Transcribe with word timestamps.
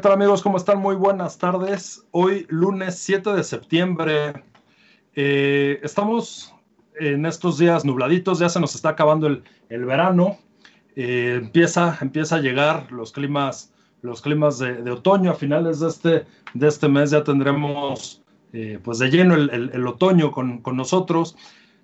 Hola, 0.00 0.08
¿qué 0.08 0.12
tal 0.14 0.22
amigos? 0.22 0.40
¿Cómo 0.40 0.56
están? 0.56 0.78
Muy 0.78 0.96
buenas 0.96 1.36
tardes. 1.36 2.06
Hoy 2.10 2.46
lunes 2.48 2.96
7 3.00 3.34
de 3.34 3.44
septiembre. 3.44 4.32
Eh, 5.14 5.78
estamos 5.82 6.54
en 6.98 7.26
estos 7.26 7.58
días 7.58 7.84
nubladitos, 7.84 8.38
ya 8.38 8.48
se 8.48 8.60
nos 8.60 8.74
está 8.74 8.88
acabando 8.88 9.26
el, 9.26 9.84
verano. 9.84 10.38
Eh, 10.96 11.40
empieza, 11.42 11.98
empieza 12.00 12.36
a 12.36 12.40
llegar 12.40 12.90
los 12.90 13.12
climas, 13.12 13.74
los 14.00 14.22
climas 14.22 14.58
de, 14.58 14.90
otoño. 14.90 15.32
A 15.32 15.34
finales 15.34 15.80
de 15.80 15.88
este, 15.88 16.26
de 16.54 16.68
este 16.68 16.88
mes 16.88 17.10
ya 17.10 17.22
tendremos 17.22 18.22
eh, 18.54 18.78
pues 18.82 19.00
de 19.00 19.10
lleno 19.10 19.34
el, 19.34 19.86
otoño 19.86 20.32
con, 20.32 20.62
con, 20.62 20.78
nosotros. 20.78 21.36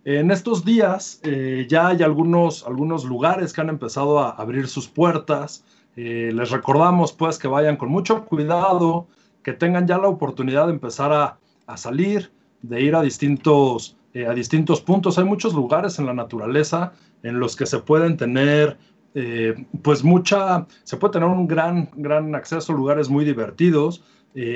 En 0.07 0.31
estos 0.31 0.65
días 0.65 1.21
ya 1.69 1.89
hay 1.89 2.03
algunos, 2.03 2.67
algunos 2.67 3.05
lugares 3.05 3.53
que 3.53 3.61
han 3.61 3.69
empezado 3.69 4.21
a 4.21 4.31
abrir 4.31 4.69
sus 4.69 4.89
puertas. 4.89 5.67
Eh, 5.97 6.31
les 6.33 6.51
recordamos 6.51 7.13
pues 7.13 7.39
que 7.39 7.49
vayan 7.49 7.77
con 7.77 7.89
mucho 7.89 8.25
cuidado, 8.27 9.07
que 9.43 9.53
tengan 9.53 9.87
ya 9.87 9.99
la 9.99 10.09
oportunidad 10.09 10.67
de 10.67 10.75
empezar 10.75 11.13
a, 11.13 11.77
salir, 11.77 12.31
de 12.63 12.83
ir 12.83 12.95
a 12.95 13.03
distintos, 13.03 13.97
eh, 14.13 14.27
a 14.27 14.35
distintos 14.35 14.81
puntos. 14.81 15.19
Hay 15.19 15.25
muchos 15.25 15.55
lugares 15.55 15.99
en 15.99 16.07
la 16.07 16.15
naturaleza 16.15 16.93
en 17.23 17.41
los 17.41 17.57
que 17.57 17.67
se 17.67 17.79
pueden 17.79 18.17
tener 18.17 18.77
eh, 19.15 19.55
pues 19.83 20.05
mucha, 20.05 20.67
se 20.85 20.99
puede 20.99 21.15
tener 21.15 21.29
un 21.29 21.49
gran, 21.49 21.89
gran 21.97 22.35
acceso 22.35 22.73
a 22.73 22.77
lugares 22.77 23.09
muy 23.09 23.25
divertidos, 23.25 24.05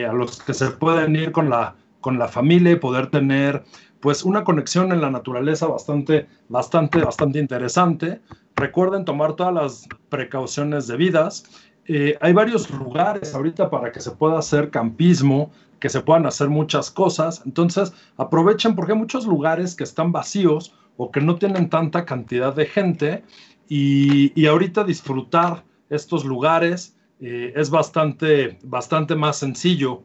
a 0.07 0.13
los 0.13 0.43
que 0.43 0.53
se 0.53 0.71
pueden 0.73 1.17
ir 1.17 1.33
con 1.33 1.49
la, 1.49 1.75
con 2.03 2.19
la 2.19 2.29
familia 2.29 2.73
y 2.73 2.77
poder 2.77 3.07
tener 3.07 3.65
pues 4.01 4.25
una 4.25 4.45
conexión 4.45 4.93
en 4.93 5.01
la 5.01 5.11
naturaleza 5.11 5.67
bastante, 5.67 6.27
bastante, 6.49 6.99
bastante 6.99 7.39
interesante. 7.39 8.21
Recuerden 8.61 9.06
tomar 9.06 9.36
todas 9.36 9.55
las 9.55 9.89
precauciones 10.11 10.86
debidas. 10.86 11.44
Eh, 11.86 12.19
hay 12.20 12.34
varios 12.34 12.70
lugares 12.70 13.34
ahorita 13.34 13.70
para 13.70 13.91
que 13.91 14.00
se 14.00 14.11
pueda 14.11 14.39
hacer 14.39 14.69
campismo, 14.69 15.50
que 15.80 15.89
se 15.89 16.03
puedan 16.03 16.27
hacer 16.27 16.50
muchas 16.50 16.91
cosas. 16.91 17.42
Entonces, 17.47 17.94
aprovechen 18.19 18.75
porque 18.75 18.92
hay 18.92 18.98
muchos 18.98 19.25
lugares 19.25 19.75
que 19.75 19.84
están 19.84 20.12
vacíos 20.12 20.75
o 20.98 21.11
que 21.11 21.22
no 21.22 21.36
tienen 21.36 21.70
tanta 21.70 22.05
cantidad 22.05 22.55
de 22.55 22.66
gente 22.66 23.25
y, 23.66 24.44
ahorita 24.44 24.84
disfrutar 24.84 25.65
estos 25.88 26.26
lugares 26.26 26.99
eh, 27.19 27.54
es 27.56 27.70
bastante, 27.70 28.59
bastante 28.62 29.15
más 29.15 29.38
sencillo 29.38 30.03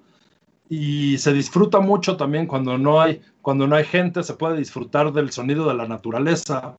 y 0.69 1.17
se 1.17 1.33
disfruta 1.33 1.79
mucho 1.81 2.15
también 2.15 2.47
cuando 2.47 2.77
no 2.77 3.01
hay 3.01 3.21
cuando 3.45 3.67
no 3.67 3.75
hay 3.75 3.83
gente, 3.83 4.23
se 4.23 4.33
puede 4.33 4.57
disfrutar 4.57 5.13
del 5.13 5.31
sonido 5.31 5.67
de 5.67 5.75
la 5.75 5.88
naturaleza. 5.88 6.75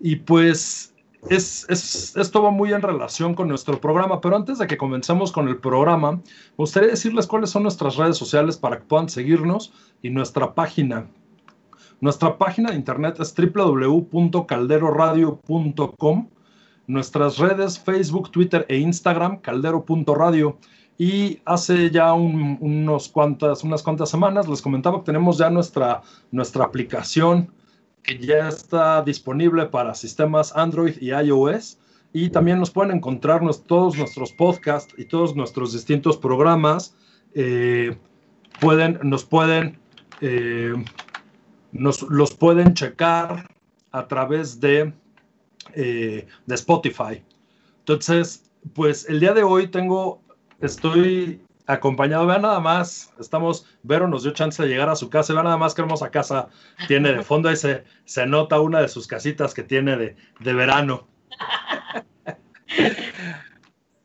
Y 0.00 0.16
pues 0.16 0.94
es, 1.28 1.66
es, 1.68 2.16
esto 2.16 2.42
va 2.42 2.50
muy 2.50 2.72
en 2.72 2.82
relación 2.82 3.34
con 3.34 3.48
nuestro 3.48 3.80
programa, 3.80 4.20
pero 4.20 4.36
antes 4.36 4.58
de 4.58 4.66
que 4.66 4.76
comencemos 4.76 5.32
con 5.32 5.48
el 5.48 5.56
programa, 5.58 6.12
me 6.12 6.22
gustaría 6.56 6.90
decirles 6.90 7.26
cuáles 7.26 7.50
son 7.50 7.64
nuestras 7.64 7.96
redes 7.96 8.16
sociales 8.16 8.56
para 8.56 8.78
que 8.78 8.84
puedan 8.84 9.08
seguirnos 9.08 9.72
y 10.02 10.10
nuestra 10.10 10.54
página. 10.54 11.08
Nuestra 12.00 12.38
página 12.38 12.70
de 12.70 12.76
internet 12.76 13.18
es 13.18 13.34
www.calderoradio.com. 13.34 16.28
Nuestras 16.86 17.38
redes 17.38 17.80
Facebook, 17.80 18.30
Twitter 18.30 18.64
e 18.68 18.78
Instagram, 18.78 19.38
caldero.radio. 19.38 20.56
Y 20.96 21.40
hace 21.44 21.90
ya 21.90 22.12
unos 22.12 23.08
cuantas, 23.08 23.64
unas 23.64 23.82
cuantas 23.82 24.10
semanas 24.10 24.46
les 24.48 24.62
comentaba 24.62 24.98
que 24.98 25.06
tenemos 25.06 25.38
ya 25.38 25.50
nuestra, 25.50 26.02
nuestra 26.30 26.64
aplicación 26.64 27.50
ya 28.16 28.48
está 28.48 29.02
disponible 29.02 29.66
para 29.66 29.94
sistemas 29.94 30.54
Android 30.56 30.96
y 31.00 31.10
iOS. 31.10 31.78
Y 32.12 32.30
también 32.30 32.58
nos 32.58 32.70
pueden 32.70 32.96
encontrar 32.96 33.42
todos 33.66 33.98
nuestros 33.98 34.32
podcasts 34.32 34.94
y 34.96 35.04
todos 35.04 35.36
nuestros 35.36 35.72
distintos 35.72 36.16
programas. 36.16 36.94
Eh, 37.34 37.96
pueden, 38.60 38.98
nos 39.02 39.24
pueden, 39.24 39.78
eh, 40.22 40.72
nos, 41.72 42.02
los 42.02 42.34
pueden 42.34 42.72
checar 42.74 43.46
a 43.92 44.08
través 44.08 44.58
de, 44.58 44.92
eh, 45.74 46.26
de 46.46 46.54
Spotify. 46.54 47.22
Entonces, 47.80 48.50
pues 48.74 49.08
el 49.08 49.20
día 49.20 49.34
de 49.34 49.42
hoy 49.42 49.68
tengo 49.68 50.22
estoy 50.60 51.40
acompañado, 51.68 52.26
vean 52.26 52.42
nada 52.42 52.60
más, 52.60 53.12
estamos, 53.20 53.66
Vero 53.82 54.08
nos 54.08 54.22
dio 54.22 54.32
chance 54.32 54.60
de 54.62 54.68
llegar 54.68 54.88
a 54.88 54.96
su 54.96 55.10
casa, 55.10 55.34
vean 55.34 55.44
nada 55.44 55.58
más 55.58 55.74
qué 55.74 55.82
hermosa 55.82 56.10
casa 56.10 56.48
tiene 56.88 57.12
de 57.12 57.22
fondo, 57.22 57.50
ahí 57.50 57.56
se, 57.56 57.84
se 58.06 58.26
nota 58.26 58.58
una 58.58 58.80
de 58.80 58.88
sus 58.88 59.06
casitas 59.06 59.52
que 59.52 59.62
tiene 59.62 59.96
de, 59.96 60.16
de 60.40 60.54
verano. 60.54 61.06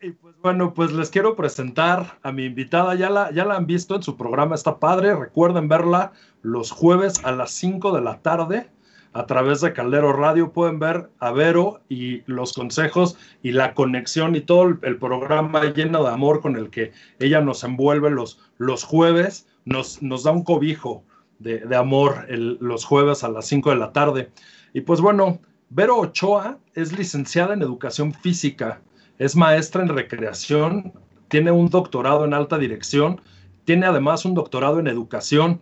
y 0.02 0.12
pues 0.12 0.36
bueno, 0.42 0.74
pues 0.74 0.92
les 0.92 1.10
quiero 1.10 1.38
presentar 1.38 2.20
a 2.22 2.34
mi 2.34 2.44
invitada, 2.44 2.96
ya 2.96 3.10
la, 3.10 3.32
ya 3.32 3.46
la 3.46 3.56
han 3.56 3.66
visto 3.66 3.96
en 3.96 4.04
su 4.04 4.18
programa, 4.18 4.56
está 4.56 4.78
padre, 4.78 5.16
recuerden 5.16 5.70
verla 5.70 6.12
los 6.42 6.70
jueves 6.70 7.24
a 7.24 7.32
las 7.32 7.52
5 7.52 7.96
de 7.96 8.02
la 8.02 8.22
tarde 8.22 8.70
a 9.14 9.26
través 9.28 9.62
de 9.62 9.74
Caldero 9.74 10.12
Radio 10.14 10.52
pueden 10.52 10.80
ver 10.80 11.10
a 11.20 11.32
Vero 11.32 11.82
y 11.88 12.22
los 12.26 12.54
consejos 12.54 13.18
y 13.44 13.52
la 13.52 13.74
conexión 13.74 14.36
y 14.36 14.42
todo 14.42 14.64
el, 14.64 14.98
programa 14.98 15.64
lleno 15.66 16.04
de 16.04 16.10
amor 16.10 16.42
con 16.42 16.56
el 16.56 16.70
que 16.70 16.92
ella 17.20 17.40
nos 17.40 17.64
envuelve 17.64 18.10
los, 18.10 18.40
los 18.58 18.84
jueves, 18.84 19.48
nos, 19.66 20.02
nos 20.02 20.24
da 20.24 20.32
un 20.32 20.44
cobijo 20.44 21.04
de, 21.40 21.76
amor 21.76 22.26
los 22.30 22.86
jueves 22.86 23.24
a 23.24 23.30
las 23.30 23.46
5 23.48 23.70
de 23.70 23.76
la 23.76 23.92
tarde. 23.92 24.32
Y 24.74 24.82
pues 24.82 25.02
bueno, 25.02 25.40
Vero 25.70 25.98
Ochoa 25.98 26.58
es 26.74 26.98
licenciada 26.98 27.54
en 27.54 27.62
educación 27.62 28.14
física, 28.14 28.82
es 29.20 29.36
maestra 29.36 29.84
en 29.84 29.90
recreación, 29.90 30.94
tiene 31.28 31.52
un 31.52 31.70
doctorado 31.70 32.26
en 32.26 32.34
alta 32.34 32.58
dirección, 32.58 33.22
tiene 33.66 33.86
además 33.86 34.26
un 34.26 34.34
doctorado 34.34 34.80
en 34.80 34.88
educación 34.88 35.62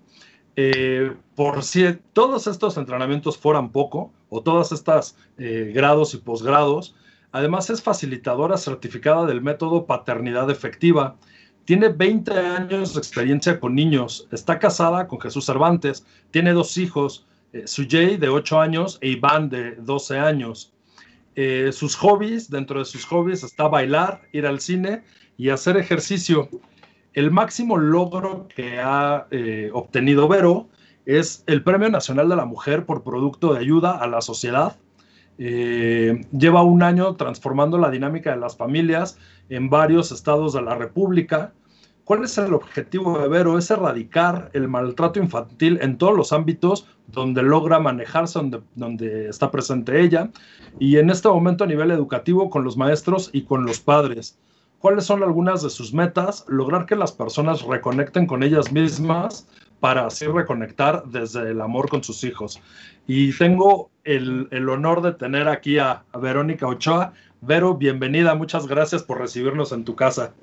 eh, 0.56 1.16
por 1.36 1.64
si 1.64 1.98
todos 2.14 2.48
estos 2.48 2.78
entrenamientos 2.78 3.38
fueran 3.38 3.72
poco, 3.72 4.12
o 4.30 4.42
todas 4.42 4.72
estas 4.72 5.18
eh, 5.38 5.72
grados 5.74 6.14
y 6.14 6.18
posgrados, 6.18 6.96
además 7.32 7.70
es 7.70 7.82
facilitadora 7.82 8.58
certificada 8.58 9.26
del 9.26 9.42
método 9.42 9.86
paternidad 9.86 10.50
efectiva. 10.50 11.18
Tiene 11.66 11.90
20 11.90 12.32
años 12.38 12.94
de 12.94 13.00
experiencia 13.00 13.60
con 13.60 13.76
niños, 13.76 14.28
está 14.32 14.60
casada 14.60 15.08
con 15.08 15.20
Jesús 15.20 15.46
Cervantes, 15.46 16.06
tiene 16.32 16.54
dos 16.54 16.78
hijos, 16.78 17.26
eh, 17.54 17.68
Sujay 17.68 18.18
de 18.18 18.30
8 18.30 18.60
años 18.60 18.98
e 19.02 19.10
Iván 19.10 19.50
de 19.50 19.76
12 19.76 20.18
años. 20.18 20.74
sus 21.72 21.96
hobbies, 21.96 22.50
dentro 22.50 22.80
de 22.80 22.86
sus 22.86 23.06
hobbies 23.06 23.44
está 23.44 23.68
bailar, 23.70 24.22
ir 24.34 24.46
al 24.46 24.60
cine 24.60 25.04
y 25.38 25.50
hacer 25.50 25.78
ejercicio 25.78 26.50
el 27.14 27.32
máximo 27.32 27.78
logro 27.78 28.48
que 28.56 28.80
ha 28.80 29.28
eh, 29.32 29.70
obtenido 29.74 30.28
Vero 30.28 30.70
es 31.06 31.44
el 31.48 31.64
Premio 31.64 31.90
Nacional 31.90 32.30
de 32.30 32.36
la 32.36 32.46
Mujer 32.46 32.86
por 32.86 33.04
Producto 33.04 33.54
de 33.54 33.60
Ayuda 33.60 33.98
a 33.98 34.08
la 34.08 34.22
Sociedad. 34.22 34.78
Eh, 35.38 36.26
lleva 36.32 36.62
un 36.62 36.84
año 36.84 37.16
transformando 37.16 37.78
la 37.78 37.90
dinámica 37.90 38.32
de 38.32 38.38
las 38.38 38.56
familias 38.56 39.18
en 39.50 39.70
varios 39.70 40.12
estados 40.12 40.54
de 40.54 40.62
la 40.62 40.76
República. 40.76 41.54
¿Cuál 42.06 42.24
es 42.24 42.38
el 42.38 42.54
objetivo 42.54 43.20
de 43.20 43.28
Vero? 43.28 43.58
Es 43.58 43.72
erradicar 43.72 44.50
el 44.54 44.68
maltrato 44.68 45.20
infantil 45.20 45.80
en 45.82 45.98
todos 45.98 46.16
los 46.16 46.32
ámbitos 46.32 46.88
donde 47.08 47.44
logra 47.44 47.80
manejarse, 47.80 48.40
donde, 48.40 48.62
donde 48.76 49.28
está 49.28 49.52
presente 49.52 50.02
ella, 50.02 50.30
y 50.80 50.98
en 50.98 51.10
este 51.10 51.28
momento 51.28 51.66
a 51.66 51.68
nivel 51.68 51.92
educativo 51.92 52.50
con 52.50 52.64
los 52.64 52.78
maestros 52.78 53.30
y 53.34 53.42
con 53.44 53.66
los 53.66 53.80
padres 53.80 54.38
cuáles 54.82 55.06
son 55.06 55.24
algunas 55.24 55.62
de 55.62 55.70
sus 55.70 55.94
metas, 55.94 56.44
lograr 56.48 56.86
que 56.86 56.96
las 56.96 57.12
personas 57.12 57.62
reconecten 57.62 58.26
con 58.26 58.44
ellas 58.44 58.72
mismas 58.72 59.48
para 59.80 60.08
así 60.08 60.26
reconectar 60.26 61.04
desde 61.06 61.52
el 61.52 61.62
amor 61.62 61.88
con 61.88 62.04
sus 62.04 62.24
hijos. 62.24 62.60
Y 63.08 63.32
tengo 63.38 63.90
el, 64.04 64.48
honor 64.70 65.02
de 65.02 65.14
tener 65.14 65.48
aquí 65.48 65.78
a, 65.78 66.04
Verónica 66.20 66.68
Ochoa. 66.68 67.14
Vero, 67.42 67.76
bienvenida, 67.76 68.36
muchas 68.36 68.68
gracias 68.68 69.04
por 69.04 69.20
recibirnos 69.20 69.72
en 69.72 69.86
tu 69.86 69.96
casa. 69.96 70.34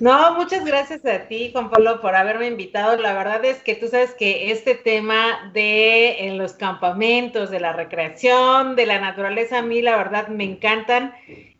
No, 0.00 0.34
muchas 0.34 0.64
gracias 0.64 1.04
a 1.06 1.26
ti, 1.26 1.50
Juan 1.52 1.70
Pablo, 1.70 2.00
por 2.00 2.14
haberme 2.14 2.48
invitado. 2.48 2.96
La 2.96 3.14
verdad 3.14 3.44
es 3.44 3.62
que 3.62 3.74
tú 3.74 3.88
sabes 3.88 4.14
que 4.14 4.50
este 4.50 4.74
tema 4.74 5.50
de 5.52 6.26
en 6.26 6.38
los 6.38 6.52
campamentos, 6.52 7.50
de 7.50 7.60
la 7.60 7.72
recreación, 7.72 8.76
de 8.76 8.86
la 8.86 9.00
naturaleza, 9.00 9.58
a 9.58 9.62
mí 9.62 9.82
la 9.82 9.96
verdad 9.96 10.28
me 10.28 10.44
encantan 10.44 11.12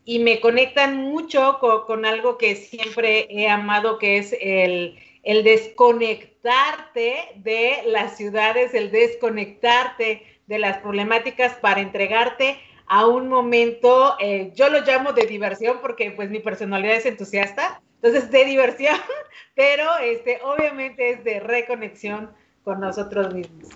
y 0.05 0.19
me 0.19 0.41
conectan 0.41 0.97
mucho 0.97 1.59
con, 1.61 2.05
algo 2.05 2.37
que 2.37 2.57
siempre 2.57 3.27
he 3.31 3.49
amado, 3.49 3.99
que 3.99 4.19
es 4.19 4.37
el, 4.41 4.97
desconectarte 5.25 7.15
de 7.37 7.79
las 7.87 8.17
ciudades, 8.17 8.75
el 8.75 8.91
desconectarte 8.91 10.23
de 10.47 10.59
las 10.59 10.79
problemáticas 10.79 11.55
para 11.55 11.81
entregarte 11.81 12.59
a 12.87 13.07
un 13.07 13.29
momento, 13.29 14.17
eh, 14.21 14.53
yo 14.55 14.69
lo 14.69 14.83
llamo 14.83 15.15
de 15.15 15.25
diversión 15.25 15.79
porque 15.81 16.11
pues 16.11 16.29
mi 16.29 16.41
personalidad 16.41 16.97
es 16.97 17.07
entusiasta, 17.07 17.81
entonces 18.03 18.31
de 18.31 18.45
diversión, 18.45 18.97
pero 19.55 19.97
este, 20.03 20.39
obviamente 20.45 21.13
es 21.13 21.25
de 21.25 21.41
reconexión 21.41 22.31
con 22.63 22.81
nosotros 22.81 23.33
mismos. 23.33 23.71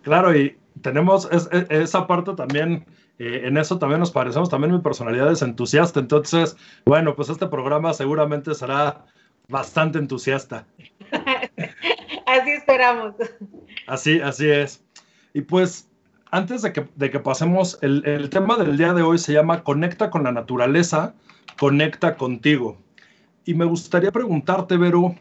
Claro, 0.00 0.34
y 0.34 0.56
tenemos 0.80 1.28
esa 1.68 2.06
parte 2.06 2.32
también 2.34 2.86
eh, 3.18 3.42
en 3.44 3.56
eso 3.56 3.78
también 3.78 4.00
nos 4.00 4.10
parecemos, 4.10 4.50
también 4.50 4.72
mi 4.72 4.80
personalidad 4.80 5.30
es 5.32 5.42
entusiasta, 5.42 6.00
entonces, 6.00 6.56
bueno, 6.84 7.16
pues 7.16 7.28
este 7.28 7.46
programa 7.46 7.94
seguramente 7.94 8.54
será 8.54 9.06
bastante 9.48 9.98
entusiasta. 9.98 10.66
así 12.26 12.50
esperamos. 12.50 13.14
Así, 13.86 14.20
así 14.20 14.50
es. 14.50 14.84
Y 15.32 15.42
pues, 15.42 15.88
antes 16.30 16.62
de 16.62 16.72
que, 16.72 16.88
de 16.94 17.10
que 17.10 17.20
pasemos, 17.20 17.78
el, 17.82 18.04
el 18.06 18.28
tema 18.28 18.56
del 18.56 18.76
día 18.76 18.92
de 18.92 19.02
hoy 19.02 19.18
se 19.18 19.32
llama 19.32 19.62
Conecta 19.64 20.10
con 20.10 20.24
la 20.24 20.32
naturaleza, 20.32 21.14
conecta 21.58 22.16
contigo. 22.16 22.76
Y 23.44 23.54
me 23.54 23.64
gustaría 23.64 24.12
preguntarte, 24.12 24.76
Vero, 24.76 25.14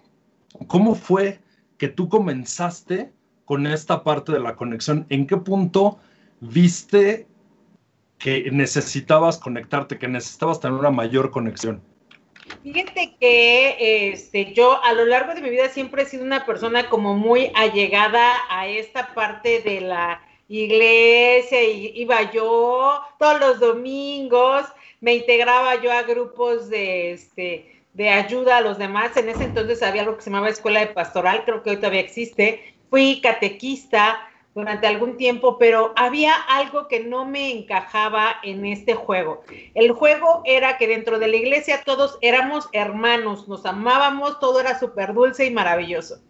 ¿cómo 0.67 0.95
fue 0.95 1.39
que 1.77 1.87
tú 1.87 2.09
comenzaste 2.09 3.13
con 3.45 3.67
esta 3.67 4.03
parte 4.03 4.31
de 4.31 4.39
la 4.39 4.55
conexión? 4.55 5.05
¿En 5.09 5.27
qué 5.27 5.37
punto 5.37 5.99
viste 6.41 7.27
que 8.17 8.49
necesitabas 8.51 9.37
conectarte, 9.37 9.97
que 9.97 10.07
necesitabas 10.07 10.59
tener 10.59 10.77
una 10.77 10.91
mayor 10.91 11.31
conexión? 11.31 11.81
Fíjate 12.63 13.15
que 13.19 14.11
este, 14.11 14.53
yo 14.53 14.83
a 14.83 14.93
lo 14.93 15.05
largo 15.05 15.33
de 15.33 15.41
mi 15.41 15.49
vida 15.49 15.69
siempre 15.69 16.03
he 16.03 16.05
sido 16.05 16.23
una 16.23 16.45
persona 16.45 16.89
como 16.89 17.15
muy 17.15 17.51
allegada 17.55 18.33
a 18.49 18.67
esta 18.67 19.13
parte 19.13 19.61
de 19.61 19.81
la 19.81 20.21
iglesia, 20.47 21.63
y 21.63 21.91
iba 21.95 22.31
yo 22.31 23.01
todos 23.17 23.39
los 23.39 23.59
domingos, 23.59 24.65
me 25.01 25.15
integraba 25.15 25.81
yo 25.81 25.91
a 25.91 26.03
grupos 26.03 26.69
de, 26.69 27.13
este, 27.13 27.83
de 27.93 28.09
ayuda 28.09 28.57
a 28.57 28.61
los 28.61 28.77
demás. 28.77 29.17
En 29.17 29.29
ese 29.29 29.43
entonces 29.43 29.81
había 29.81 30.01
algo 30.01 30.17
que 30.17 30.21
se 30.21 30.29
llamaba 30.29 30.49
Escuela 30.49 30.81
de 30.81 30.87
Pastoral, 30.87 31.43
creo 31.45 31.63
que 31.63 31.71
hoy 31.71 31.77
todavía 31.77 32.01
existe. 32.01 32.75
Fui 32.89 33.21
catequista, 33.21 34.19
durante 34.55 34.87
algún 34.87 35.17
tiempo, 35.17 35.57
pero 35.57 35.93
había 35.97 36.33
algo 36.33 36.87
que 36.87 37.01
no 37.01 37.25
me 37.25 37.51
encajaba 37.51 38.37
en 38.41 38.65
este 38.65 38.95
juego. 38.95 39.43
El 39.73 39.91
juego 39.91 40.41
era 40.45 40.77
que 40.77 40.87
dentro 40.87 41.19
de 41.19 41.27
la 41.27 41.35
iglesia 41.35 41.83
todos 41.83 42.17
éramos 42.21 42.69
hermanos, 42.71 43.49
nos 43.49 43.65
amábamos, 43.65 44.39
todo 44.39 44.61
era 44.61 44.79
súper 44.79 45.13
dulce 45.13 45.45
y 45.45 45.51
maravilloso. 45.51 46.21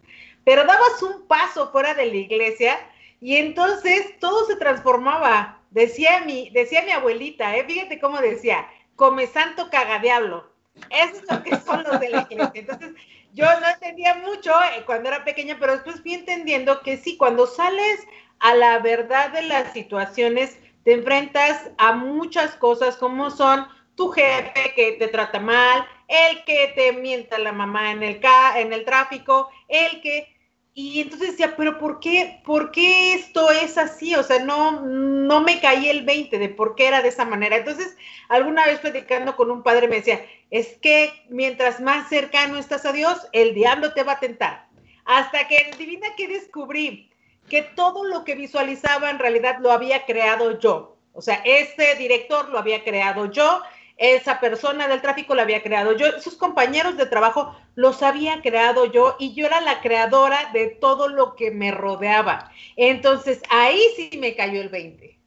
Pero 0.42 0.64
dabas 0.64 1.00
un 1.02 1.28
paso 1.28 1.70
fuera 1.70 1.94
de 1.94 2.06
la 2.06 2.16
iglesia 2.16 2.76
y 3.20 3.36
entonces 3.36 4.18
todo 4.18 4.44
se 4.46 4.56
transformaba. 4.56 5.60
Decía 5.70 6.24
mi, 6.26 6.50
decía 6.50 6.82
mi 6.82 6.90
abuelita, 6.90 7.56
¿eh? 7.56 7.64
fíjate 7.64 8.00
cómo 8.00 8.20
decía, 8.20 8.66
come 8.96 9.28
santo 9.28 9.70
caga 9.70 10.00
diablo. 10.00 10.50
Eso 10.90 11.22
es 11.22 11.30
lo 11.30 11.42
que 11.44 11.56
son 11.60 11.84
los 11.84 12.00
de 12.00 12.08
la 12.10 12.26
iglesia. 12.28 12.52
Entonces, 12.54 12.90
yo 13.36 13.44
no 13.60 13.68
entendía 13.68 14.14
mucho 14.14 14.50
eh, 14.50 14.82
cuando 14.86 15.10
era 15.10 15.22
pequeña, 15.22 15.58
pero 15.60 15.72
después 15.72 16.00
fui 16.00 16.14
entendiendo 16.14 16.80
que 16.80 16.96
sí, 16.96 17.18
cuando 17.18 17.46
sales 17.46 18.06
a 18.40 18.54
la 18.54 18.78
verdad 18.78 19.30
de 19.30 19.42
las 19.42 19.74
situaciones, 19.74 20.58
te 20.84 20.94
enfrentas 20.94 21.70
a 21.76 21.92
muchas 21.92 22.54
cosas 22.56 22.96
como 22.96 23.30
son 23.30 23.66
tu 23.94 24.08
jefe 24.08 24.72
que 24.74 24.92
te 24.92 25.08
trata 25.08 25.38
mal, 25.38 25.86
el 26.08 26.44
que 26.44 26.72
te 26.74 26.92
mienta 26.94 27.38
la 27.38 27.52
mamá 27.52 27.90
en 27.92 28.02
el, 28.02 28.20
en 28.56 28.72
el 28.72 28.84
tráfico, 28.86 29.50
el 29.68 30.00
que 30.00 30.35
y 30.78 31.00
entonces 31.00 31.30
decía, 31.30 31.56
pero 31.56 31.78
¿por 31.78 32.00
qué, 32.00 32.42
¿por 32.44 32.70
qué 32.70 33.14
esto 33.14 33.50
es 33.50 33.78
así? 33.78 34.14
O 34.14 34.22
sea, 34.22 34.40
no, 34.40 34.82
no 34.82 35.40
me 35.40 35.58
caí 35.58 35.88
el 35.88 36.04
20 36.04 36.38
de 36.38 36.50
por 36.50 36.74
qué 36.74 36.88
era 36.88 37.00
de 37.00 37.08
esa 37.08 37.24
manera. 37.24 37.56
Entonces, 37.56 37.96
alguna 38.28 38.66
vez 38.66 38.80
platicando 38.80 39.36
con 39.36 39.50
un 39.50 39.62
padre 39.62 39.88
me 39.88 39.96
decía, 39.96 40.22
es 40.50 40.76
que 40.82 41.24
mientras 41.30 41.80
más 41.80 42.10
cercano 42.10 42.58
estás 42.58 42.84
a 42.84 42.92
Dios, 42.92 43.26
el 43.32 43.54
diablo 43.54 43.94
te 43.94 44.02
va 44.02 44.12
a 44.12 44.20
tentar. 44.20 44.68
Hasta 45.06 45.48
que 45.48 45.70
adivina 45.72 46.14
que 46.14 46.28
descubrí 46.28 47.10
que 47.48 47.62
todo 47.62 48.04
lo 48.04 48.24
que 48.24 48.34
visualizaba 48.34 49.08
en 49.08 49.18
realidad 49.18 49.56
lo 49.60 49.72
había 49.72 50.04
creado 50.04 50.58
yo. 50.58 50.98
O 51.14 51.22
sea, 51.22 51.40
este 51.46 51.94
director 51.94 52.50
lo 52.50 52.58
había 52.58 52.84
creado 52.84 53.32
yo, 53.32 53.62
esa 53.96 54.40
persona 54.40 54.88
del 54.88 55.00
tráfico 55.00 55.34
la 55.34 55.42
había 55.42 55.62
creado 55.62 55.96
yo, 55.96 56.20
sus 56.20 56.36
compañeros 56.36 56.96
de 56.96 57.06
trabajo 57.06 57.56
los 57.74 58.02
había 58.02 58.42
creado 58.42 58.84
yo 58.86 59.16
y 59.18 59.34
yo 59.34 59.46
era 59.46 59.60
la 59.60 59.80
creadora 59.80 60.50
de 60.52 60.68
todo 60.68 61.08
lo 61.08 61.34
que 61.34 61.50
me 61.50 61.70
rodeaba. 61.70 62.50
Entonces 62.76 63.42
ahí 63.48 63.80
sí 63.96 64.10
me 64.18 64.36
cayó 64.36 64.60
el 64.60 64.68
20. 64.68 65.18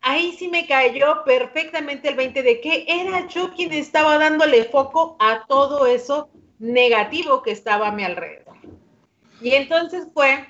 Ahí 0.00 0.32
sí 0.32 0.48
me 0.48 0.66
cayó 0.66 1.22
perfectamente 1.24 2.08
el 2.08 2.16
20 2.16 2.42
de 2.42 2.60
que 2.60 2.84
era 2.88 3.26
yo 3.28 3.52
quien 3.54 3.72
estaba 3.72 4.18
dándole 4.18 4.64
foco 4.64 5.16
a 5.20 5.46
todo 5.46 5.86
eso 5.86 6.28
negativo 6.58 7.42
que 7.42 7.52
estaba 7.52 7.88
a 7.88 7.92
mi 7.92 8.04
alrededor. 8.04 8.56
Y 9.40 9.54
entonces 9.54 10.06
fue 10.14 10.46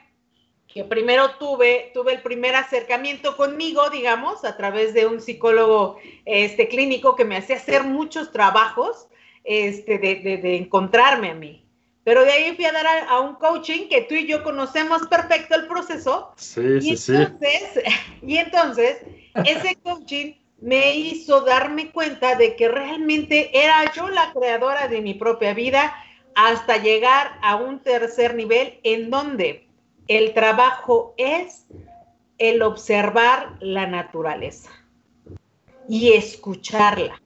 que 0.72 0.84
primero 0.84 1.32
tuve, 1.32 1.90
tuve 1.92 2.12
el 2.12 2.22
primer 2.22 2.54
acercamiento 2.54 3.36
conmigo, 3.36 3.90
digamos, 3.90 4.44
a 4.44 4.56
través 4.56 4.94
de 4.94 5.06
un 5.06 5.20
psicólogo 5.20 5.98
este, 6.24 6.68
clínico 6.68 7.14
que 7.14 7.24
me 7.24 7.36
hacía 7.36 7.56
hacer 7.56 7.84
muchos 7.84 8.32
trabajos 8.32 9.08
este, 9.44 9.98
de, 9.98 10.38
de, 10.38 10.56
encontrarme 10.56 11.30
a 11.30 11.34
mí. 11.34 11.66
Pero 12.04 12.24
de 12.24 12.32
ahí 12.32 12.56
fui 12.56 12.64
a 12.64 12.72
dar 12.72 12.86
a, 12.86 13.20
un 13.20 13.34
coaching 13.34 13.88
que 13.88 14.02
tú 14.02 14.14
y 14.14 14.26
yo 14.26 14.42
conocemos 14.42 15.06
perfecto 15.08 15.54
el 15.54 15.68
proceso. 15.68 16.32
Sí, 16.36 16.80
sí, 16.80 16.96
sí. 16.96 17.14
Y 18.26 18.38
entonces, 18.38 18.98
ese 19.44 19.76
coaching 19.82 20.34
me 20.60 20.96
hizo 20.96 21.42
darme 21.42 21.90
cuenta 21.90 22.34
de 22.36 22.56
que 22.56 22.68
realmente 22.68 23.50
era 23.52 23.92
yo 23.92 24.08
la 24.08 24.32
creadora 24.32 24.88
de 24.88 25.02
mi 25.02 25.14
propia 25.14 25.54
vida 25.54 25.94
hasta 26.34 26.78
llegar 26.78 27.38
a 27.42 27.56
un 27.56 27.80
tercer 27.80 28.34
nivel 28.34 28.80
en 28.84 29.10
donde 29.10 29.68
el 30.08 30.34
trabajo 30.34 31.14
es 31.16 31.66
el 32.38 32.62
observar 32.62 33.56
la 33.60 33.86
naturaleza 33.86 34.70
y 35.88 36.12
escucharla. 36.12 37.20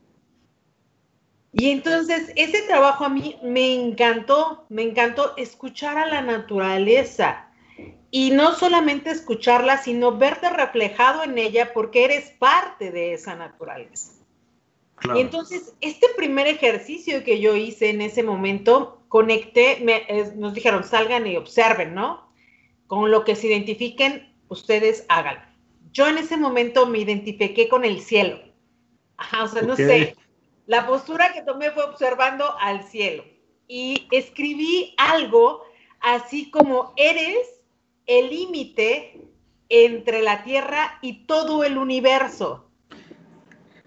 Y 1.53 1.71
entonces 1.71 2.33
ese 2.37 2.63
trabajo 2.63 3.05
a 3.05 3.09
mí 3.09 3.39
me 3.43 3.73
encantó, 3.75 4.67
me 4.69 4.83
encantó 4.83 5.35
escuchar 5.37 5.97
a 5.97 6.07
la 6.07 6.21
naturaleza 6.21 7.49
y 8.11 8.31
no 8.31 8.55
solamente 8.55 9.11
escucharla, 9.11 9.79
sino 9.79 10.19
verte 10.19 10.51
reflejado 10.51 11.23
en 11.25 11.39
ella 11.39 11.73
porque 11.73 12.05
eres 12.05 12.31
parte 12.31 12.91
de 12.91 13.15
esa 13.15 13.37
naturaleza. 13.37 14.13
Y 15.15 15.21
entonces 15.21 15.75
este 15.81 16.09
primer 16.17 16.47
ejercicio 16.47 17.25
que 17.25 17.41
yo 17.41 17.55
hice 17.55 17.91
en 17.91 18.01
ese 18.01 18.23
momento, 18.23 19.03
conecté, 19.09 19.83
nos 20.37 20.55
dijeron 20.55 20.85
salgan 20.85 21.27
y 21.27 21.37
observen, 21.37 21.95
¿no? 21.95 22.26
Con 22.87 23.11
lo 23.11 23.25
que 23.25 23.37
se 23.37 23.49
identifiquen, 23.49 24.33
ustedes 24.49 25.05
háganlo. 25.09 25.43
Yo 25.93 26.07
en 26.09 26.19
ese 26.19 26.37
momento 26.37 26.87
me 26.87 26.99
identifiqué 26.99 27.69
con 27.69 27.85
el 27.85 28.01
cielo. 28.01 28.39
Ajá, 29.17 29.45
o 29.45 29.49
sea, 29.49 29.63
no 29.63 29.77
sé. 29.77 30.15
La 30.67 30.87
postura 30.87 31.33
que 31.33 31.43
tomé 31.43 31.71
fue 31.71 31.85
observando 31.85 32.57
al 32.59 32.83
cielo 32.83 33.25
y 33.69 34.07
escribí 34.11 34.95
algo 34.99 35.63
así 36.01 36.51
como 36.51 36.93
eres 36.97 37.39
el 38.07 38.31
límite 38.31 39.21
entre 39.69 40.23
la 40.23 40.45
Tierra 40.45 40.99
y 41.03 41.27
todo 41.27 41.65
el 41.65 41.79
universo. 41.79 42.69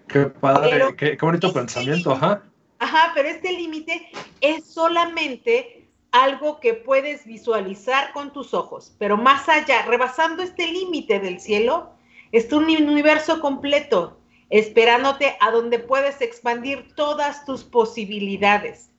Qué 0.08 0.26
padre, 0.26 0.96
qué, 0.96 1.16
qué, 1.16 1.24
bonito 1.24 1.48
este 1.48 1.60
pensamiento, 1.60 2.12
ajá. 2.12 2.42
Ajá, 2.78 3.12
pero 3.14 3.28
este 3.28 3.52
límite 3.52 4.10
es 4.40 4.64
solamente 4.64 5.79
algo 6.12 6.60
que 6.60 6.74
puedes 6.74 7.24
visualizar 7.24 8.12
con 8.12 8.32
tus 8.32 8.54
ojos, 8.54 8.94
pero 8.98 9.16
más 9.16 9.48
allá, 9.48 9.82
rebasando 9.82 10.42
este 10.42 10.66
límite 10.66 11.20
del 11.20 11.40
cielo, 11.40 11.90
está 12.32 12.56
un 12.56 12.64
universo 12.64 13.40
completo 13.40 14.18
esperándote 14.50 15.36
a 15.40 15.50
donde 15.50 15.78
puedes 15.78 16.20
expandir 16.20 16.94
todas 16.94 17.44
tus 17.44 17.62
posibilidades. 17.62 18.90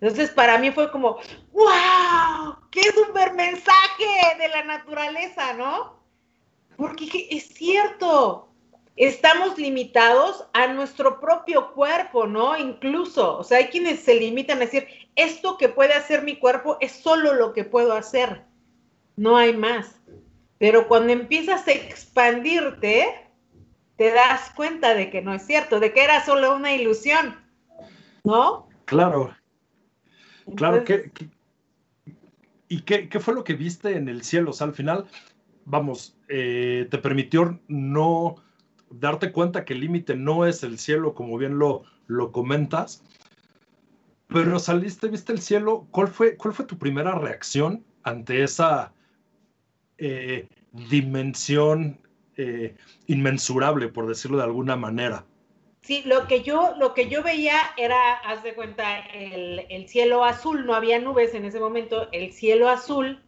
Entonces, 0.00 0.30
para 0.30 0.58
mí 0.58 0.72
fue 0.72 0.90
como, 0.90 1.18
¡wow! 1.52 2.56
¡Qué 2.70 2.82
super 2.92 3.34
mensaje 3.34 4.36
de 4.38 4.48
la 4.48 4.64
naturaleza, 4.64 5.52
¿no? 5.54 6.00
Porque 6.76 7.28
es 7.30 7.48
cierto, 7.54 8.51
estamos 8.96 9.58
limitados 9.58 10.46
a 10.52 10.66
nuestro 10.68 11.20
propio 11.20 11.72
cuerpo, 11.72 12.26
¿no? 12.26 12.56
Incluso, 12.56 13.38
o 13.38 13.44
sea, 13.44 13.58
hay 13.58 13.66
quienes 13.66 14.00
se 14.00 14.14
limitan 14.14 14.58
a 14.58 14.66
decir, 14.66 14.86
esto 15.16 15.56
que 15.56 15.68
puede 15.68 15.94
hacer 15.94 16.22
mi 16.22 16.36
cuerpo 16.36 16.76
es 16.80 16.92
solo 16.92 17.34
lo 17.34 17.52
que 17.52 17.64
puedo 17.64 17.94
hacer, 17.94 18.44
no 19.16 19.36
hay 19.36 19.56
más. 19.56 19.98
Pero 20.58 20.86
cuando 20.88 21.12
empiezas 21.12 21.66
a 21.66 21.72
expandirte, 21.72 23.28
te 23.96 24.12
das 24.12 24.50
cuenta 24.54 24.94
de 24.94 25.10
que 25.10 25.22
no 25.22 25.34
es 25.34 25.44
cierto, 25.46 25.80
de 25.80 25.92
que 25.92 26.04
era 26.04 26.24
solo 26.24 26.54
una 26.54 26.74
ilusión, 26.74 27.36
¿no? 28.24 28.68
Claro, 28.84 29.34
claro, 30.56 30.84
que, 30.84 31.10
¿y 32.68 32.82
qué, 32.82 33.08
qué, 33.08 33.20
fue 33.20 33.34
lo 33.34 33.44
que 33.44 33.54
viste 33.54 33.96
en 33.96 34.08
el 34.08 34.22
cielo? 34.22 34.50
O 34.50 34.52
sea, 34.52 34.66
al 34.66 34.74
final, 34.74 35.06
vamos, 35.64 36.16
eh, 36.28 36.86
te 36.90 36.98
permitió 36.98 37.58
no 37.68 38.36
darte 38.94 39.32
cuenta 39.32 39.64
que 39.64 39.74
el 39.74 39.80
límite 39.80 40.14
no 40.16 40.46
es 40.46 40.62
el 40.62 40.78
cielo, 40.78 41.14
como 41.14 41.38
bien 41.38 41.58
lo, 41.58 41.82
lo 42.06 42.32
comentas, 42.32 43.02
pero 44.28 44.58
saliste, 44.58 45.08
viste 45.08 45.32
el 45.32 45.40
cielo, 45.40 45.86
¿cuál 45.90 46.08
fue, 46.08 46.36
cuál 46.36 46.54
fue 46.54 46.64
tu 46.64 46.78
primera 46.78 47.14
reacción 47.14 47.84
ante 48.02 48.42
esa 48.42 48.92
eh, 49.98 50.48
dimensión 50.72 51.98
eh, 52.36 52.74
inmensurable, 53.06 53.88
por 53.88 54.08
decirlo 54.08 54.38
de 54.38 54.44
alguna 54.44 54.74
manera. 54.74 55.26
Sí, 55.82 56.02
lo 56.06 56.26
que 56.26 56.42
yo, 56.42 56.74
lo 56.78 56.94
que 56.94 57.08
yo 57.08 57.22
veía 57.22 57.58
era, 57.76 58.14
haz 58.24 58.42
de 58.42 58.54
cuenta, 58.54 59.00
el, 59.00 59.66
el, 59.68 59.88
cielo 59.88 60.24
azul, 60.24 60.64
no 60.64 60.74
había 60.74 60.98
nubes 60.98 61.34
en 61.34 61.44
ese 61.44 61.60
momento, 61.60 62.08
el 62.12 62.32
cielo 62.32 62.68
azul 62.68 63.22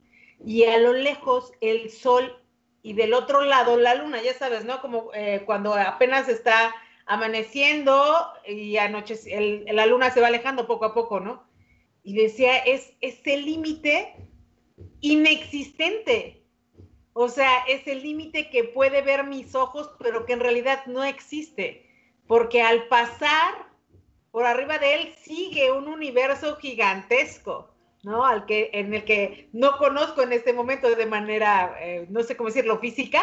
y 0.45 0.65
a 0.65 0.79
lo 0.79 0.93
lejos 0.95 1.53
el 1.61 1.91
sol 1.91 2.37
y 2.85 2.93
del 2.93 3.15
otro 3.15 3.43
lado 3.43 3.77
la 3.77 3.97
luna, 3.97 4.23
ya 4.23 4.35
sabes, 4.35 4.65
¿no? 4.65 4.81
Como 4.81 5.11
eh, 5.13 5.43
cuando 5.45 5.75
apenas 5.75 6.29
está 6.29 6.73
amaneciendo 7.07 8.15
y 8.47 8.77
anoche 8.77 9.19
la 9.73 9.87
luna 9.87 10.13
se 10.13 10.21
va 10.21 10.29
alejando 10.29 10.69
poco 10.69 10.85
a 10.85 10.95
poco, 10.95 11.19
¿no? 11.19 11.43
Y 12.05 12.15
decía, 12.15 12.59
es 12.59 12.93
ese 13.01 13.39
límite 13.39 14.15
inexistente. 15.01 16.45
O 17.13 17.29
sea, 17.29 17.65
es 17.67 17.87
el 17.89 18.03
límite 18.03 18.51
que 18.51 18.65
puede 18.65 19.03
ver 19.03 19.25
mis 19.25 19.57
ojos, 19.57 19.91
pero 19.99 20.27
que 20.27 20.35
en 20.35 20.41
realidad 20.41 20.87
no 20.87 21.03
existe 21.03 21.85
porque 22.27 22.63
al 22.63 22.89
pasar 22.89 23.69
por 24.31 24.47
arriba 24.47 24.79
de 24.79 24.95
él 24.95 25.15
sigue 25.23 25.73
un 25.73 25.89
universo 25.89 26.57
gigantesco, 26.57 27.74
¿no? 28.05 28.25
Al 28.25 28.47
que, 28.47 28.71
en 28.73 28.95
el 28.95 29.05
que 29.05 29.49
no 29.53 29.77
conozco 29.77 30.23
en 30.23 30.33
este 30.33 30.53
momento 30.53 30.89
de 30.95 31.07
manera, 31.07 31.77
eh, 31.81 32.07
no 32.11 32.23
sé 32.23 32.37
cómo 32.37 32.49
decirlo, 32.49 32.79
física, 32.79 33.21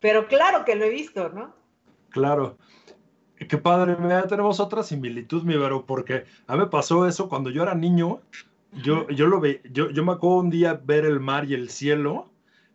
pero 0.00 0.28
claro 0.28 0.64
que 0.64 0.76
lo 0.76 0.84
he 0.84 0.90
visto, 0.90 1.28
¿no? 1.30 1.54
Claro. 2.10 2.56
Qué 3.36 3.56
padre, 3.56 3.96
ya 4.08 4.26
tenemos 4.26 4.58
otra 4.58 4.82
similitud, 4.82 5.44
mi 5.44 5.56
Vero, 5.56 5.86
porque 5.86 6.24
a 6.46 6.54
mí 6.54 6.60
me 6.60 6.66
pasó 6.66 7.06
eso 7.06 7.28
cuando 7.28 7.50
yo 7.50 7.62
era 7.62 7.74
niño. 7.74 8.20
Yo, 8.82 9.08
yo 9.08 9.26
lo 9.28 9.40
ve, 9.40 9.62
yo, 9.70 9.90
yo 9.90 10.04
me 10.04 10.12
acuerdo 10.12 10.38
un 10.38 10.50
día 10.50 10.78
ver 10.84 11.06
el 11.06 11.20
mar 11.20 11.46
y 11.48 11.54
el 11.54 11.70
cielo 11.70 12.30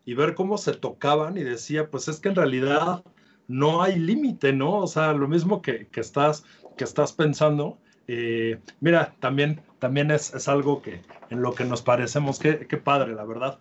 y 0.06 0.15
ver 0.15 0.36
cómo 0.36 0.58
se 0.58 0.74
tocaban 0.74 1.38
y 1.38 1.44
decía, 1.44 1.89
pues 1.89 2.08
es 2.08 2.20
que 2.20 2.30
en 2.30 2.36
realidad 2.36 3.03
no 3.48 3.82
hay 3.82 4.00
límite, 4.00 4.53
¿no? 4.53 4.77
O 4.77 4.88
sea, 4.88 5.13
lo 5.13 5.27
mismo 5.27 5.62
que, 5.62 5.88
estás, 5.94 6.46
que 6.77 6.84
estás 6.84 7.13
pensando. 7.13 7.77
Eh, 8.08 8.60
mira, 8.80 9.15
también, 9.20 9.62
también 9.84 10.12
es, 10.12 10.48
algo 10.48 10.82
que 10.82 11.02
en 11.30 11.42
lo 11.42 11.54
que 11.54 11.66
nos 11.66 11.82
parecemos, 11.82 12.40
qué, 12.40 12.56
padre, 12.82 13.13
la 13.16 13.25
verdad. 13.25 13.60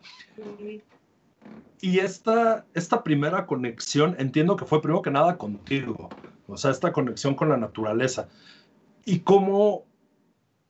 Y 1.80 1.98
esta, 1.98 2.64
esta 2.74 3.02
primera 3.02 3.44
conexión, 3.44 4.14
entiendo 4.20 4.54
que 4.54 4.64
fue 4.64 4.80
primero 4.80 5.02
que 5.02 5.10
nada 5.10 5.36
contigo, 5.36 6.10
o 6.46 6.56
sea, 6.56 6.70
esta 6.70 6.92
conexión 6.92 7.34
con 7.34 7.48
la 7.48 7.56
naturaleza. 7.56 8.28
Y 9.04 9.18
cómo 9.18 9.84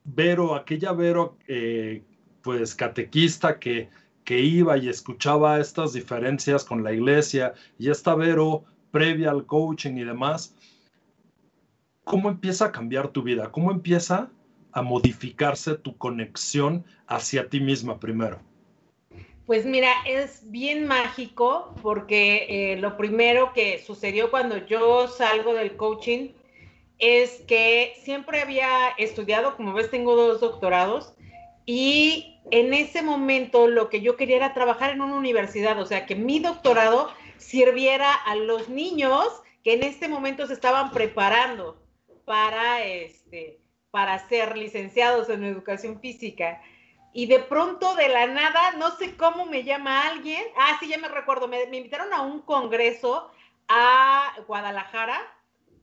Vero, 0.05 0.55
aquella 0.55 0.93
Vero, 0.93 1.37
eh, 1.47 2.03
pues 2.41 2.75
catequista 2.75 3.59
que, 3.59 3.91
que 4.25 4.41
iba 4.41 4.79
y 4.79 4.89
escuchaba 4.89 5.61
estas 5.61 5.93
diferencias 5.93 6.65
con 6.65 6.83
la 6.83 6.95
iglesia, 6.95 7.53
y 7.79 7.91
esta 7.91 8.15
Vero 8.15 8.65
previa 8.91 9.31
al 9.33 9.45
coaching 9.45 9.99
y 9.99 10.05
demás, 10.05 10.55
¿cómo 12.05 12.31
empieza 12.31 12.65
a 12.65 12.73
cambiar 12.73 13.09
tu 13.09 13.23
vida? 13.23 13.53
¿Cómo 13.53 13.71
empieza 13.71 14.31
a 14.73 14.83
modificarse 14.83 15.75
tu 15.75 15.97
conexión 15.97 16.85
hacia 17.07 17.49
ti 17.49 17.61
misma 17.61 18.01
primero? 18.01 18.41
Pues 19.47 19.67
mira, 19.67 19.93
es 20.07 20.51
bien 20.51 20.87
mágico 20.87 21.75
porque 21.83 22.47
eh, 22.49 22.77
lo 22.77 22.97
primero 22.97 23.53
que 23.53 23.83
sucedió 23.85 24.31
cuando 24.31 24.67
yo 24.67 25.09
salgo 25.09 25.55
del 25.55 25.77
coaching 25.77 26.31
es 26.99 27.43
que 27.49 27.95
siempre 28.03 28.41
había 28.41 28.91
estudiado, 28.99 29.57
como 29.57 29.73
ves, 29.73 29.91
tengo 29.91 30.15
dos 30.15 30.41
doctorados 30.41 31.15
y 31.67 32.39
en 32.51 32.73
ese 32.73 33.03
momento 33.03 33.69
lo 33.69 33.89
que 33.89 34.01
yo 34.01 34.17
quería 34.17 34.37
era 34.37 34.55
trabajar 34.55 34.91
en 34.91 35.01
una 35.01 35.17
universidad, 35.17 35.79
o 35.81 35.87
sea, 35.87 36.07
que 36.07 36.15
mi 36.15 36.39
doctorado 36.39 37.11
sirviera 37.37 38.15
a 38.15 38.37
los 38.37 38.69
niños 38.69 39.27
que 39.65 39.75
en 39.75 39.83
este 39.83 40.09
momento 40.09 40.47
se 40.47 40.55
estaban 40.55 40.93
preparando 40.93 41.81
para, 42.25 42.85
este, 42.85 43.62
para 43.93 44.19
ser 44.27 44.57
licenciados 44.57 45.29
en 45.29 45.45
educación 45.45 46.01
física. 46.01 46.61
Y 47.13 47.27
de 47.27 47.41
pronto, 47.41 47.95
de 47.95 48.09
la 48.09 48.27
nada, 48.27 48.73
no 48.79 48.97
sé 48.97 49.17
cómo 49.17 49.45
me 49.45 49.65
llama 49.65 50.09
alguien. 50.09 50.43
Ah, 50.57 50.79
sí, 50.81 50.89
ya 50.89 50.97
me 50.97 51.09
recuerdo, 51.09 51.47
me, 51.47 51.63
invitaron 51.65 52.13
a 52.13 52.23
un 52.23 52.41
congreso 52.41 53.31
a 53.69 54.33
Guadalajara. 54.49 55.21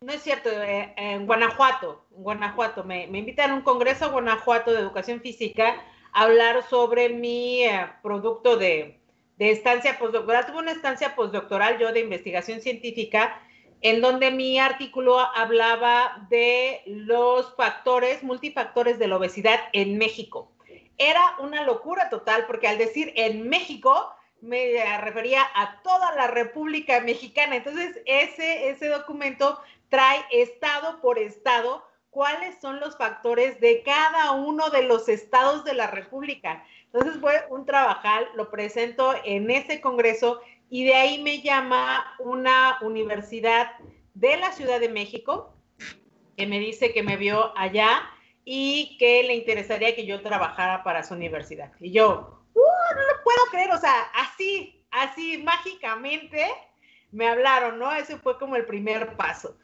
No 0.01 0.11
es 0.11 0.23
cierto, 0.23 0.49
eh, 0.49 0.91
en 0.97 1.27
Guanajuato, 1.27 2.03
Guanajuato. 2.09 2.83
Me, 2.83 3.05
me 3.07 3.19
invitan 3.19 3.51
a 3.51 3.55
un 3.55 3.61
congreso 3.61 4.05
a 4.05 4.09
Guanajuato 4.09 4.73
de 4.73 4.79
educación 4.79 5.21
física 5.21 5.75
a 6.11 6.23
hablar 6.23 6.63
sobre 6.67 7.09
mi 7.09 7.63
eh, 7.63 7.91
producto 8.01 8.57
de, 8.57 8.99
de 9.37 9.51
estancia 9.51 9.99
postdoctoral. 9.99 10.47
Tuve 10.47 10.57
una 10.57 10.71
estancia 10.71 11.15
postdoctoral 11.15 11.77
yo 11.77 11.93
de 11.93 11.99
investigación 11.99 12.59
científica 12.59 13.39
en 13.81 14.01
donde 14.01 14.31
mi 14.31 14.59
artículo 14.59 15.19
hablaba 15.19 16.27
de 16.29 16.81
los 16.85 17.55
factores, 17.55 18.23
multifactores 18.23 18.99
de 18.99 19.07
la 19.07 19.17
obesidad 19.17 19.59
en 19.73 19.97
México. 19.97 20.51
Era 20.97 21.35
una 21.39 21.63
locura 21.63 22.09
total 22.09 22.45
porque 22.45 22.67
al 22.67 22.77
decir 22.77 23.13
en 23.15 23.47
México 23.47 24.13
me 24.41 24.83
refería 24.99 25.41
a 25.55 25.81
toda 25.81 26.13
la 26.15 26.27
República 26.27 26.99
Mexicana. 27.01 27.55
Entonces, 27.55 28.01
ese, 28.05 28.69
ese 28.69 28.87
documento 28.87 29.59
trae 29.89 30.23
estado 30.31 31.01
por 31.01 31.19
estado 31.19 31.83
cuáles 32.09 32.59
son 32.59 32.79
los 32.79 32.97
factores 32.97 33.59
de 33.59 33.83
cada 33.83 34.31
uno 34.31 34.69
de 34.69 34.83
los 34.83 35.09
estados 35.09 35.63
de 35.63 35.73
la 35.73 35.87
República. 35.87 36.65
Entonces 36.91 37.19
fue 37.19 37.45
un 37.49 37.65
trabajal, 37.65 38.27
lo 38.35 38.49
presento 38.49 39.13
en 39.23 39.51
ese 39.51 39.79
congreso 39.79 40.41
y 40.69 40.85
de 40.85 40.95
ahí 40.95 41.21
me 41.21 41.41
llama 41.41 42.15
una 42.19 42.77
universidad 42.81 43.71
de 44.13 44.37
la 44.37 44.51
Ciudad 44.51 44.79
de 44.79 44.89
México 44.89 45.55
que 46.37 46.47
me 46.47 46.59
dice 46.59 46.93
que 46.93 47.03
me 47.03 47.17
vio 47.17 47.57
allá 47.57 48.01
y 48.45 48.97
que 48.97 49.23
le 49.23 49.35
interesaría 49.35 49.95
que 49.95 50.05
yo 50.05 50.21
trabajara 50.21 50.83
para 50.83 51.03
su 51.03 51.13
universidad. 51.13 51.71
Y 51.79 51.91
yo, 51.91 52.43
uh, 52.53 52.95
no 52.95 53.01
lo 53.01 53.23
puedo 53.23 53.45
creer, 53.51 53.71
o 53.71 53.77
sea, 53.77 54.03
así, 54.15 54.85
así 54.91 55.37
mágicamente 55.39 56.47
me 57.11 57.27
hablaron, 57.27 57.77
¿no? 57.77 57.91
Ese 57.91 58.17
fue 58.17 58.37
como 58.37 58.55
el 58.55 58.65
primer 58.65 59.17
paso. 59.17 59.57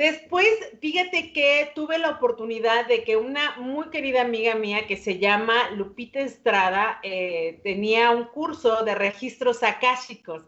Después, 0.00 0.48
fíjate 0.80 1.30
que 1.34 1.72
tuve 1.74 1.98
la 1.98 2.08
oportunidad 2.08 2.86
de 2.86 3.04
que 3.04 3.18
una 3.18 3.56
muy 3.58 3.90
querida 3.90 4.22
amiga 4.22 4.54
mía 4.54 4.86
que 4.86 4.96
se 4.96 5.18
llama 5.18 5.72
Lupita 5.72 6.20
Estrada 6.20 7.00
eh, 7.02 7.60
tenía 7.64 8.10
un 8.10 8.24
curso 8.24 8.82
de 8.82 8.94
registros 8.94 9.62
akáshicos. 9.62 10.42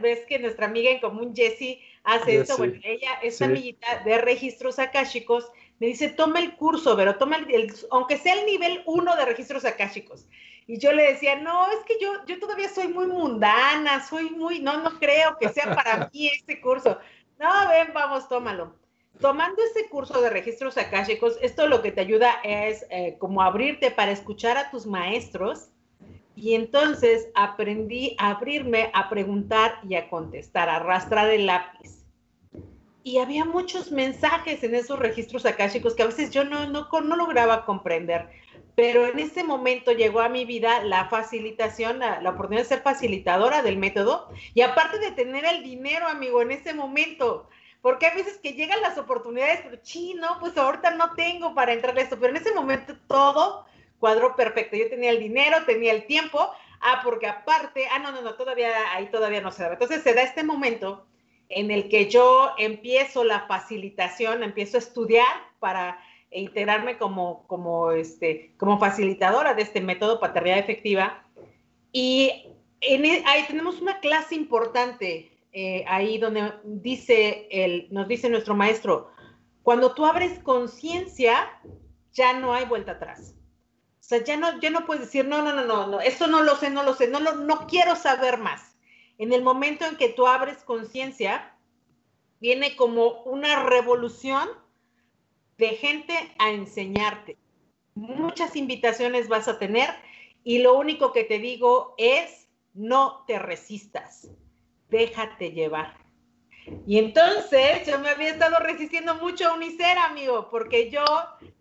Ves 0.00 0.26
que 0.28 0.40
nuestra 0.40 0.66
amiga 0.66 0.90
en 0.90 0.98
común, 0.98 1.36
Jessie, 1.36 1.80
hace 2.02 2.38
eso. 2.38 2.56
Bueno, 2.56 2.80
ella, 2.82 3.12
esta 3.22 3.44
amiguita 3.44 4.02
de 4.04 4.18
registros 4.18 4.80
akáshicos, 4.80 5.48
me 5.78 5.86
dice, 5.86 6.08
toma 6.08 6.40
el 6.40 6.56
curso, 6.56 6.96
pero 6.96 7.14
toma 7.14 7.36
el, 7.36 7.72
aunque 7.92 8.18
sea 8.18 8.40
el 8.40 8.44
nivel 8.44 8.82
uno 8.86 9.14
de 9.14 9.24
registros 9.24 9.64
akáshicos. 9.64 10.26
Y 10.66 10.78
yo 10.80 10.90
le 10.90 11.12
decía, 11.12 11.36
no, 11.36 11.70
es 11.70 11.78
que 11.86 11.94
yo, 12.00 12.26
yo 12.26 12.40
todavía 12.40 12.68
soy 12.68 12.88
muy 12.88 13.06
mundana, 13.06 14.04
soy 14.04 14.30
muy, 14.30 14.58
no, 14.58 14.82
no 14.82 14.98
creo 14.98 15.38
que 15.38 15.48
sea 15.50 15.76
para 15.76 16.10
mí 16.12 16.26
este 16.26 16.60
curso. 16.60 16.98
No, 17.38 17.68
ven, 17.68 17.92
vamos, 17.94 18.28
tómalo 18.28 18.79
tomando 19.18 19.62
ese 19.62 19.88
curso 19.88 20.20
de 20.20 20.30
registros 20.30 20.78
akáshicos, 20.78 21.36
esto 21.42 21.66
lo 21.66 21.82
que 21.82 21.92
te 21.92 22.00
ayuda 22.00 22.40
es 22.44 22.86
eh, 22.90 23.16
como 23.18 23.42
abrirte 23.42 23.90
para 23.90 24.12
escuchar 24.12 24.56
a 24.56 24.70
tus 24.70 24.86
maestros 24.86 25.68
y 26.36 26.54
entonces 26.54 27.28
aprendí 27.34 28.16
a 28.18 28.30
abrirme 28.30 28.90
a 28.94 29.10
preguntar 29.10 29.78
y 29.86 29.94
a 29.94 30.08
contestar, 30.08 30.68
a 30.68 30.76
arrastrar 30.76 31.28
el 31.30 31.46
lápiz. 31.46 32.06
Y 33.02 33.18
había 33.18 33.44
muchos 33.44 33.92
mensajes 33.92 34.62
en 34.62 34.74
esos 34.74 34.98
registros 34.98 35.44
akáshicos 35.46 35.94
que 35.94 36.02
a 36.02 36.06
veces 36.06 36.30
yo 36.30 36.44
no, 36.44 36.66
no, 36.68 36.88
no 36.90 37.16
lograba 37.16 37.64
comprender. 37.64 38.28
Pero 38.74 39.06
en 39.06 39.18
ese 39.18 39.42
momento 39.42 39.92
llegó 39.92 40.20
a 40.20 40.28
mi 40.28 40.44
vida 40.44 40.82
la 40.84 41.08
facilitación, 41.08 41.98
la, 41.98 42.20
la 42.22 42.30
oportunidad 42.30 42.62
de 42.62 42.68
ser 42.68 42.82
facilitadora 42.82 43.62
del 43.62 43.76
método. 43.76 44.28
Y 44.54 44.62
aparte 44.62 44.98
de 44.98 45.10
tener 45.10 45.44
el 45.44 45.62
dinero, 45.62 46.06
amigo, 46.06 46.40
en 46.40 46.52
ese 46.52 46.72
momento, 46.72 47.48
porque 47.82 48.06
hay 48.06 48.16
veces 48.16 48.38
que 48.38 48.52
llegan 48.52 48.82
las 48.82 48.98
oportunidades, 48.98 49.60
pero 49.62 49.76
chino, 49.82 50.36
pues 50.40 50.56
ahorita 50.56 50.92
no 50.92 51.14
tengo 51.14 51.54
para 51.54 51.72
entrar 51.72 51.96
a 51.96 52.02
esto, 52.02 52.18
pero 52.18 52.30
en 52.30 52.42
ese 52.42 52.54
momento 52.54 52.94
todo 53.06 53.64
cuadró 53.98 54.36
perfecto. 54.36 54.76
Yo 54.76 54.88
tenía 54.88 55.10
el 55.10 55.18
dinero, 55.18 55.64
tenía 55.64 55.92
el 55.92 56.06
tiempo, 56.06 56.50
ah, 56.80 57.00
porque 57.02 57.26
aparte, 57.26 57.86
ah, 57.90 57.98
no, 57.98 58.12
no, 58.12 58.22
no, 58.22 58.34
todavía, 58.34 58.70
ahí 58.94 59.06
todavía 59.10 59.40
no 59.40 59.50
se 59.52 59.62
da. 59.62 59.72
Entonces 59.72 60.02
se 60.02 60.14
da 60.14 60.22
este 60.22 60.42
momento 60.42 61.06
en 61.48 61.70
el 61.70 61.88
que 61.88 62.08
yo 62.08 62.52
empiezo 62.58 63.24
la 63.24 63.46
facilitación, 63.46 64.42
empiezo 64.42 64.76
a 64.76 64.80
estudiar 64.80 65.26
para 65.58 66.00
integrarme 66.30 66.96
como, 66.96 67.46
como, 67.46 67.92
este, 67.92 68.54
como 68.56 68.78
facilitadora 68.78 69.54
de 69.54 69.62
este 69.62 69.80
método 69.80 70.20
paternidad 70.20 70.58
efectiva. 70.58 71.24
Y 71.92 72.46
en, 72.80 73.04
e, 73.04 73.22
ahí 73.26 73.44
tenemos 73.46 73.80
una 73.80 74.00
clase 74.00 74.34
importante 74.34 75.30
eh, 75.52 75.84
ahí 75.88 76.18
donde 76.18 76.52
dice 76.64 77.48
el, 77.50 77.88
nos 77.90 78.06
dice 78.08 78.28
nuestro 78.28 78.54
maestro, 78.54 79.10
cuando 79.62 79.94
tú 79.94 80.06
abres 80.06 80.38
conciencia, 80.40 81.48
ya 82.12 82.32
no 82.38 82.54
hay 82.54 82.64
vuelta 82.64 82.92
atrás. 82.92 83.34
O 84.00 84.02
sea, 84.02 84.24
ya 84.24 84.36
no, 84.36 84.60
ya 84.60 84.70
no 84.70 84.86
puedes 84.86 85.04
decir, 85.04 85.26
no, 85.26 85.42
no, 85.42 85.52
no, 85.52 85.64
no, 85.64 85.86
no, 85.86 86.00
esto 86.00 86.26
no 86.26 86.42
lo 86.42 86.56
sé, 86.56 86.70
no 86.70 86.82
lo 86.82 86.94
sé, 86.94 87.08
no, 87.08 87.20
no, 87.20 87.34
no 87.34 87.66
quiero 87.66 87.94
saber 87.96 88.38
más. 88.38 88.76
en 89.18 89.34
el 89.34 89.42
momento 89.42 89.84
en 89.84 89.96
que 89.96 90.08
tú 90.08 90.26
abres 90.26 90.64
conciencia, 90.64 91.54
viene 92.40 92.74
como 92.74 93.22
una 93.24 93.64
revolución 93.64 94.48
de 95.58 95.68
gente 95.70 96.14
a 96.38 96.50
enseñarte. 96.50 97.36
Muchas 97.94 98.56
invitaciones 98.56 99.28
vas 99.28 99.46
a 99.46 99.58
tener 99.58 99.90
y 100.42 100.60
lo 100.60 100.78
único 100.78 101.12
que 101.12 101.24
te 101.24 101.38
digo 101.38 101.94
es 101.98 102.48
no 102.72 103.24
te 103.26 103.38
resistas, 103.38 104.30
déjate 104.90 105.52
llevar. 105.52 105.94
Y 106.86 106.98
entonces 106.98 107.86
yo 107.86 107.98
me 107.98 108.10
había 108.10 108.30
estado 108.30 108.58
resistiendo 108.60 109.14
mucho 109.16 109.48
a 109.48 109.54
Unicer, 109.54 109.98
amigo, 109.98 110.48
porque 110.50 110.90
yo 110.90 111.04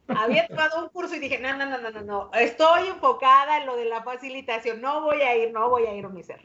había 0.07 0.47
tomado 0.47 0.83
un 0.83 0.89
curso 0.89 1.15
y 1.15 1.19
dije, 1.19 1.39
no, 1.39 1.55
no, 1.55 1.65
no, 1.65 1.77
no, 1.77 1.89
no, 1.91 2.01
no, 2.01 2.31
estoy 2.33 2.87
enfocada 2.87 3.57
en 3.57 3.65
lo 3.65 3.75
de 3.75 3.85
la 3.85 4.03
facilitación, 4.03 4.81
no 4.81 5.01
voy 5.01 5.21
a 5.21 5.35
ir, 5.35 5.51
no 5.51 5.69
voy 5.69 5.85
a 5.85 5.95
ir 5.95 6.05
a 6.05 6.09
Unicer. 6.09 6.41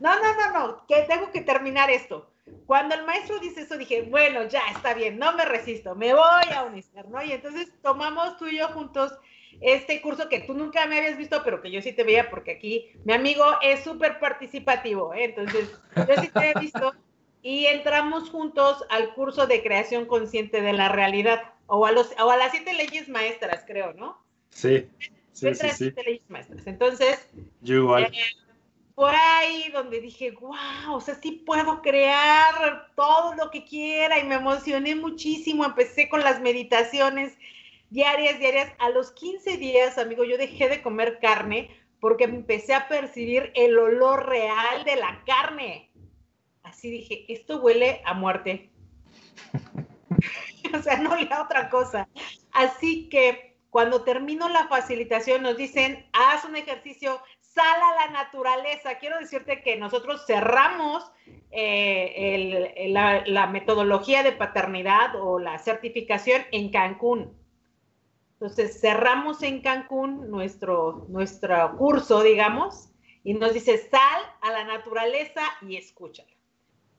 No, 0.00 0.14
no, 0.20 0.34
no, 0.34 0.50
no, 0.50 0.86
que 0.86 1.02
tengo 1.02 1.30
que 1.30 1.40
terminar 1.40 1.90
esto. 1.90 2.30
Cuando 2.66 2.94
el 2.94 3.04
maestro 3.04 3.38
dice 3.38 3.62
eso, 3.62 3.78
dije, 3.78 4.02
bueno, 4.02 4.44
ya 4.44 4.62
está 4.70 4.94
bien, 4.94 5.18
no 5.18 5.32
me 5.34 5.44
resisto, 5.44 5.94
me 5.94 6.12
voy 6.12 6.52
a 6.54 6.64
Unicer, 6.64 7.08
¿no? 7.08 7.22
Y 7.22 7.32
entonces 7.32 7.72
tomamos 7.82 8.36
tú 8.36 8.46
y 8.46 8.58
yo 8.58 8.68
juntos 8.68 9.12
este 9.60 10.00
curso 10.00 10.28
que 10.28 10.40
tú 10.40 10.54
nunca 10.54 10.86
me 10.86 10.98
habías 10.98 11.16
visto, 11.16 11.42
pero 11.44 11.60
que 11.60 11.70
yo 11.70 11.82
sí 11.82 11.92
te 11.92 12.04
veía 12.04 12.30
porque 12.30 12.52
aquí 12.52 12.90
mi 13.04 13.12
amigo 13.12 13.44
es 13.62 13.84
súper 13.84 14.18
participativo, 14.18 15.14
¿eh? 15.14 15.24
entonces 15.24 15.70
yo 15.96 16.22
sí 16.22 16.28
te 16.28 16.50
he 16.50 16.60
visto 16.60 16.92
y 17.42 17.66
entramos 17.66 18.30
juntos 18.30 18.84
al 18.88 19.12
curso 19.14 19.46
de 19.46 19.62
creación 19.62 20.06
consciente 20.06 20.62
de 20.62 20.72
la 20.72 20.88
realidad, 20.88 21.42
o 21.66 21.84
a, 21.84 21.92
los, 21.92 22.10
o 22.18 22.30
a 22.30 22.36
las 22.36 22.52
siete 22.52 22.72
leyes 22.72 23.08
maestras, 23.08 23.64
creo, 23.66 23.92
¿no? 23.92 24.18
Sí. 24.50 24.88
Sí, 25.32 25.54
sí, 25.54 25.68
siete 25.74 26.02
leyes 26.04 26.22
maestras. 26.28 26.66
Entonces, 26.66 27.28
yo 27.60 27.76
igual. 27.76 28.04
Eh, 28.04 28.12
fue 28.94 29.10
ahí 29.10 29.70
donde 29.72 30.00
dije, 30.00 30.30
wow, 30.30 30.94
o 30.94 31.00
sea, 31.00 31.16
sí 31.16 31.42
puedo 31.44 31.82
crear 31.82 32.92
todo 32.94 33.34
lo 33.34 33.50
que 33.50 33.64
quiera 33.64 34.18
y 34.20 34.24
me 34.24 34.36
emocioné 34.36 34.94
muchísimo. 34.94 35.64
Empecé 35.64 36.08
con 36.08 36.20
las 36.20 36.40
meditaciones 36.40 37.36
diarias, 37.94 38.38
diarias. 38.38 38.72
A 38.78 38.90
los 38.90 39.12
15 39.12 39.56
días, 39.56 39.96
amigo, 39.96 40.24
yo 40.24 40.36
dejé 40.36 40.68
de 40.68 40.82
comer 40.82 41.18
carne 41.20 41.70
porque 42.00 42.24
empecé 42.24 42.74
a 42.74 42.88
percibir 42.88 43.50
el 43.54 43.78
olor 43.78 44.28
real 44.28 44.84
de 44.84 44.96
la 44.96 45.22
carne 45.24 45.90
así 46.64 46.90
dije, 46.90 47.24
esto 47.28 47.60
huele 47.60 48.02
a 48.04 48.14
muerte. 48.14 48.70
o 50.74 50.82
sea, 50.82 50.96
no 50.96 51.14
le 51.14 51.28
a 51.32 51.42
otra 51.42 51.70
cosa. 51.70 52.08
Así 52.52 53.08
que 53.08 53.56
cuando 53.70 54.02
termino 54.02 54.48
la 54.48 54.66
facilitación 54.66 55.42
nos 55.42 55.56
dicen, 55.56 56.06
haz 56.12 56.44
un 56.44 56.56
ejercicio, 56.56 57.20
sal 57.40 57.80
a 57.80 58.06
la 58.06 58.12
naturaleza. 58.12 58.98
Quiero 58.98 59.18
decirte 59.18 59.62
que 59.62 59.76
nosotros 59.76 60.24
cerramos 60.26 61.10
eh, 61.50 62.88
la, 62.90 63.46
metodología 63.46 64.22
de 64.22 64.32
paternidad 64.32 65.14
o 65.16 65.38
la 65.38 65.58
certificación 65.58 66.42
en 66.50 66.70
Cancún. 66.70 67.43
Entonces 68.44 68.78
cerramos 68.78 69.42
en 69.42 69.62
Cancún 69.62 70.30
nuestro, 70.30 71.06
nuestro 71.08 71.78
curso, 71.78 72.22
digamos, 72.22 72.90
y 73.22 73.32
nos 73.32 73.54
dice, 73.54 73.78
sal 73.90 74.20
a 74.42 74.52
la 74.52 74.64
naturaleza 74.64 75.40
y 75.62 75.78
escúchala. 75.78 76.28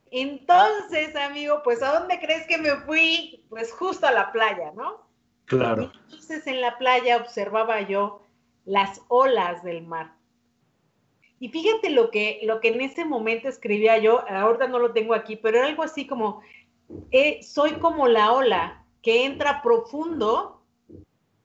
Entonces, 0.10 1.16
amigo, 1.16 1.62
pues 1.64 1.84
¿a 1.84 2.00
dónde 2.00 2.20
crees 2.20 2.48
que 2.48 2.58
me 2.58 2.72
fui? 2.78 3.46
Pues 3.48 3.72
justo 3.72 4.08
a 4.08 4.12
la 4.12 4.32
playa, 4.32 4.72
¿no? 4.76 5.06
Claro. 5.46 5.92
entonces 6.06 6.48
en 6.48 6.62
la 6.62 6.80
playa 6.80 7.18
observaba 7.18 7.82
yo 7.82 8.24
las 8.66 9.02
olas 9.08 9.62
del 9.64 9.86
mar. 9.86 10.16
Y 11.40 11.50
fíjate 11.50 11.92
lo 11.92 12.10
que, 12.10 12.40
lo 12.42 12.60
que 12.60 12.70
en 12.70 12.82
ese 12.82 13.06
momento 13.06 13.50
escribía 13.50 14.00
yo, 14.00 14.28
ahorita 14.28 14.66
no 14.66 14.80
lo 14.80 14.94
tengo 14.94 15.14
aquí, 15.14 15.36
pero 15.36 15.60
era 15.60 15.68
algo 15.68 15.84
así 15.84 16.08
como, 16.08 16.42
eh, 17.12 17.44
soy 17.44 17.74
como 17.74 18.08
la 18.08 18.32
ola 18.32 18.84
que 19.04 19.26
entra 19.26 19.62
profundo 19.62 20.55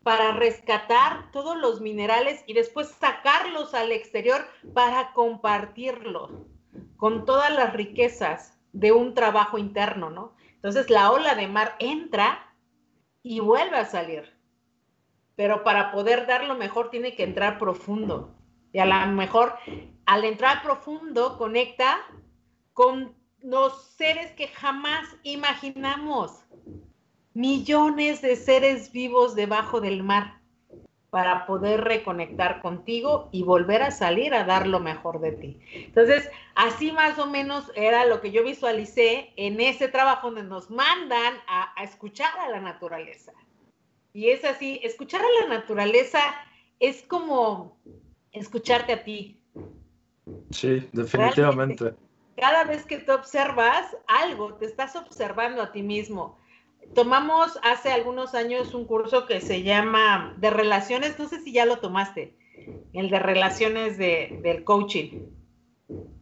para 0.03 0.33
rescatar 0.33 1.31
todos 1.31 1.59
los 1.59 1.81
minerales 1.81 2.43
y 2.47 2.55
después 2.55 2.89
sacarlos 2.89 3.75
al 3.75 3.93
exterior 3.93 4.47
para 4.75 5.13
compartirlo 5.13 6.47
con 6.97 7.25
todas 7.25 7.53
las 7.55 7.73
riquezas 7.73 8.59
de 8.73 8.93
un 8.93 9.15
trabajo 9.15 9.59
interno, 9.59 10.11
¿no? 10.11 10.35
Entonces 10.55 10.91
la 10.91 11.11
ola 11.11 11.35
de 11.35 11.49
mar 11.49 11.77
entra 11.79 12.55
y 13.23 13.41
vuelve 13.41 13.77
a 13.77 13.85
salir. 13.85 14.37
Pero 15.37 15.65
para 15.65 15.93
poder 15.93 16.27
dar 16.27 16.45
lo 16.45 16.55
mejor 16.55 16.91
tiene 16.91 17.15
que 17.15 17.25
entrar 17.25 17.59
profundo. 17.59 18.35
Y 18.73 18.79
a 18.79 18.87
lo 18.87 19.13
mejor 19.13 19.55
al 20.07 20.25
entrar 20.25 20.63
profundo 20.63 21.39
conecta 21.39 21.99
con 22.73 23.17
los 23.39 23.85
seres 23.97 24.33
que 24.33 24.49
jamás 24.49 25.09
imaginamos. 25.23 26.45
Millones 27.33 28.23
de 28.23 28.37
seres 28.37 28.93
vivos 28.93 29.35
debajo 29.35 29.81
del 29.81 30.03
mar 30.03 30.41
para 31.11 31.45
poder 31.47 31.83
reconectar 31.83 32.63
contigo 32.63 33.29
y 33.33 33.43
volver 33.43 33.83
a 33.83 33.91
salir 33.91 34.33
a 34.33 34.45
dar 34.45 34.67
lo 34.67 34.79
mejor 34.81 35.21
de 35.21 35.33
ti. 35.33 35.61
Entonces, 35.75 36.29
así 36.55 36.93
más 36.93 37.19
o 37.19 37.27
menos 37.27 37.71
era 37.75 38.07
lo 38.07 38.21
que 38.21 38.31
yo 38.31 38.45
visualicé 38.45 39.33
en 39.37 39.61
ese 39.61 39.89
trabajo 39.89 40.29
donde 40.29 40.45
nos 40.45 40.71
mandan 40.71 41.35
a, 41.49 41.75
escuchar 41.83 42.31
a 42.39 42.49
la 42.49 42.61
naturaleza. 42.61 43.33
Y 44.13 44.31
es 44.31 44.45
así, 44.45 44.81
escuchar 44.83 45.21
a 45.21 45.43
la 45.43 45.59
naturaleza 45.59 46.21
es 46.79 47.03
como 47.03 47.77
escucharte 48.33 48.93
a 48.93 49.05
ti. 49.05 49.41
Sí, 50.51 50.89
definitivamente. 50.93 51.95
cada 52.37 52.65
vez 52.65 52.85
que 52.87 52.99
tú 52.99 53.13
observas 53.13 53.97
algo, 54.07 54.55
te 54.55 54.67
estás 54.67 54.95
observando 54.95 55.63
a 55.63 55.73
ti 55.73 55.83
mismo 55.83 56.40
tomamos 56.95 57.59
hace 57.63 57.91
algunos 57.91 58.35
años 58.35 58.75
un 58.75 58.85
curso 58.85 59.27
que 59.27 59.41
se 59.41 59.63
llama 59.63 60.35
de 60.39 60.51
relaciones, 60.51 61.19
no 61.19 61.29
sé 61.29 61.41
si 61.41 61.53
ya 61.53 61.67
lo 61.67 61.79
tomaste, 61.79 62.37
el 62.93 63.11
de 63.11 63.19
relaciones 63.19 63.99
de, 63.99 64.41
del 64.43 64.65
coaching. 64.65 65.27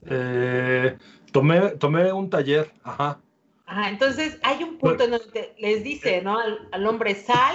Eh, 0.07 0.96
tomé, 1.33 1.61
tomé 1.72 2.12
un 2.12 2.31
taller, 2.31 2.70
ajá. 2.83 3.20
Ajá, 3.66 3.90
entonces 3.90 4.38
hay 4.42 4.62
un 4.64 4.78
punto 4.78 5.04
en 5.04 5.11
donde 5.11 5.54
les 5.59 5.85
dice, 5.85 6.22
¿no? 6.22 6.38
Al, 6.72 6.87
hombre, 6.87 7.14
sal 7.14 7.54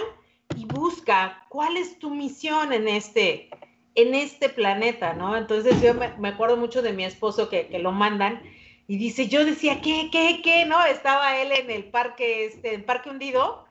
y 0.55 0.65
busca 0.65 1.43
cuál 1.49 1.75
es 1.75 1.97
tu 1.97 2.11
misión 2.11 2.71
en 2.71 2.87
este, 2.87 3.49
en 3.95 4.13
este 4.13 4.49
planeta, 4.49 5.13
¿no? 5.13 5.35
Entonces 5.35 5.81
yo 5.81 5.95
me, 5.95 6.27
acuerdo 6.27 6.55
mucho 6.55 6.83
de 6.83 6.93
mi 6.93 7.03
esposo 7.03 7.49
que, 7.49 7.67
que 7.67 7.79
lo 7.79 7.91
mandan 7.91 8.43
y 8.87 8.97
dice, 8.97 9.27
yo 9.27 9.45
decía, 9.45 9.81
¿qué, 9.81 10.09
qué, 10.11 10.41
qué? 10.43 10.65
¿No? 10.65 10.83
Estaba 10.85 11.39
él 11.39 11.51
en 11.51 11.71
el 11.71 11.85
parque, 11.85 12.45
este, 12.45 12.75
el 12.75 12.83
parque 12.83 13.09
hundido. 13.09 13.65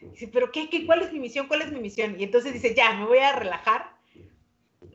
Dice, 0.00 0.28
pero 0.28 0.50
¿qué, 0.52 0.70
qué? 0.70 0.86
¿Cuál 0.86 1.02
es 1.02 1.12
mi 1.12 1.20
misión? 1.20 1.48
¿Cuál 1.48 1.62
es 1.62 1.72
mi 1.72 1.80
misión? 1.80 2.18
Y 2.18 2.24
entonces 2.24 2.52
dice, 2.52 2.74
ya, 2.74 2.94
me 2.94 3.06
voy 3.06 3.18
a 3.18 3.36
relajar. 3.36 3.94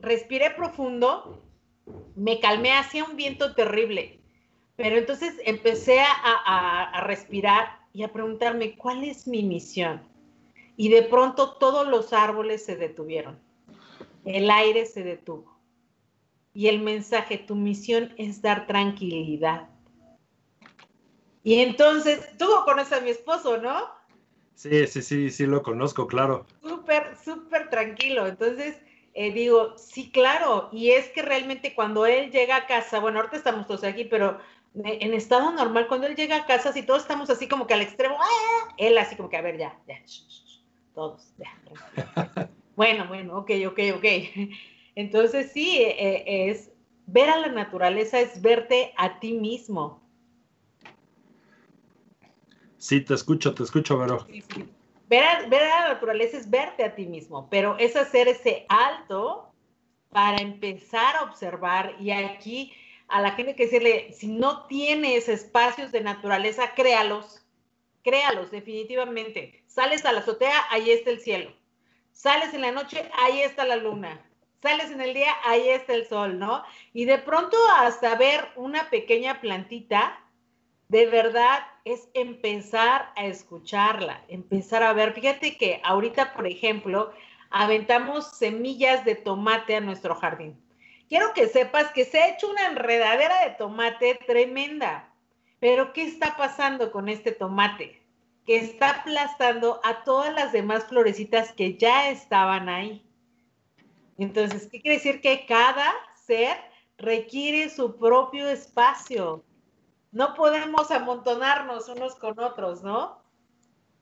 Respiré 0.02 0.52
profundo, 0.52 1.44
me 2.16 2.40
calmé, 2.40 2.72
hacía 2.72 3.04
un 3.04 3.16
viento 3.16 3.54
terrible. 3.54 4.20
Pero 4.76 4.98
entonces 4.98 5.36
empecé 5.46 6.00
a 6.02 7.04
respirar 7.06 7.80
y 7.94 8.04
a 8.04 8.14
preguntarme, 8.14 8.76
¿cuál 8.76 9.04
es 9.04 9.28
mi 9.28 9.44
misión? 9.44 10.02
Y 10.78 10.90
de 10.90 11.04
pronto 11.04 11.58
todos 11.58 11.86
los 11.86 12.14
árboles 12.14 12.64
se 12.64 12.78
detuvieron. 12.78 13.38
El 14.24 14.50
aire 14.50 14.86
se 14.86 15.04
detuvo 15.04 15.59
y 16.60 16.68
el 16.68 16.82
mensaje, 16.82 17.38
tu 17.38 17.56
misión 17.56 18.14
es 18.18 18.42
dar 18.42 18.68
tranquilidad. 18.68 19.70
Y 21.42 21.62
entonces, 21.62 22.20
tú 22.38 22.48
conoces 22.66 22.92
a 22.92 23.00
mi 23.00 23.12
esposo, 23.12 23.60
¿no? 23.60 23.86
Sí, 24.56 24.86
sí, 24.88 25.02
sí, 25.02 25.32
sí, 25.32 25.46
lo 25.46 25.64
conozco, 25.64 26.06
claro. 26.06 26.46
Súper, 26.62 27.16
súper 27.24 27.70
tranquilo. 27.70 28.28
Entonces, 28.28 28.76
eh, 29.14 29.32
digo, 29.32 29.78
sí, 29.78 30.12
claro. 30.12 30.68
Y 30.74 30.90
es 30.90 31.08
que 31.12 31.22
realmente 31.22 31.74
cuando 31.74 32.06
él 32.06 32.30
llega 32.30 32.58
a 32.58 32.68
casa, 32.68 33.00
bueno, 33.00 33.20
ahorita 33.20 33.38
estamos 33.38 33.66
todos 33.66 33.86
aquí, 33.86 34.04
pero 34.04 34.38
en 34.84 35.14
estado 35.14 35.54
normal, 35.54 35.88
cuando 35.88 36.08
él 36.08 36.16
llega 36.18 36.36
a 36.36 36.46
casa, 36.46 36.74
si 36.74 36.84
todos 36.84 37.04
estamos 37.04 37.30
así 37.30 37.48
como 37.48 37.68
que 37.68 37.74
al 37.74 37.84
extremo, 37.84 38.18
¡ah! 38.20 38.74
él 38.76 38.98
así 38.98 39.16
como 39.16 39.30
que, 39.30 39.38
a 39.38 39.42
ver, 39.42 39.58
ya, 39.58 39.80
ya, 39.88 39.96
todos, 40.94 41.34
ya. 41.38 42.50
bueno, 42.76 43.08
bueno, 43.08 43.38
ok, 43.38 43.52
ok, 43.66 43.80
ok. 43.96 44.06
Entonces 45.00 45.54
sí, 45.54 45.82
e, 45.82 45.92
e, 45.98 46.50
es 46.50 46.72
ver 47.06 47.30
a 47.30 47.38
la 47.38 47.48
naturaleza, 47.48 48.20
es 48.20 48.42
verte 48.42 48.94
a 48.98 49.18
ti 49.22 49.32
mismo. 49.32 50.02
Sí, 52.78 53.00
te 53.00 53.14
escucho, 53.14 53.54
te 53.54 53.64
escucho, 53.64 53.98
Vero. 53.98 54.28
Ver, 55.08 55.24
a, 55.24 55.48
ver 55.48 55.64
a 55.64 55.84
la 55.84 55.94
naturaleza 55.94 56.36
es 56.36 56.50
verte 56.50 56.84
a 56.84 56.96
ti 56.96 57.06
mismo, 57.06 57.48
pero 57.50 57.78
es 57.78 57.96
hacer 57.96 58.28
ese 58.28 58.66
alto 58.68 59.54
para 60.10 60.42
empezar 60.42 61.16
a 61.16 61.24
observar 61.24 61.96
y 62.02 62.12
aquí 62.12 62.74
a 63.08 63.22
la 63.22 63.32
gente 63.32 63.56
que 63.56 63.68
decirle, 63.68 64.12
si 64.12 64.28
no 64.28 64.66
tienes 64.68 65.30
espacios 65.30 65.94
de 65.94 66.02
naturaleza, 66.02 66.74
créalos, 66.76 67.48
créalos 68.04 68.52
definitivamente. 68.52 69.64
Sales 69.66 70.04
a 70.04 70.12
la 70.12 70.20
azotea, 70.20 70.66
ahí 70.70 70.92
está 70.92 71.10
el 71.10 71.22
cielo. 71.22 71.54
Sales 72.12 72.54
en 72.54 72.60
la 72.60 72.74
noche, 72.74 73.10
ahí 73.14 73.40
está 73.40 73.64
la 73.64 73.78
luna 73.78 74.26
sales 74.62 74.92
en 74.92 75.02
el 75.02 75.14
día, 75.14 75.34
ahí 75.46 75.70
está 75.70 75.94
el 75.94 76.08
sol, 76.08 76.40
¿no? 76.40 76.64
Y 76.94 77.06
de 77.06 77.18
pronto 77.18 77.58
hasta 77.78 78.16
ver 78.16 78.48
una 78.56 78.90
pequeña 78.90 79.42
plantita, 79.42 80.20
de 80.90 81.06
verdad 81.06 81.60
es 81.86 82.10
empezar 82.14 83.12
a 83.16 83.26
escucharla, 83.26 84.24
empezar 84.28 84.84
a 84.84 84.94
ver. 84.94 85.14
Fíjate 85.14 85.58
que 85.58 85.82
ahorita, 85.84 86.34
por 86.34 86.48
ejemplo, 86.48 87.12
aventamos 87.52 88.32
semillas 88.38 89.06
de 89.06 89.16
tomate 89.16 89.76
a 89.76 89.82
nuestro 89.82 90.16
jardín. 90.16 90.60
Quiero 91.08 91.34
que 91.34 91.48
sepas 91.48 91.92
que 91.92 92.06
se 92.06 92.20
ha 92.20 92.30
hecho 92.30 92.50
una 92.50 92.68
enredadera 92.68 93.46
de 93.46 93.52
tomate 93.52 94.20
tremenda. 94.28 95.10
Pero 95.60 95.92
¿qué 95.92 96.04
está 96.04 96.38
pasando 96.38 96.92
con 96.92 97.10
este 97.10 97.32
tomate? 97.32 98.02
Que 98.46 98.58
está 98.58 99.02
aplastando 99.02 99.82
a 99.84 100.04
todas 100.04 100.34
las 100.34 100.52
demás 100.52 100.86
florecitas 100.86 101.52
que 101.52 101.78
ya 101.78 102.10
estaban 102.10 102.70
ahí. 102.70 103.04
Entonces, 104.20 104.68
¿qué 104.72 104.82
quiere 104.82 104.98
decir? 104.98 105.22
Que 105.22 105.46
cada 105.46 105.92
ser 106.16 106.58
requiere 106.98 107.70
su 107.70 107.98
propio 107.98 108.48
espacio. 108.48 109.44
No 110.12 110.34
podemos 110.36 110.92
amontonarnos 110.92 111.88
unos 111.90 112.16
con 112.16 112.40
otros, 112.40 112.84
¿no? 112.84 113.20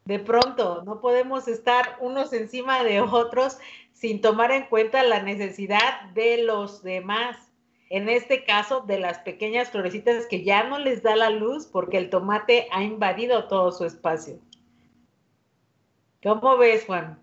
de 0.07 0.19
pronto 0.19 0.83
no 0.85 1.01
podemos 1.01 1.49
estar 1.49 1.97
unos 1.99 2.31
encima 2.31 2.81
de 2.83 3.01
otros 3.01 3.57
sin 3.91 4.21
tomar 4.21 4.51
en 4.51 4.67
cuenta 4.67 5.03
la 5.03 5.21
necesidad 5.21 6.09
de 6.13 6.43
los 6.43 6.81
demás. 6.81 7.35
En 7.89 8.09
este 8.09 8.43
caso, 8.45 8.81
de 8.81 8.99
las 8.99 9.19
pequeñas 9.19 9.69
florecitas 9.69 10.25
que 10.27 10.43
ya 10.43 10.63
no 10.63 10.79
les 10.79 11.03
da 11.03 11.15
la 11.15 11.29
luz 11.29 11.67
porque 11.67 11.97
el 11.97 12.09
tomate 12.09 12.67
ha 12.71 12.83
invadido 12.83 13.47
todo 13.47 13.71
su 13.71 13.85
espacio. 13.85 14.39
¿Cómo 16.23 16.57
ves, 16.57 16.85
Juan? 16.85 17.19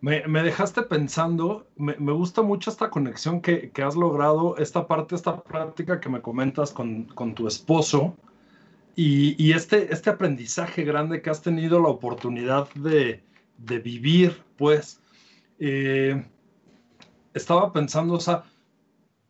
Me, 0.00 0.42
dejaste 0.42 0.82
pensando, 0.82 1.66
me, 1.76 1.94
gusta 2.12 2.40
mucho 2.40 2.70
esta 2.70 2.88
conexión 2.88 3.40
que, 3.42 3.70
has 3.84 3.96
logrado, 3.96 4.56
esta 4.56 4.86
parte, 4.86 5.14
esta 5.14 5.42
práctica 5.42 6.00
que 6.00 6.08
me 6.08 6.22
comentas 6.22 6.72
con, 6.72 7.04
con 7.04 7.34
tu 7.34 7.46
esposo, 7.46 8.16
y, 8.96 9.52
este, 9.52 9.92
este 9.92 10.10
aprendizaje 10.10 10.84
grande 10.84 11.22
que 11.22 11.30
has 11.30 11.40
tenido 11.40 11.80
la 11.80 11.88
oportunidad 11.88 12.68
de, 12.74 13.22
vivir, 13.56 14.42
pues, 14.58 15.00
eh, 15.58 16.22
estaba 17.32 17.72
pensando, 17.72 18.14
o 18.14 18.20
sea, 18.20 18.44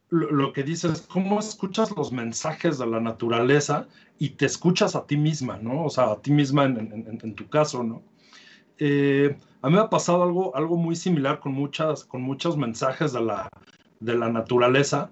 lo, 0.09 0.53
que 0.53 0.65
dices, 0.65 1.03
cómo 1.03 1.39
escuchas 1.39 1.93
los 1.97 2.11
mensajes 2.11 2.79
de 2.79 2.87
la 2.87 3.01
naturaleza 3.01 3.87
y 4.19 4.31
te 4.31 4.47
escuchas 4.47 4.97
a 4.97 5.07
ti 5.07 5.17
misma, 5.17 5.59
¿no? 5.59 5.85
O 5.85 5.91
sea, 5.91 6.13
a 6.13 6.21
ti 6.21 6.33
misma 6.33 6.65
en, 6.65 7.35
tu 7.37 7.49
caso, 7.49 7.85
¿no? 7.85 8.03
Eh, 8.79 9.37
a 9.63 9.69
mí 9.69 9.75
me 9.75 9.81
ha 9.81 9.91
pasado 9.91 10.23
algo, 10.23 10.55
algo 10.57 10.77
muy 10.77 10.97
similar 10.97 11.41
con, 11.41 11.53
muchas, 11.53 12.05
con 12.05 12.23
muchos 12.23 12.57
mensajes 12.57 13.13
de 13.13 13.21
la, 13.23 13.49
de 14.01 14.15
la 14.15 14.29
naturaleza 14.29 15.11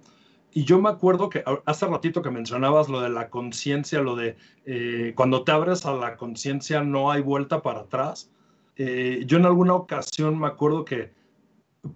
y 0.53 0.65
yo 0.65 0.81
me 0.81 0.89
acuerdo 0.89 1.29
que 1.29 1.45
hace 1.67 1.87
ratito 1.87 2.23
que 2.23 2.31
mencionabas 2.31 2.89
lo 2.89 3.01
de 3.01 3.11
la 3.11 3.29
conciencia, 3.29 4.01
lo 4.01 4.17
de 4.17 4.37
eh, 4.65 5.13
cuando 5.15 5.45
te 5.45 5.53
abres 5.53 5.85
a 5.85 5.93
la 5.93 6.17
conciencia 6.17 6.83
no 6.83 7.11
hay 7.11 7.23
vuelta 7.23 7.63
para 7.63 7.81
atrás. 7.81 8.31
Eh, 8.77 9.25
yo 9.27 9.37
en 9.37 9.47
alguna 9.47 9.75
ocasión 9.75 10.39
me 10.39 10.47
acuerdo 10.47 10.85
que 10.85 11.13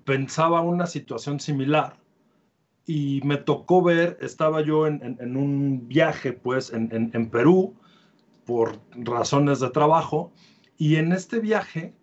pensaba 0.05 0.61
una 0.61 0.87
situación 0.87 1.41
similar 1.41 1.97
y 2.85 3.21
me 3.25 3.37
tocó 3.37 3.83
ver, 3.83 4.19
estaba 4.21 4.61
yo 4.61 4.87
en, 4.87 5.37
un 5.37 5.88
viaje 5.88 6.33
pues 6.33 6.73
en, 6.73 7.11
en, 7.12 7.31
Perú 7.31 7.75
por 8.45 8.81
razones 8.91 9.61
de 9.61 9.71
trabajo 9.71 10.33
y 10.77 10.97
en 10.97 11.12
este 11.12 11.38
viaje 11.38 11.95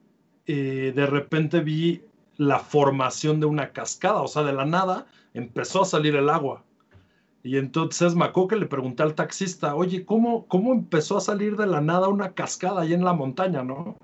eh, 0.51 0.93
de 0.95 1.05
repente 1.05 1.59
vi 1.59 2.01
la 2.37 2.57
formación 2.57 3.39
de 3.39 3.45
una 3.45 3.71
cascada, 3.71 4.23
o 4.23 4.27
sea, 4.27 4.41
de 4.41 4.51
la 4.51 4.65
nada 4.65 5.05
empezó 5.35 5.83
a 5.83 5.85
salir 5.85 6.15
el 6.15 6.27
agua. 6.27 6.63
Y 7.43 7.57
entonces 7.57 8.15
me 8.15 8.31
que 8.33 8.55
le 8.55 8.65
pregunté 8.65 9.03
al 9.03 9.13
taxista, 9.13 9.75
oye, 9.75 10.05
¿cómo, 10.05 10.47
¿cómo 10.47 10.73
empezó 10.73 11.17
a 11.17 11.21
salir 11.21 11.55
de 11.55 11.67
la 11.67 11.81
nada 11.81 12.07
una 12.07 12.33
cascada 12.33 12.81
ahí 12.81 12.93
en 12.93 13.05
la 13.05 13.13
montaña, 13.13 13.61
no? 13.61 13.95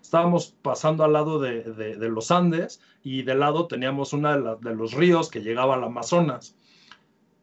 Estábamos 0.00 0.56
pasando 0.62 1.04
al 1.04 1.12
lado 1.12 1.38
de, 1.38 1.96
los 2.08 2.30
Andes 2.30 2.80
y 3.02 3.20
de 3.20 3.34
lado 3.34 3.66
teníamos 3.66 4.14
uno 4.14 4.56
de, 4.56 4.74
los 4.74 4.94
ríos 4.94 5.28
que 5.28 5.42
llegaba 5.42 5.74
al 5.74 5.84
Amazonas. 5.84 6.56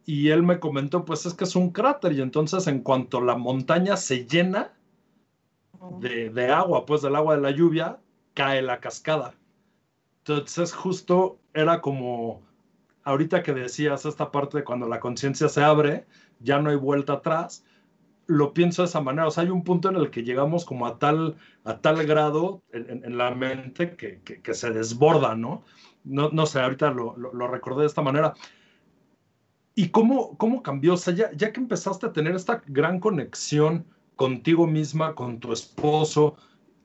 Y 0.03 0.29
él 0.29 0.41
me 0.41 0.59
comentó, 0.59 1.05
pues 1.05 1.27
es 1.27 1.35
que 1.35 1.43
es 1.43 1.55
un 1.55 1.69
cráter 1.69 2.13
y 2.13 2.21
entonces 2.21 2.65
en 2.65 2.81
cuanto 2.81 3.21
la 3.21 3.37
montaña 3.37 3.97
se 3.97 4.25
llena 4.25 4.73
de, 5.99 6.31
de 6.31 6.51
agua, 6.51 6.87
pues 6.87 7.03
del 7.03 7.15
agua 7.15 7.35
de 7.35 7.41
la 7.43 7.51
lluvia, 7.51 7.99
cae 8.37 8.61
la 8.61 8.79
cascada. 8.79 9.33
Entonces 10.19 10.71
justo 10.71 11.39
era 11.55 11.81
como 11.81 12.43
ahorita 13.03 13.41
que 13.41 13.51
decías 13.51 14.05
esta 14.05 14.31
parte 14.31 14.59
de 14.59 14.63
cuando 14.63 14.87
la 14.87 14.99
conciencia 14.99 15.49
se 15.49 15.63
abre, 15.63 16.05
ya 16.39 16.59
no 16.59 16.69
hay 16.69 16.75
vuelta 16.75 17.13
atrás, 17.13 17.65
lo 18.27 18.53
pienso 18.53 18.83
de 18.83 18.89
esa 18.89 19.01
manera. 19.01 19.27
O 19.27 19.31
sea, 19.31 19.41
hay 19.43 19.49
un 19.49 19.63
punto 19.63 19.89
en 19.89 19.95
el 19.95 20.11
que 20.11 20.21
llegamos 20.21 20.65
como 20.65 20.85
a 20.85 20.99
tal, 20.99 21.37
a 21.63 21.79
tal 21.79 22.05
grado 22.05 22.61
en, 22.71 23.17
la 23.17 23.31
mente 23.31 23.95
que, 23.95 24.21
que, 24.21 24.53
se 24.53 24.69
desborda, 24.69 25.33
¿no? 25.33 25.63
¿no? 26.03 26.29
No 26.29 26.45
sé, 26.45 26.59
ahorita 26.59 26.91
lo, 26.91 27.17
lo, 27.17 27.47
recordé 27.47 27.81
de 27.81 27.87
esta 27.87 28.03
manera. 28.03 28.35
¿Y 29.73 29.89
cómo, 29.89 30.37
cómo 30.37 30.61
cambió? 30.61 30.93
O 30.93 30.97
sea, 30.97 31.15
ya, 31.15 31.31
ya 31.33 31.51
que 31.51 31.59
empezaste 31.59 32.05
a 32.05 32.13
tener 32.13 32.35
esta 32.35 32.61
gran 32.67 32.99
conexión 32.99 33.87
contigo 34.15 34.67
misma, 34.67 35.15
con 35.15 35.39
tu 35.39 35.51
esposo, 35.51 36.37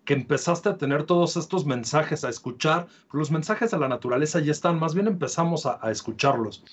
que 0.04 0.14
empezaste 0.14 0.68
a 0.68 0.76
tener 0.76 1.04
todos 1.04 1.36
estos 1.36 1.64
mensajes, 1.64 2.24
a 2.24 2.28
escuchar, 2.28 2.88
los 3.12 3.30
mensajes 3.30 3.70
de 3.70 3.78
la 3.78 3.88
naturaleza 3.88 4.40
ya 4.40 4.52
están, 4.52 4.78
más 4.78 4.94
bien 4.94 5.06
empezamos 5.06 5.66
a, 5.66 5.78
escucharlos. 5.90 6.64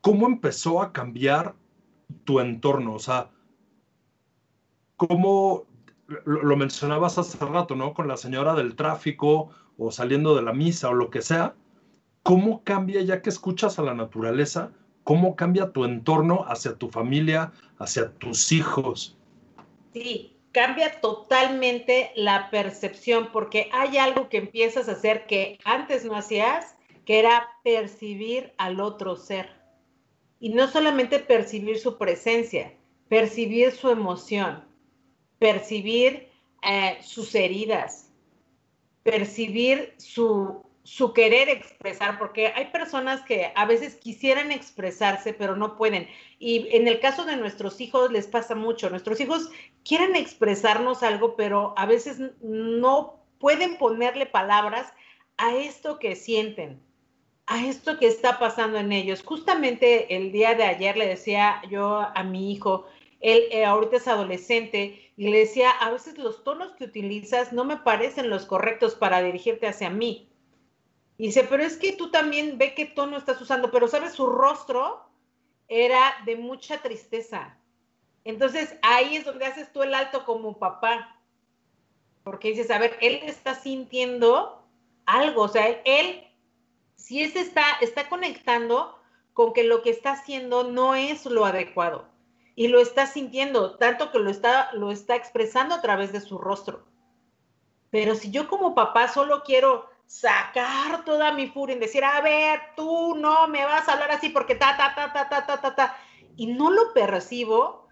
¿Cómo 0.00 0.26
empezó 0.26 0.82
a 0.82 0.92
cambiar 0.92 1.54
tu 2.24 2.40
entorno? 2.40 2.94
O 2.94 2.98
sea, 2.98 3.30
¿cómo 4.96 5.66
lo, 6.24 6.56
mencionabas 6.56 7.18
hace 7.18 7.38
rato, 7.44 7.74
¿no? 7.74 7.94
Con 7.94 8.08
la 8.08 8.16
señora 8.16 8.54
del 8.54 8.76
tráfico 8.76 9.50
o 9.78 9.90
saliendo 9.90 10.36
de 10.36 10.42
la 10.42 10.52
misa 10.52 10.90
o 10.90 10.94
lo 10.94 11.10
que 11.10 11.22
sea. 11.22 11.54
¿Cómo 12.22 12.62
cambia 12.62 13.02
ya 13.02 13.22
que 13.22 13.30
escuchas 13.30 13.78
a 13.78 13.82
la 13.82 13.94
naturaleza? 13.94 14.70
¿Cómo 15.02 15.36
cambia 15.36 15.72
tu 15.72 15.84
entorno 15.84 16.44
hacia 16.46 16.76
tu 16.76 16.88
familia, 16.88 17.52
hacia 17.78 18.12
tus 18.14 18.52
hijos? 18.52 19.18
Sí, 19.92 20.33
cambia 20.54 21.00
totalmente 21.00 22.12
la 22.14 22.48
percepción 22.48 23.30
porque 23.32 23.68
hay 23.72 23.98
algo 23.98 24.28
que 24.28 24.38
empiezas 24.38 24.88
a 24.88 24.92
hacer 24.92 25.26
que 25.26 25.58
antes 25.64 26.04
no 26.04 26.14
hacías, 26.14 26.76
que 27.04 27.18
era 27.18 27.48
percibir 27.64 28.54
al 28.56 28.80
otro 28.80 29.16
ser. 29.16 29.50
Y 30.38 30.50
no 30.50 30.68
solamente 30.68 31.18
percibir 31.18 31.78
su 31.80 31.98
presencia, 31.98 32.72
percibir 33.08 33.72
su 33.72 33.90
emoción, 33.90 34.64
percibir 35.40 36.28
eh, 36.62 36.98
sus 37.02 37.34
heridas, 37.34 38.12
percibir 39.02 39.92
su, 39.96 40.64
su 40.84 41.14
querer 41.14 41.48
expresar, 41.48 42.18
porque 42.18 42.48
hay 42.48 42.66
personas 42.66 43.22
que 43.22 43.52
a 43.56 43.64
veces 43.64 43.96
quisieran 43.96 44.52
expresarse, 44.52 45.32
pero 45.32 45.56
no 45.56 45.76
pueden. 45.76 46.06
Y 46.38 46.68
en 46.76 46.86
el 46.86 47.00
caso 47.00 47.24
de 47.24 47.36
nuestros 47.36 47.80
hijos 47.80 48.12
les 48.12 48.26
pasa 48.26 48.54
mucho. 48.54 48.90
Nuestros 48.90 49.18
hijos 49.20 49.48
quieren 49.82 50.14
expresarnos 50.14 51.02
algo, 51.02 51.36
pero 51.36 51.72
a 51.78 51.86
veces 51.86 52.20
no 52.42 53.24
pueden 53.38 53.78
ponerle 53.78 54.26
palabras 54.26 54.92
a 55.38 55.54
esto 55.56 55.98
que 55.98 56.16
sienten, 56.16 56.82
a 57.46 57.64
esto 57.64 57.98
que 57.98 58.06
está 58.06 58.38
pasando 58.38 58.76
en 58.76 58.92
ellos. 58.92 59.22
Justamente 59.24 60.14
el 60.14 60.32
día 60.32 60.54
de 60.54 60.64
ayer 60.64 60.98
le 60.98 61.06
decía 61.06 61.62
yo 61.70 62.06
a 62.14 62.22
mi 62.24 62.52
hijo, 62.52 62.86
él 63.20 63.44
eh, 63.50 63.64
ahorita 63.64 63.96
es 63.96 64.06
adolescente, 64.06 65.00
y 65.16 65.30
le 65.30 65.38
decía, 65.38 65.70
a 65.70 65.90
veces 65.90 66.18
los 66.18 66.44
tonos 66.44 66.72
que 66.72 66.84
utilizas 66.84 67.54
no 67.54 67.64
me 67.64 67.78
parecen 67.78 68.28
los 68.28 68.44
correctos 68.44 68.94
para 68.96 69.22
dirigirte 69.22 69.66
hacia 69.66 69.88
mí 69.88 70.28
y 71.16 71.26
dice, 71.26 71.44
pero 71.44 71.62
es 71.62 71.76
que 71.76 71.92
tú 71.92 72.10
también 72.10 72.58
ve 72.58 72.74
qué 72.74 72.86
tono 72.86 73.16
estás 73.16 73.40
usando, 73.40 73.70
pero 73.70 73.86
sabes, 73.86 74.12
su 74.12 74.26
rostro 74.26 75.04
era 75.68 76.14
de 76.24 76.36
mucha 76.36 76.78
tristeza. 76.78 77.56
Entonces 78.24 78.76
ahí 78.82 79.16
es 79.16 79.24
donde 79.24 79.46
haces 79.46 79.72
tú 79.72 79.82
el 79.82 79.94
alto 79.94 80.24
como 80.24 80.58
papá. 80.58 81.20
Porque 82.24 82.48
dices, 82.48 82.70
a 82.70 82.78
ver, 82.78 82.96
él 83.00 83.20
está 83.24 83.54
sintiendo 83.54 84.62
algo, 85.06 85.42
o 85.42 85.48
sea, 85.48 85.68
él, 85.84 86.26
si 86.96 87.22
ese 87.22 87.40
está, 87.40 87.64
está 87.82 88.08
conectando 88.08 88.98
con 89.34 89.52
que 89.52 89.64
lo 89.64 89.82
que 89.82 89.90
está 89.90 90.12
haciendo 90.12 90.64
no 90.64 90.94
es 90.94 91.26
lo 91.26 91.44
adecuado 91.44 92.06
y 92.56 92.68
lo 92.68 92.80
está 92.80 93.06
sintiendo, 93.06 93.76
tanto 93.76 94.10
que 94.10 94.18
lo 94.18 94.30
está, 94.30 94.72
lo 94.72 94.90
está 94.90 95.16
expresando 95.16 95.74
a 95.74 95.82
través 95.82 96.12
de 96.12 96.20
su 96.20 96.38
rostro. 96.38 96.84
Pero 97.90 98.14
si 98.14 98.30
yo 98.30 98.48
como 98.48 98.74
papá 98.74 99.08
solo 99.08 99.42
quiero 99.44 99.88
sacar 100.14 101.04
toda 101.04 101.32
mi 101.32 101.48
furia 101.48 101.74
en 101.74 101.80
decir, 101.80 102.04
a 102.04 102.20
ver, 102.20 102.60
tú 102.76 103.16
no 103.16 103.48
me 103.48 103.64
vas 103.64 103.88
a 103.88 103.94
hablar 103.94 104.12
así 104.12 104.28
porque 104.28 104.54
ta, 104.54 104.76
ta, 104.76 104.94
ta, 104.94 105.12
ta, 105.12 105.28
ta, 105.28 105.44
ta, 105.44 105.60
ta, 105.60 105.74
ta, 105.74 105.96
y 106.36 106.46
no 106.46 106.70
lo 106.70 106.92
percibo, 106.94 107.88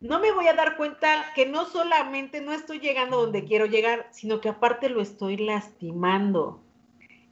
no 0.00 0.18
me 0.18 0.32
voy 0.32 0.48
a 0.48 0.54
dar 0.54 0.76
cuenta 0.76 1.26
que 1.36 1.46
no 1.46 1.66
solamente 1.66 2.40
no 2.40 2.52
estoy 2.52 2.80
llegando 2.80 3.20
donde 3.20 3.44
quiero 3.44 3.66
llegar, 3.66 4.08
sino 4.10 4.40
que 4.40 4.48
aparte 4.48 4.88
lo 4.88 5.00
estoy 5.00 5.36
lastimando. 5.36 6.60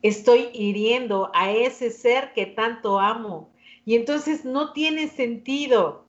estoy 0.03 0.51
hiriendo 0.53 1.33
a 1.35 1.51
ese 1.51 1.91
ser 1.91 2.33
que 2.33 2.47
tanto 2.47 3.01
amo. 3.01 3.51
Y 3.85 3.97
entonces 3.97 4.45
no 4.45 4.73
tiene 4.73 5.09
sentido, 5.09 6.07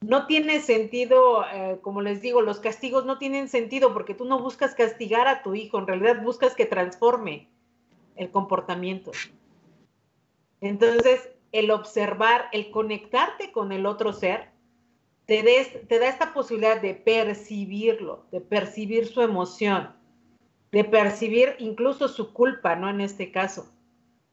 no 0.00 0.26
tiene 0.26 0.60
sentido, 0.60 1.44
eh, 1.52 1.78
como 1.82 2.02
les 2.02 2.22
digo, 2.22 2.40
los 2.40 2.60
castigos 2.60 3.04
no 3.04 3.18
tienen 3.18 3.48
sentido 3.48 3.92
porque 3.92 4.14
tú 4.14 4.24
no 4.26 4.38
buscas 4.38 4.76
castigar 4.76 5.26
a 5.26 5.42
tu 5.42 5.56
hijo, 5.56 5.78
en 5.78 5.88
realidad 5.88 6.22
buscas 6.22 6.54
que 6.54 6.66
transforme 6.66 7.48
el 8.16 8.30
comportamiento. 8.30 9.12
Entonces, 10.60 11.28
el 11.52 11.70
observar, 11.70 12.48
el 12.52 12.70
conectarte 12.70 13.52
con 13.52 13.72
el 13.72 13.86
otro 13.86 14.12
ser, 14.12 14.50
te, 15.26 15.42
te 15.88 15.98
da 15.98 16.08
esta 16.08 16.34
posibilidad 16.34 16.80
de 16.80 16.94
percibirlo, 16.94 18.26
de 18.30 18.40
percibir 18.40 19.06
su 19.06 19.22
emoción, 19.22 19.94
de 20.72 20.84
percibir 20.84 21.54
incluso 21.58 22.08
su 22.08 22.32
culpa, 22.32 22.76
¿no? 22.76 22.90
En 22.90 23.00
este 23.00 23.30
caso, 23.30 23.72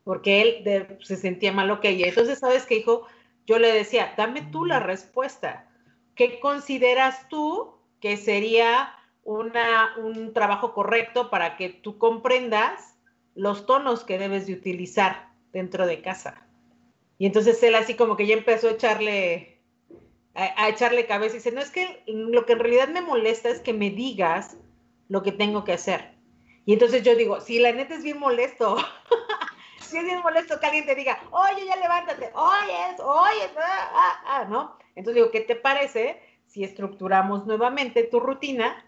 porque 0.03 0.41
él 0.41 0.97
se 1.01 1.15
sentía 1.15 1.51
mal, 1.51 1.69
ok. 1.71 1.85
Entonces, 1.85 2.39
¿sabes 2.39 2.65
qué, 2.65 2.77
hijo? 2.77 3.05
Yo 3.45 3.59
le 3.59 3.71
decía, 3.71 4.13
dame 4.17 4.41
tú 4.41 4.65
la 4.65 4.79
respuesta. 4.79 5.69
¿Qué 6.15 6.39
consideras 6.39 7.29
tú 7.29 7.75
que 7.99 8.17
sería 8.17 8.93
una, 9.23 9.95
un 9.97 10.33
trabajo 10.33 10.73
correcto 10.73 11.29
para 11.29 11.55
que 11.57 11.69
tú 11.69 11.97
comprendas 11.97 12.90
los 13.41 13.65
tonos 13.65 14.04
que 14.04 14.19
debes 14.19 14.45
de 14.45 14.54
utilizar 14.54 15.32
dentro 15.51 15.88
de 15.88 16.04
casa? 16.04 16.45
Y 17.17 17.25
entonces 17.25 17.62
él 17.63 17.73
así 17.73 17.95
como 17.95 18.15
que 18.15 18.27
ya 18.27 18.36
empezó 18.36 18.67
a 18.67 18.73
echarle, 18.73 19.60
a, 20.36 20.69
echarle 20.69 21.08
cabeza 21.08 21.34
y 21.34 21.39
dice, 21.39 21.51
no 21.51 21.60
es 21.60 21.71
que 21.71 22.04
lo 22.06 22.45
que 22.45 22.54
en 22.54 22.60
realidad 22.60 22.89
me 22.89 23.01
molesta 23.01 23.49
es 23.49 23.60
que 23.60 23.73
me 23.73 23.89
digas 23.89 24.58
lo 25.10 25.23
que 25.23 25.32
tengo 25.32 25.63
que 25.63 25.73
hacer. 25.73 26.13
Y 26.67 26.73
entonces 26.73 27.01
yo 27.01 27.15
digo, 27.15 27.41
si 27.41 27.58
la 27.58 27.71
neta 27.71 27.95
es 27.95 28.04
bien 28.04 28.19
molesto, 28.19 28.77
si 29.80 29.97
es 29.97 30.04
bien 30.04 30.21
molesto 30.21 30.60
que 30.60 30.67
alguien 30.67 30.86
te 30.86 30.93
diga, 30.93 31.19
oye, 31.32 31.65
ya 31.65 31.77
levántate, 31.77 32.30
oye, 32.36 32.95
oye, 32.99 33.49
ah, 33.58 33.91
ah, 33.91 34.21
ah, 34.27 34.45
¿no? 34.47 34.77
Entonces 34.95 35.15
digo, 35.15 35.32
¿qué 35.32 35.41
te 35.41 35.56
parece 35.56 36.21
si 36.45 36.63
estructuramos 36.63 37.47
nuevamente 37.47 38.04
tu 38.04 38.19
rutina 38.19 38.86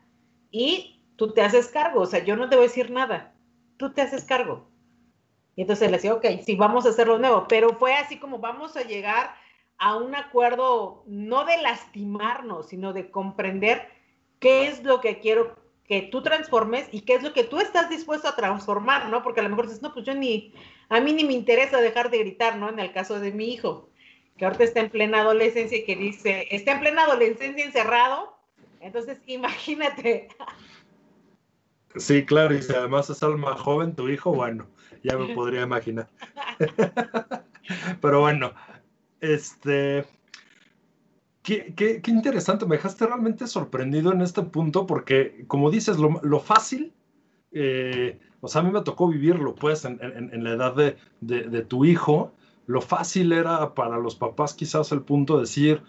y 0.51 1.01
tú 1.15 1.33
te 1.33 1.41
haces 1.41 1.69
cargo? 1.69 2.01
O 2.01 2.05
sea, 2.05 2.23
yo 2.23 2.35
no 2.35 2.49
te 2.49 2.55
voy 2.55 2.65
a 2.65 2.67
decir 2.67 2.91
nada, 2.91 3.32
tú 3.83 3.93
te 3.93 4.01
haces 4.01 4.23
cargo. 4.23 4.65
Y 5.55 5.61
entonces 5.61 5.91
le 5.91 5.97
decía, 5.97 6.13
ok, 6.13 6.25
sí, 6.45 6.55
vamos 6.55 6.85
a 6.85 6.89
hacerlo 6.89 7.19
nuevo, 7.19 7.45
pero 7.49 7.77
fue 7.77 7.93
así 7.95 8.17
como 8.17 8.39
vamos 8.39 8.77
a 8.77 8.83
llegar 8.83 9.35
a 9.77 9.97
un 9.97 10.15
acuerdo 10.15 11.03
no 11.05 11.43
de 11.43 11.61
lastimarnos, 11.61 12.69
sino 12.69 12.93
de 12.93 13.11
comprender 13.11 13.89
qué 14.39 14.67
es 14.67 14.83
lo 14.83 15.01
que 15.01 15.19
quiero 15.19 15.55
que 15.83 16.03
tú 16.03 16.23
transformes 16.23 16.87
y 16.91 17.01
qué 17.01 17.15
es 17.15 17.23
lo 17.23 17.33
que 17.33 17.43
tú 17.43 17.59
estás 17.59 17.89
dispuesto 17.89 18.29
a 18.29 18.37
transformar, 18.37 19.09
¿no? 19.09 19.21
Porque 19.21 19.41
a 19.41 19.43
lo 19.43 19.49
mejor 19.49 19.65
dices, 19.65 19.81
no, 19.81 19.93
pues 19.93 20.05
yo 20.05 20.15
ni, 20.15 20.53
a 20.87 21.01
mí 21.01 21.11
ni 21.11 21.25
me 21.25 21.33
interesa 21.33 21.81
dejar 21.81 22.09
de 22.09 22.19
gritar, 22.19 22.55
¿no? 22.55 22.69
En 22.69 22.79
el 22.79 22.93
caso 22.93 23.19
de 23.19 23.33
mi 23.33 23.53
hijo, 23.53 23.89
que 24.37 24.45
ahorita 24.45 24.63
está 24.63 24.79
en 24.79 24.89
plena 24.89 25.19
adolescencia 25.19 25.77
y 25.77 25.83
que 25.83 25.97
dice, 25.97 26.47
está 26.51 26.71
en 26.71 26.79
plena 26.79 27.03
adolescencia 27.03 27.65
encerrado, 27.65 28.33
entonces 28.79 29.19
imagínate. 29.27 30.29
Sí, 31.95 32.25
claro, 32.25 32.55
y 32.55 32.61
si 32.61 32.73
además 32.73 33.09
es 33.09 33.21
alma 33.21 33.55
joven 33.55 33.95
tu 33.95 34.09
hijo, 34.09 34.33
bueno, 34.33 34.67
ya 35.03 35.17
me 35.17 35.33
podría 35.35 35.61
imaginar. 35.61 36.09
Pero 38.01 38.21
bueno, 38.21 38.53
este, 39.21 40.05
qué, 41.43 42.01
interesante, 42.07 42.65
me 42.65 42.77
dejaste 42.77 43.05
realmente 43.05 43.47
sorprendido 43.47 44.11
en 44.11 44.21
este 44.21 44.41
punto 44.41 44.87
porque, 44.87 45.45
como 45.47 45.69
dices, 45.69 45.97
lo, 45.97 46.39
fácil, 46.39 46.93
eh, 47.51 48.19
o 48.41 48.47
sea, 48.47 48.61
a 48.61 48.63
mí 48.63 48.71
me 48.71 48.81
tocó 48.81 49.07
vivirlo, 49.07 49.53
pues, 49.53 49.85
en, 49.85 50.43
la 50.43 50.51
edad 50.51 50.75
de, 51.21 51.61
tu 51.61 51.85
hijo, 51.85 52.33
lo 52.65 52.81
fácil 52.81 53.33
era 53.33 53.73
para 53.75 53.97
los 53.97 54.15
papás 54.15 54.53
quizás 54.53 54.91
el 54.91 55.01
punto 55.01 55.35
de 55.35 55.41
decir, 55.41 55.83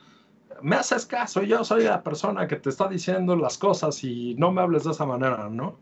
me 0.62 0.76
haces 0.76 1.06
caso, 1.06 1.42
yo 1.42 1.64
soy 1.64 1.84
la 1.84 2.02
persona 2.02 2.46
que 2.46 2.56
te 2.56 2.68
está 2.68 2.88
diciendo 2.88 3.36
las 3.36 3.58
cosas 3.58 4.02
y 4.04 4.34
no 4.36 4.52
me 4.52 4.60
hables 4.60 4.84
de 4.84 4.92
esa 4.92 5.06
manera, 5.06 5.48
¿no? 5.50 5.78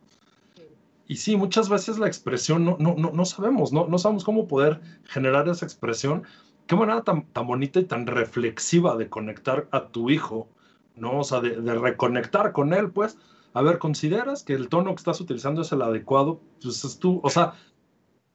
Y 1.12 1.16
sí, 1.16 1.36
muchas 1.36 1.68
veces 1.68 1.98
la 1.98 2.06
expresión 2.06 2.64
no, 2.64 2.78
no, 2.78 2.94
no, 2.94 3.24
sabemos, 3.26 3.70
no, 3.70 3.86
no 3.86 3.98
sabemos 3.98 4.24
cómo 4.24 4.48
poder 4.48 4.80
generar 5.04 5.46
esa 5.46 5.66
expresión. 5.66 6.22
Qué 6.66 6.74
manera 6.74 7.02
tan, 7.02 7.26
tan 7.34 7.46
bonita 7.46 7.80
y 7.80 7.84
tan 7.84 8.06
reflexiva 8.06 8.96
de 8.96 9.10
conectar 9.10 9.68
a 9.72 9.88
tu 9.88 10.08
hijo, 10.08 10.48
¿no? 10.96 11.18
O 11.18 11.24
sea, 11.24 11.42
de, 11.42 11.54
reconectar 11.74 12.52
con 12.52 12.72
él, 12.72 12.90
pues. 12.92 13.18
A 13.52 13.60
ver, 13.60 13.78
¿consideras 13.78 14.42
que 14.42 14.54
el 14.54 14.70
tono 14.70 14.88
que 14.94 15.00
estás 15.00 15.20
utilizando 15.20 15.60
es 15.60 15.72
el 15.72 15.82
adecuado? 15.82 16.40
Pues 16.62 16.82
es 16.82 16.98
tú, 16.98 17.20
o 17.22 17.28
sea, 17.28 17.52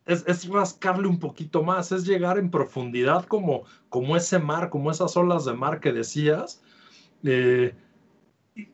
es, 0.06 0.48
rascarle 0.48 1.08
un 1.08 1.18
poquito 1.18 1.64
más, 1.64 1.92
es 1.92 2.06
llegar 2.06 2.38
en 2.38 2.52
profundidad 2.52 3.26
como, 3.26 3.64
como 3.90 4.16
ese 4.16 4.38
mar, 4.38 4.70
como 4.70 4.92
esas 4.92 5.18
olas 5.18 5.46
de 5.46 5.54
mar 5.54 5.80
que 5.80 5.94
decías. 5.94 6.62
Eh, 7.24 7.74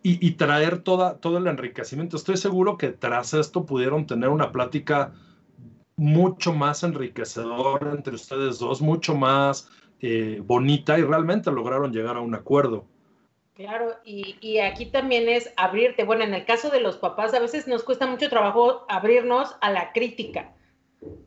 y, 0.02 0.32
traer 0.32 0.80
toda, 0.80 1.18
todo 1.18 1.38
el 1.38 1.48
enriquecimiento. 1.48 2.16
Estoy 2.16 2.38
seguro 2.38 2.78
que 2.78 2.90
tras 2.90 3.34
esto 3.34 3.66
pudieron 3.66 4.08
tener 4.08 4.30
una 4.30 4.52
plática 4.52 5.14
mucho 5.98 6.54
más 6.54 6.84
enriquecedora 6.84 7.92
entre 7.92 8.16
ustedes 8.16 8.60
dos, 8.60 8.82
mucho 8.82 9.14
más 9.14 9.70
eh, 10.00 10.40
bonita 10.44 10.98
y 10.98 11.04
realmente 11.04 11.52
lograron 11.52 11.92
llegar 11.92 12.16
a 12.16 12.22
un 12.22 12.34
acuerdo. 12.34 12.86
Claro, 13.56 13.96
y, 14.04 14.38
y, 14.42 14.60
aquí 14.60 14.88
también 14.88 15.30
es 15.30 15.54
abrirte. 15.58 16.06
Bueno, 16.06 16.24
en 16.24 16.34
el 16.34 16.46
caso 16.46 16.70
de 16.70 16.80
los 16.80 16.98
papás, 16.98 17.34
a 17.34 17.40
veces 17.40 17.68
nos 17.68 17.84
cuesta 17.84 18.08
mucho 18.08 18.30
trabajo 18.30 18.86
abrirnos 18.90 19.56
a 19.62 19.70
la 19.70 19.92
crítica, 19.92 20.56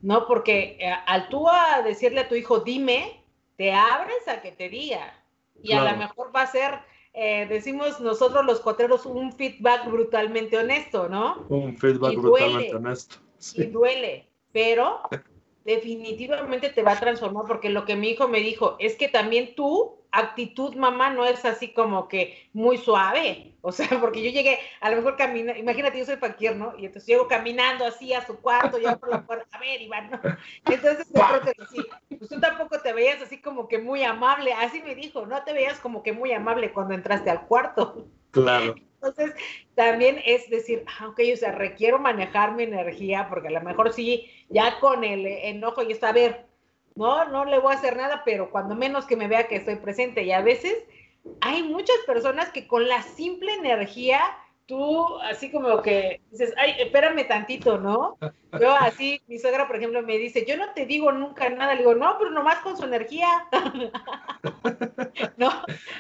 ¿no? 0.03 0.27
Porque 0.27 0.77
eh, 0.81 0.93
al 1.07 1.29
tú 1.29 1.49
a 1.49 1.83
decirle 1.83 2.23
a 2.23 2.29
tu 2.29 2.35
hijo, 2.35 2.61
dime, 2.61 3.23
te 3.57 3.73
abres 3.73 4.27
a 4.27 4.41
que 4.41 4.51
te 4.51 4.69
diga. 4.69 5.23
Y 5.63 5.73
a 5.73 5.85
lo 5.85 5.97
mejor 5.97 6.35
va 6.35 6.43
a 6.43 6.47
ser 6.47 6.81
eh, 7.19 7.47
decimos 7.49 7.99
nosotros 8.01 8.45
los 8.45 8.61
cuatreros, 8.61 9.07
un 9.07 9.33
feedback 9.33 9.91
brutalmente 9.91 10.59
honesto, 10.59 11.09
¿no? 11.09 11.47
Un 11.49 11.75
feedback 11.77 12.15
brutalmente 12.15 12.77
honesto. 12.77 13.17
Y 13.55 13.65
duele, 13.65 14.29
pero 14.53 15.01
definitivamente 15.67 16.71
te 16.71 16.83
va 16.83 16.93
a 16.93 17.01
transformar 17.01 17.45
porque 17.47 17.71
lo 17.71 17.85
que 17.85 17.97
mi 17.97 18.11
hijo 18.11 18.29
me 18.29 18.39
dijo 18.39 18.77
es 18.79 18.95
que 18.95 19.09
también 19.09 19.57
tu 19.57 19.99
actitud, 20.13 20.77
mamá, 20.77 21.11
no 21.11 21.27
es 21.27 21.45
así 21.45 21.73
como 21.73 22.09
que 22.09 22.49
muy 22.53 22.79
suave. 22.79 23.53
O 23.61 23.73
sea, 23.73 23.89
porque 24.01 24.23
yo 24.23 24.31
llegué, 24.31 24.61
a 24.81 24.91
lo 24.91 24.97
mejor 24.97 25.17
caminando, 25.17 25.61
imagínate, 25.61 25.99
yo 25.99 26.05
soy 26.05 26.17
paquier, 26.17 26.57
¿no? 26.57 26.73
Y 26.79 26.87
entonces 26.87 27.09
llego 27.09 27.27
caminando 27.27 27.85
así 27.85 28.15
a 28.15 28.25
su 28.25 28.37
cuarto, 28.39 28.79
ya 28.79 28.97
por 28.97 29.11
la 29.11 29.27
puerta, 29.27 29.45
a 29.57 29.59
ver, 29.59 29.83
Iván, 29.83 30.11
¿no? 30.11 30.21
Entonces, 30.65 31.09
sí, 31.71 31.85
pues 32.17 32.31
tú 32.31 32.41
tampoco 32.41 32.81
te 32.81 32.93
veías 32.93 33.21
así 33.21 33.41
como 33.41 33.67
que 33.67 33.79
muy 33.79 34.05
amable, 34.05 34.53
así 34.53 34.81
me 34.83 34.95
dijo, 34.95 35.27
no 35.27 35.43
te 35.43 35.53
veías 35.53 35.81
como 35.81 36.05
que 36.05 36.13
muy 36.13 36.33
amable 36.33 36.73
cuando 36.73 36.95
entraste 36.95 37.29
al 37.29 37.47
cuarto. 37.47 38.07
Claro. 38.31 38.77
Entonces, 38.97 39.35
también 39.75 40.21
es 40.25 40.49
decir, 40.51 40.85
ah, 40.99 41.09
ok, 41.09 41.21
o 41.33 41.37
sea, 41.37 41.53
requiero 41.53 41.99
manejar 41.99 42.53
mi 42.55 42.65
energía, 42.65 43.29
porque 43.29 43.49
a 43.49 43.53
lo 43.53 43.61
mejor 43.61 43.93
sí, 43.93 44.31
ya 44.49 44.81
con 44.81 45.05
el 45.05 45.27
enojo 45.27 45.83
y 45.83 45.93
está, 45.93 46.09
a 46.09 46.13
ver, 46.13 46.47
no, 46.95 47.27
no 47.27 47.45
le 47.45 47.59
voy 47.59 47.73
a 47.73 47.77
hacer 47.77 47.97
nada, 47.97 48.23
pero 48.25 48.51
cuando 48.51 48.75
menos 48.75 49.05
que 49.05 49.17
me 49.17 49.29
vea 49.29 49.49
que 49.49 49.57
estoy 49.57 49.77
presente. 49.77 50.23
Y 50.23 50.33
a 50.33 50.41
veces 50.41 50.75
hay 51.41 51.63
muchas 51.63 51.97
personas 52.07 52.51
que 52.51 52.67
con 52.67 52.89
la 52.89 53.03
simple 53.03 53.53
energía 53.53 54.21
tú 54.67 55.19
así 55.21 55.51
como 55.51 55.81
que 55.81 56.21
dices, 56.31 56.53
ay, 56.57 56.75
espérame 56.81 57.27
tantito, 57.27 57.79
¿no? 57.79 58.19
Yo 58.61 58.75
así, 58.75 59.23
mi 59.29 59.39
suegra, 59.39 59.67
por 59.67 59.77
ejemplo, 59.77 60.03
me 60.03 60.17
dice, 60.17 60.47
yo 60.47 60.57
no 60.57 60.73
te 60.73 60.87
digo 60.87 61.13
nunca 61.13 61.51
nada, 61.51 61.75
le 61.75 61.81
digo, 61.81 61.95
no, 61.95 62.17
pero 62.19 62.31
nomás 62.31 62.61
con 62.61 62.75
su 62.75 62.85
energía. 62.85 63.29
no, 65.37 65.53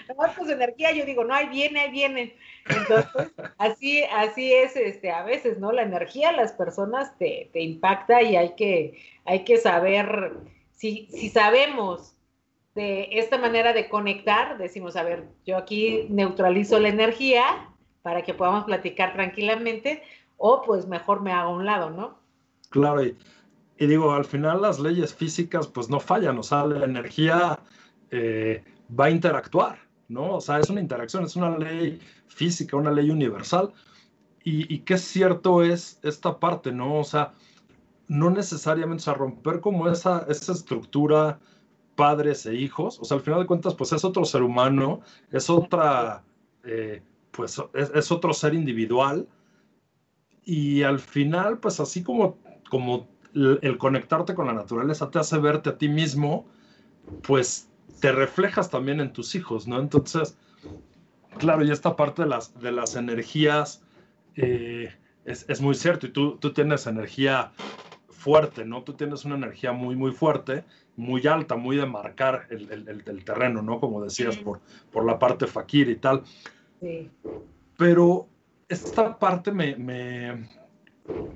nomás 0.08 0.34
con 0.34 0.46
su 0.46 0.52
energía, 0.52 0.90
yo 0.92 1.04
digo, 1.04 1.22
no, 1.22 1.34
ahí 1.34 1.48
viene, 1.48 1.80
ahí 1.80 1.90
viene. 1.90 2.34
Entonces, 2.66 3.30
así, 3.58 4.04
así 4.04 4.54
es, 4.54 4.74
este, 4.74 5.10
a 5.10 5.22
veces, 5.22 5.58
¿no? 5.58 5.70
La 5.70 5.82
energía 5.82 6.30
de 6.30 6.38
las 6.38 6.52
personas 6.52 7.18
te, 7.18 7.50
te 7.52 7.60
impacta 7.60 8.22
y 8.22 8.36
hay 8.36 8.54
que, 8.54 9.02
hay 9.26 9.44
que 9.44 9.58
saber, 9.58 10.32
si, 10.72 11.08
si 11.10 11.28
sabemos 11.28 12.16
de 12.74 13.08
esta 13.12 13.36
manera 13.36 13.74
de 13.74 13.90
conectar, 13.90 14.56
decimos, 14.56 14.96
a 14.96 15.02
ver, 15.02 15.24
yo 15.44 15.58
aquí 15.58 16.06
neutralizo 16.08 16.78
la 16.78 16.88
energía, 16.88 17.44
para 18.06 18.22
que 18.22 18.34
podamos 18.34 18.66
platicar 18.66 19.14
tranquilamente, 19.14 20.00
o 20.36 20.62
pues 20.62 20.86
mejor 20.86 21.22
me 21.22 21.32
hago 21.32 21.50
a 21.50 21.56
un 21.56 21.66
lado, 21.66 21.90
¿no? 21.90 22.20
Claro, 22.70 23.04
y, 23.04 23.16
digo, 23.76 24.12
al 24.12 24.24
final 24.24 24.62
las 24.62 24.78
leyes 24.78 25.12
físicas 25.12 25.66
pues 25.66 25.90
no 25.90 25.98
fallan, 25.98 26.38
o 26.38 26.42
sea, 26.44 26.64
la 26.66 26.84
energía 26.84 27.58
eh, 28.12 28.62
va 28.88 29.06
a 29.06 29.10
interactuar, 29.10 29.80
¿no? 30.06 30.36
O 30.36 30.40
sea, 30.40 30.60
es 30.60 30.70
una 30.70 30.80
interacción, 30.80 31.24
es 31.24 31.34
una 31.34 31.58
ley 31.58 31.98
física, 32.28 32.76
una 32.76 32.92
ley 32.92 33.10
universal. 33.10 33.72
Y, 34.44 34.72
y 34.72 34.78
qué 34.82 34.98
cierto 34.98 35.64
es 35.64 35.98
esta 36.04 36.38
parte, 36.38 36.70
¿no? 36.70 37.00
O 37.00 37.04
sea, 37.04 37.32
no 38.06 38.30
necesariamente, 38.30 39.00
o 39.00 39.04
sea, 39.04 39.14
romper 39.14 39.58
como 39.58 39.88
esa, 39.88 40.24
esa 40.28 40.52
estructura 40.52 41.40
padres 41.96 42.46
e 42.46 42.54
hijos, 42.54 43.00
o 43.00 43.04
sea, 43.04 43.16
al 43.16 43.24
final 43.24 43.40
de 43.40 43.46
cuentas, 43.46 43.74
pues 43.74 43.92
es 43.92 44.04
otro 44.04 44.24
ser 44.24 44.44
humano, 44.44 45.00
es 45.32 45.50
otra 45.50 46.22
eh, 46.62 47.02
pues 47.36 47.62
es, 47.74 48.10
otro 48.10 48.32
ser 48.32 48.54
individual 48.54 49.28
y 50.44 50.82
al 50.82 50.98
final, 50.98 51.58
pues 51.58 51.80
así 51.80 52.02
como, 52.02 52.38
como 52.70 53.08
el, 53.34 53.76
conectarte 53.78 54.34
con 54.34 54.46
la 54.46 54.54
naturaleza 54.54 55.10
te 55.10 55.18
hace 55.18 55.38
verte 55.38 55.70
a 55.70 55.78
ti 55.78 55.88
mismo, 55.88 56.46
pues 57.22 57.68
te 58.00 58.12
reflejas 58.12 58.70
también 58.70 59.00
en 59.00 59.12
tus 59.12 59.34
hijos, 59.34 59.68
¿no? 59.68 59.78
Entonces, 59.78 60.38
claro, 61.38 61.64
y 61.64 61.70
esta 61.70 61.94
parte 61.96 62.22
de 62.22 62.28
las, 62.28 62.58
de 62.58 62.72
las 62.72 62.96
energías 62.96 63.82
eh, 64.36 64.94
es, 65.24 65.60
muy 65.60 65.74
cierto, 65.74 66.06
y 66.06 66.10
tú, 66.10 66.38
tú 66.38 66.52
tienes 66.52 66.86
energía 66.86 67.52
fuerte, 68.08 68.64
¿no? 68.64 68.82
Tú 68.82 68.94
tienes 68.94 69.24
una 69.24 69.36
energía 69.36 69.72
muy, 69.72 69.96
muy 69.96 70.12
fuerte, 70.12 70.64
muy 70.96 71.26
alta, 71.26 71.56
muy 71.56 71.76
de 71.76 71.86
marcar 71.86 72.46
el, 72.50 72.70
el, 73.06 73.24
terreno, 73.24 73.62
¿no? 73.62 73.78
Como 73.80 74.02
decías, 74.02 74.36
por, 74.36 74.60
por 74.90 75.04
la 75.04 75.18
parte 75.18 75.46
fakir 75.46 75.88
y 75.88 75.96
tal. 75.96 76.22
Pero 77.76 78.28
esta 78.68 79.18
parte 79.18 79.52
me, 79.52 79.76
me, 79.76 80.48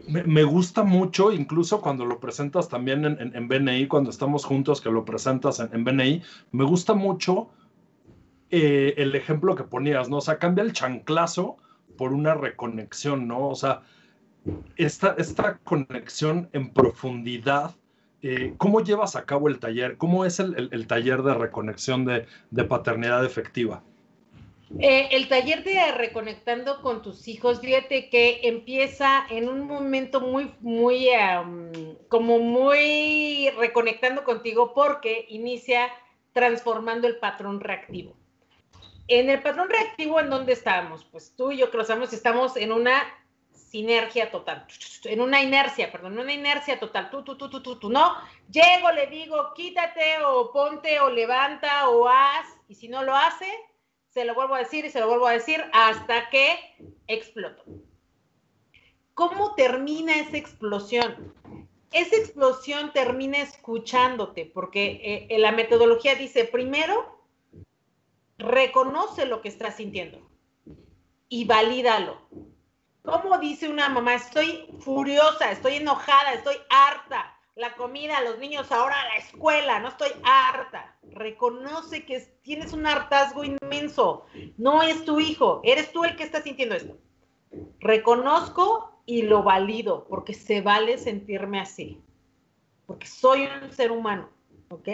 me, 0.09 0.43
gusta 0.45 0.83
mucho, 0.83 1.33
incluso 1.33 1.81
cuando 1.81 2.05
lo 2.05 2.19
presentas 2.19 2.69
también 2.69 3.05
en, 3.05 3.33
en, 3.35 3.49
BNI, 3.49 3.87
cuando 3.87 4.11
estamos 4.11 4.45
juntos, 4.45 4.81
que 4.81 4.91
lo 4.91 5.05
presentas 5.05 5.61
en, 5.61 5.85
BNI, 5.85 6.23
me 6.53 6.65
gusta 6.65 6.95
mucho 6.95 7.51
eh, 8.51 8.95
el 8.97 9.15
ejemplo 9.15 9.55
que 9.55 9.65
ponías, 9.65 10.09
¿no? 10.09 10.17
O 10.17 10.21
sea, 10.21 10.39
cambia 10.39 10.65
el 10.65 10.73
chanclazo 10.73 11.57
por 11.97 12.13
una 12.13 12.35
reconexión, 12.35 13.29
¿no? 13.29 13.49
O 13.49 13.55
sea, 13.55 13.83
esta, 14.77 15.15
esta 15.19 15.59
conexión 15.59 16.49
en 16.53 16.71
profundidad, 16.71 17.77
eh, 18.23 18.55
¿cómo 18.57 18.83
llevas 18.83 19.17
a 19.17 19.25
cabo 19.25 19.49
el 19.49 19.59
taller? 19.59 19.97
¿Cómo 19.97 20.25
es 20.25 20.41
el, 20.41 20.87
taller 20.87 21.23
de 21.23 21.35
reconexión 21.35 22.05
de, 22.05 22.65
paternidad 22.65 23.25
efectiva? 23.25 23.83
Eh, 24.79 25.09
el 25.11 25.29
taller 25.29 25.65
de 25.65 25.93
reconectando 25.93 26.81
con 26.81 27.03
tus 27.03 27.27
hijos, 27.27 27.61
fíjate 27.61 28.09
que 28.09 28.41
empieza 28.45 29.27
en 29.29 29.49
un 29.49 29.67
momento 29.67 30.21
muy, 30.21 30.55
muy, 30.61 31.09
como 32.09 32.39
muy 32.39 33.51
reconectando 33.59 34.23
contigo 34.23 34.73
porque 34.73 35.27
inicia 35.29 35.91
transformando 36.33 37.09
el 37.09 37.19
patrón 37.19 37.61
reactivo. 37.61 38.15
En 39.09 39.29
el 39.29 39.43
patrón 39.43 39.69
reactivo, 39.69 40.21
¿en 40.21 40.31
dónde 40.31 40.53
estamos? 40.53 41.05
Pues 41.05 41.35
tú 41.37 41.51
y 41.51 41.59
yo 41.59 41.71
cruzamos, 41.73 42.13
estamos 42.13 42.57
en 42.57 42.71
una 42.71 43.03
sinergia 43.53 44.31
total, 44.31 44.67
en 45.05 45.21
una 45.21 45.43
inercia, 45.43 45.91
perdón, 45.91 46.13
en 46.13 46.21
una 46.21 46.33
inercia 46.33 46.79
total, 46.79 47.11
tú, 47.11 47.25
tú, 47.25 47.37
tú, 47.37 47.51
tú, 47.51 47.61
tú, 47.61 47.77
tú, 47.77 47.91
no, 47.91 48.17
llego, 48.51 48.93
le 48.93 49.09
digo, 49.09 49.53
quítate 49.55 50.23
o 50.25 50.53
ponte 50.53 51.01
o 51.01 51.11
levanta 51.11 51.89
o 51.89 52.09
haz, 52.09 52.47
y 52.69 52.75
si 52.75 52.89
no 52.89 53.03
lo 53.03 53.15
hace, 53.15 53.47
se 54.11 54.25
lo 54.25 54.35
vuelvo 54.35 54.55
a 54.55 54.61
decir 54.61 54.85
y 54.85 54.91
se 54.91 55.01
lo 55.01 55.09
vuelvo 55.09 55.27
a 55.27 55.33
decir 55.33 55.65
hasta 55.73 56.29
que 56.31 56.59
exploto. 57.07 57.65
¿Cómo 59.15 59.55
termina 59.55 60.17
esa 60.17 60.37
explosión? 60.37 61.35
Esa 61.93 62.17
explosión 62.17 62.93
termina 62.93 63.39
escuchándote, 63.39 64.47
porque 64.47 65.27
eh, 65.29 65.39
la 65.39 65.53
metodología 65.53 66.15
dice, 66.15 66.45
primero, 66.45 67.21
reconoce 68.39 69.27
lo 69.27 69.43
que 69.43 69.49
estás 69.49 69.77
sintiendo 69.77 70.31
y 71.29 71.45
valídalo 71.45 72.29
¿Cómo 73.03 73.39
dice 73.39 73.69
una 73.69 73.89
mamá? 73.89 74.15
Estoy 74.15 74.69
furiosa, 74.81 75.51
estoy 75.51 75.77
enojada, 75.77 76.35
estoy 76.35 76.57
harta. 76.69 77.35
La 77.57 77.75
comida, 77.75 78.21
los 78.21 78.39
niños 78.39 78.71
ahora 78.71 79.05
la 79.05 79.17
escuela, 79.17 79.81
no 79.81 79.89
estoy 79.89 80.11
harta. 80.23 80.90
Reconoce 81.21 82.07
que 82.07 82.19
tienes 82.41 82.73
un 82.73 82.87
hartazgo 82.87 83.45
inmenso. 83.45 84.25
No 84.57 84.83
es 84.83 85.05
tu 85.05 85.21
hijo, 85.21 85.61
eres 85.65 85.93
tú 85.93 86.03
el 86.05 86.17
que 86.17 86.23
está 86.23 86.41
sintiendo 86.41 86.75
esto. 86.75 86.97
Reconozco 87.79 89.03
y 89.05 89.21
lo 89.21 89.43
valido, 89.43 90.07
porque 90.09 90.33
se 90.33 90.63
vale 90.63 90.97
sentirme 90.97 91.61
así. 91.61 92.01
Porque 92.87 93.07
soy 93.07 93.47
un 93.63 93.71
ser 93.71 93.93
humano, 93.93 94.31
¿ok? 94.71 94.89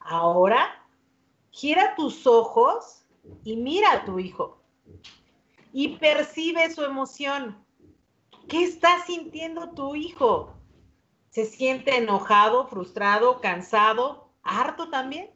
Ahora, 0.00 0.84
gira 1.50 1.94
tus 1.94 2.26
ojos 2.26 3.06
y 3.44 3.54
mira 3.54 3.92
a 3.92 4.04
tu 4.04 4.18
hijo 4.18 4.60
y 5.72 5.98
percibe 5.98 6.68
su 6.74 6.82
emoción. 6.82 7.64
¿Qué 8.48 8.64
está 8.64 9.04
sintiendo 9.06 9.70
tu 9.70 9.94
hijo? 9.94 10.52
¿Se 11.30 11.44
siente 11.44 11.96
enojado, 11.96 12.66
frustrado, 12.66 13.40
cansado, 13.40 14.25
harto 14.46 14.90
también? 14.90 15.30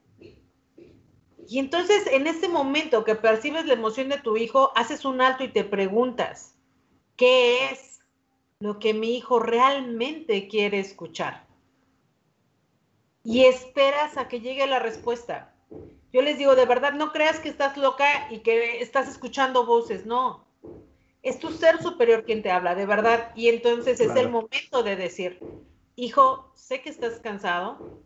Y 1.49 1.59
entonces 1.59 2.07
en 2.07 2.27
ese 2.27 2.49
momento 2.49 3.05
que 3.05 3.16
percibes 3.16 3.66
la 3.66 3.73
emoción 3.73 4.09
de 4.09 4.18
tu 4.18 4.37
hijo, 4.37 4.70
haces 4.77 5.05
un 5.05 5.20
alto 5.20 5.42
y 5.42 5.49
te 5.49 5.64
preguntas, 5.64 6.55
¿qué 7.16 7.70
es 7.70 8.01
lo 8.61 8.79
que 8.79 8.94
mi 8.94 9.16
hijo 9.16 9.40
realmente 9.40 10.46
quiere 10.49 10.79
escuchar? 10.79 11.46
Y 13.25 13.44
esperas 13.44 14.16
a 14.16 14.29
que 14.29 14.40
llegue 14.40 14.66
la 14.66 14.79
respuesta. 14.79 15.55
Yo 16.12 16.23
les 16.23 16.38
digo, 16.38 16.57
de 16.57 16.66
verdad, 16.66 16.92
no 16.92 17.12
creas 17.12 17.38
que 17.40 17.49
estás 17.49 17.77
loca 17.77 18.29
y 18.31 18.40
que 18.40 18.81
estás 18.81 19.09
escuchando 19.09 19.66
voces, 19.66 20.07
no. 20.07 20.46
Es 21.23 21.38
tu 21.38 21.51
ser 21.51 21.83
superior 21.83 22.25
quien 22.25 22.42
te 22.42 22.51
habla, 22.51 22.75
de 22.75 22.87
verdad. 22.87 23.33
Y 23.35 23.49
entonces 23.49 24.01
es 24.01 24.14
el 24.16 24.31
momento 24.31 24.83
de 24.83 24.96
decir, 24.96 25.40
hijo, 25.96 26.53
sé 26.55 26.81
que 26.81 26.90
estás 26.90 27.20
cansado, 27.20 28.01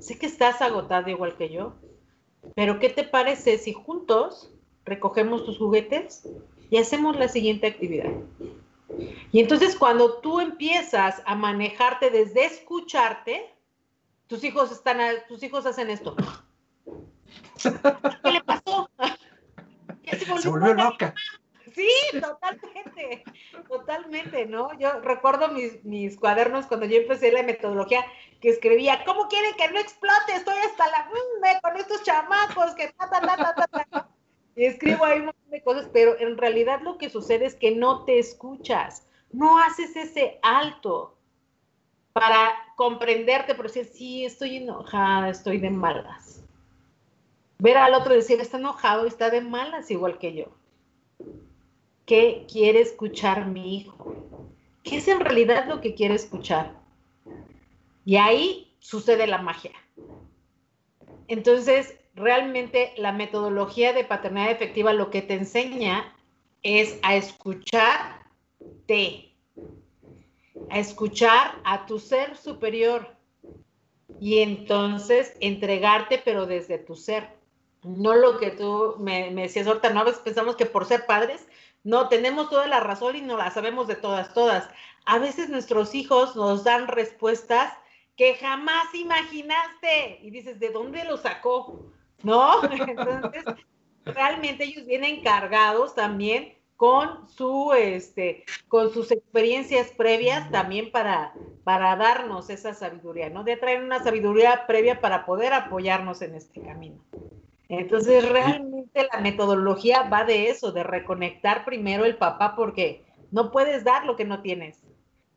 sé 0.00 0.18
que 0.18 0.26
estás 0.26 0.60
agotado 0.62 1.10
igual 1.10 1.36
que 1.36 1.50
yo, 1.50 1.74
pero 2.54 2.78
¿qué 2.78 2.90
te 2.90 3.04
parece 3.04 3.58
si 3.58 3.72
juntos 3.72 4.50
recogemos 4.84 5.44
tus 5.44 5.58
juguetes 5.58 6.28
y 6.70 6.78
hacemos 6.78 7.16
la 7.16 7.28
siguiente 7.28 7.66
actividad? 7.66 8.10
Y 9.32 9.40
entonces 9.40 9.76
cuando 9.76 10.18
tú 10.18 10.40
empiezas 10.40 11.22
a 11.26 11.34
manejarte 11.34 12.10
desde 12.10 12.44
escucharte, 12.44 13.52
tus 14.26 14.44
hijos 14.44 14.70
están, 14.70 14.98
tus 15.28 15.42
hijos 15.42 15.66
hacen 15.66 15.90
esto. 15.90 16.14
¿Qué 17.62 18.32
le 18.32 18.42
pasó? 18.42 18.88
se, 20.18 20.48
volvió, 20.48 20.74
loca. 20.74 21.14
Sí, 21.74 21.90
totalmente, 22.20 23.24
totalmente, 23.68 24.46
¿no? 24.46 24.78
Yo 24.78 25.00
recuerdo 25.00 25.48
mis, 25.48 26.16
cuadernos 26.18 26.66
cuando 26.66 26.86
yo 26.86 26.98
empecé 26.98 27.32
la 27.32 27.42
metodología 27.42 28.04
que 28.40 28.50
escribía, 28.50 29.04
¿cómo 29.04 29.28
quieren 29.28 29.54
que 29.56 29.68
no 29.68 29.78
explote? 29.78 30.34
Estoy 30.36 30.54
hasta 30.58 30.86
la 30.88 31.60
con 31.60 31.76
estos 31.76 32.02
chamacos 32.02 32.74
que 32.74 32.92
ta, 32.92 33.10
ta, 33.10 33.20
ta, 33.20 33.66
ta, 33.66 34.08
Y 34.54 34.66
escribo 34.66 35.04
ahí 35.04 35.18
un 35.18 35.26
montón 35.26 35.50
de 35.50 35.62
cosas, 35.62 35.88
pero 35.92 36.18
en 36.18 36.38
realidad 36.38 36.80
lo 36.82 36.96
que 36.96 37.10
sucede 37.10 37.46
es 37.46 37.54
que 37.54 37.74
no 37.74 38.04
te 38.04 38.18
escuchas, 38.18 39.06
no 39.32 39.58
haces 39.58 39.96
ese 39.96 40.38
alto 40.42 41.16
para 42.12 42.52
comprenderte, 42.76 43.54
por 43.54 43.66
decir, 43.66 43.86
sí, 43.86 44.24
estoy 44.24 44.58
enojada, 44.58 45.30
estoy 45.30 45.58
de 45.58 45.70
malas 45.70 46.44
ver 47.64 47.78
al 47.78 47.94
otro 47.94 48.12
decir, 48.14 48.40
está 48.40 48.58
enojado, 48.58 49.06
está 49.06 49.30
de 49.30 49.40
malas 49.40 49.90
igual 49.90 50.18
que 50.18 50.34
yo. 50.34 50.46
¿Qué 52.06 52.46
quiere 52.50 52.80
escuchar 52.80 53.46
mi 53.46 53.76
hijo? 53.76 54.14
¿Qué 54.82 54.96
es 54.98 55.08
en 55.08 55.20
realidad 55.20 55.66
lo 55.66 55.80
que 55.80 55.94
quiere 55.94 56.14
escuchar? 56.14 56.78
Y 58.04 58.16
ahí 58.16 58.76
sucede 58.78 59.26
la 59.26 59.38
magia. 59.38 59.72
Entonces, 61.28 61.98
realmente 62.14 62.92
la 62.98 63.12
metodología 63.12 63.94
de 63.94 64.04
paternidad 64.04 64.50
efectiva 64.50 64.92
lo 64.92 65.08
que 65.10 65.22
te 65.22 65.34
enseña 65.34 66.14
es 66.62 66.98
a 67.02 67.16
escucharte, 67.16 68.20
a 70.70 70.78
escuchar 70.78 71.54
a 71.64 71.86
tu 71.86 71.98
ser 71.98 72.36
superior 72.36 73.16
y 74.20 74.40
entonces 74.40 75.34
entregarte, 75.40 76.20
pero 76.22 76.44
desde 76.44 76.78
tu 76.78 76.96
ser 76.96 77.28
no 77.84 78.14
lo 78.14 78.38
que 78.38 78.50
tú 78.50 78.96
me, 78.98 79.32
decías 79.34 79.66
ahorita, 79.66 79.90
no 79.90 80.04
pensamos 80.24 80.56
que 80.56 80.66
por 80.66 80.86
ser 80.86 81.04
padres, 81.06 81.46
no, 81.84 82.08
tenemos 82.08 82.48
toda 82.48 82.66
la 82.66 82.80
razón 82.80 83.14
y 83.14 83.20
no 83.20 83.36
la 83.36 83.50
sabemos 83.50 83.86
de 83.86 83.94
todas, 83.94 84.32
todas. 84.32 84.68
A 85.04 85.18
veces 85.18 85.50
nuestros 85.50 85.94
hijos 85.94 86.34
nos 86.34 86.64
dan 86.64 86.88
respuestas 86.88 87.72
que 88.16 88.34
jamás 88.36 88.94
imaginaste 88.94 90.18
y 90.22 90.30
dices, 90.30 90.58
¿de 90.58 90.70
dónde 90.70 91.04
lo 91.04 91.18
sacó? 91.18 91.92
¿No? 92.22 92.62
Entonces, 92.72 93.44
realmente 94.04 94.64
ellos 94.64 94.86
vienen 94.86 95.22
cargados 95.22 95.94
también 95.94 96.54
con 96.76 97.28
su 97.28 97.72
este 97.72 98.44
con 98.66 98.92
sus 98.92 99.12
experiencias 99.12 99.92
previas 99.92 100.50
también 100.50 100.90
para 100.90 101.32
para 101.62 101.94
darnos 101.94 102.50
esa 102.50 102.74
sabiduría, 102.74 103.30
¿no? 103.30 103.44
De 103.44 103.56
traer 103.56 103.84
una 103.84 104.02
sabiduría 104.02 104.66
previa 104.66 105.00
para 105.00 105.24
poder 105.24 105.52
apoyarnos 105.52 106.20
en 106.22 106.34
este 106.34 106.60
camino. 106.60 107.04
Entonces, 107.68 108.28
realmente 108.28 109.08
la 109.12 109.20
metodología 109.20 110.02
va 110.02 110.24
de 110.24 110.50
eso, 110.50 110.72
de 110.72 110.82
reconectar 110.82 111.64
primero 111.64 112.04
el 112.04 112.16
papá, 112.16 112.54
porque 112.56 113.04
no 113.30 113.50
puedes 113.50 113.84
dar 113.84 114.04
lo 114.04 114.16
que 114.16 114.24
no 114.24 114.42
tienes. 114.42 114.82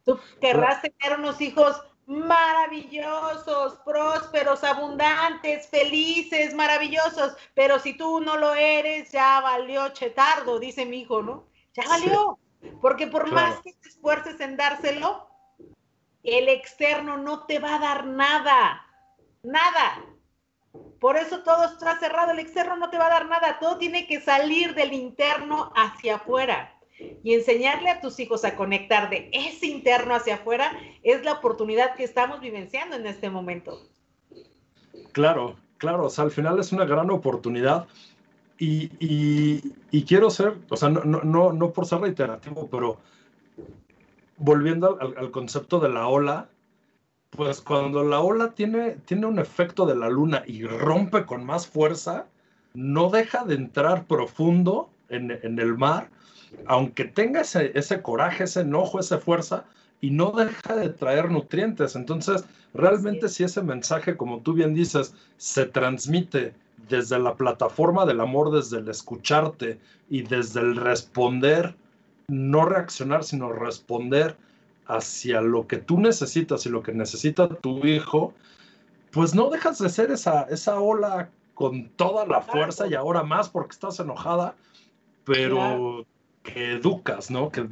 Tú 0.04 0.20
querrás 0.40 0.82
tener 0.82 1.20
unos 1.20 1.40
hijos 1.42 1.82
maravillosos, 2.08 3.76
prósperos, 3.86 4.64
abundantes, 4.64 5.68
felices, 5.68 6.54
maravillosos, 6.54 7.36
pero 7.54 7.80
si 7.80 7.98
tú 7.98 8.22
no 8.22 8.38
lo 8.38 8.56
eres, 8.56 9.12
ya 9.12 9.42
valió 9.42 9.90
chetardo, 9.90 10.58
dice 10.58 10.86
mi 10.86 11.02
hijo, 11.02 11.22
¿no? 11.22 11.48
Ya 11.74 11.84
valió, 11.90 12.40
porque 12.82 13.08
por 13.08 13.30
más 13.30 13.60
que 13.62 13.74
te 13.74 13.90
esfuerces 13.90 14.40
en 14.40 14.56
dárselo, 14.56 15.28
el 16.24 16.48
externo 16.48 17.18
no 17.18 17.46
te 17.46 17.60
va 17.60 17.76
a 17.76 17.80
dar 17.80 18.06
nada, 18.06 18.86
nada. 19.44 20.06
Por 21.00 21.18
eso 21.18 21.44
todo 21.44 21.66
está 21.66 22.00
cerrado, 22.00 22.32
el 22.32 22.40
externo 22.40 22.78
no 22.78 22.90
te 22.90 22.98
va 22.98 23.08
a 23.08 23.12
dar 23.12 23.28
nada, 23.28 23.60
todo 23.60 23.78
tiene 23.78 24.08
que 24.08 24.20
salir 24.20 24.74
del 24.74 24.94
interno 24.94 25.72
hacia 25.76 26.16
afuera. 26.16 26.74
Y 27.24 27.36
enseñarle 27.36 27.92
a 27.92 28.02
tus 28.02 28.20
hijos 28.20 28.44
a 28.44 28.56
conectar 28.56 29.10
de 29.10 29.30
ese 29.32 29.68
interno 29.68 30.16
hacia 30.16 30.36
afuera 30.36 30.72
es 31.04 31.24
la 31.24 31.34
oportunidad 31.34 31.96
que 31.96 32.04
estamos 32.04 32.40
vivenciando 32.40 32.96
en 32.96 33.06
este 33.06 33.30
momento. 33.30 33.88
Claro, 35.12 35.56
claro, 35.78 36.06
o 36.06 36.10
sea, 36.10 36.24
al 36.24 36.32
final 36.32 36.60
es 36.60 36.72
una 36.72 36.86
gran 36.86 37.12
oportunidad 37.12 37.88
y, 38.58 38.90
y, 39.92 40.04
quiero 40.04 40.32
ser, 40.32 40.56
o 40.70 40.76
sea, 40.76 40.90
no, 40.90 41.04
no, 41.04 41.54
no, 41.54 41.72
por 41.72 41.86
ser 41.86 42.00
reiterativo, 42.00 42.68
pero 42.72 42.98
volviendo 44.38 44.98
al, 45.00 45.16
al, 45.18 45.30
concepto 45.30 45.80
de 45.80 45.90
la 45.90 46.08
ola, 46.08 46.50
pues 47.30 47.62
cuando 47.62 48.04
la 48.04 48.20
ola 48.20 48.52
tiene, 48.52 48.98
tiene 49.06 49.26
un 49.26 49.40
efecto 49.40 49.86
de 49.86 49.96
la 49.96 50.10
luna 50.10 50.44
y 50.46 50.64
rompe 50.64 51.26
con 51.26 51.46
más 51.46 51.68
fuerza, 51.68 52.26
no 52.74 53.10
deja 53.10 53.44
de 53.44 53.56
entrar 53.56 54.06
profundo 54.06 54.90
en, 55.10 55.32
en 55.42 55.60
el 55.60 55.78
mar, 55.78 56.10
aunque 56.66 57.06
tenga 57.06 57.42
ese, 57.42 57.72
ese 57.76 58.02
coraje, 58.02 58.46
ese 58.46 58.62
enojo, 58.62 59.00
esa 59.00 59.18
fuerza, 59.18 59.66
y 60.00 60.12
no 60.12 60.32
deja 60.32 60.76
de 60.76 60.90
traer 60.90 61.32
nutrientes. 61.32 61.96
Entonces, 61.96 62.46
realmente 62.74 63.30
si 63.30 63.44
ese 63.44 63.62
mensaje, 63.62 64.16
como 64.16 64.40
tú 64.42 64.54
bien 64.54 64.74
dices, 64.74 65.14
se 65.38 65.66
transmite 65.66 66.54
desde 66.90 67.20
la 67.20 67.36
plataforma 67.36 68.06
del 68.06 68.22
amor, 68.22 68.52
desde 68.52 68.78
el 68.78 68.88
escucharte 68.88 69.80
y 70.10 70.22
desde 70.22 70.62
el 70.62 70.76
responder, 70.76 71.76
no 72.28 72.66
reaccionar, 72.66 73.24
sino 73.24 73.52
responder 73.52 74.38
hacia 74.88 75.42
lo 75.42 75.68
que 75.68 75.78
tú 75.78 76.00
necesitas 76.00 76.66
y 76.66 76.70
lo 76.70 76.82
que 76.82 76.94
necesita 76.94 77.48
tu 77.48 77.86
hijo, 77.86 78.34
pues 79.12 79.36
no 79.36 79.50
dejas 79.50 79.80
de 79.80 79.90
ser 79.90 80.12
esa, 80.12 80.44
esa 80.44 80.80
ola 80.80 81.30
con 81.54 81.90
toda 81.90 82.26
la 82.26 82.42
fuerza 82.42 82.88
y 82.88 82.94
ahora 82.94 83.24
más 83.24 83.50
porque 83.50 83.74
estás 83.74 84.00
enojada, 84.00 84.56
pero 85.24 86.06
que 86.44 86.74
educas, 86.74 87.30
¿no? 87.30 87.52
Que, 87.52 87.68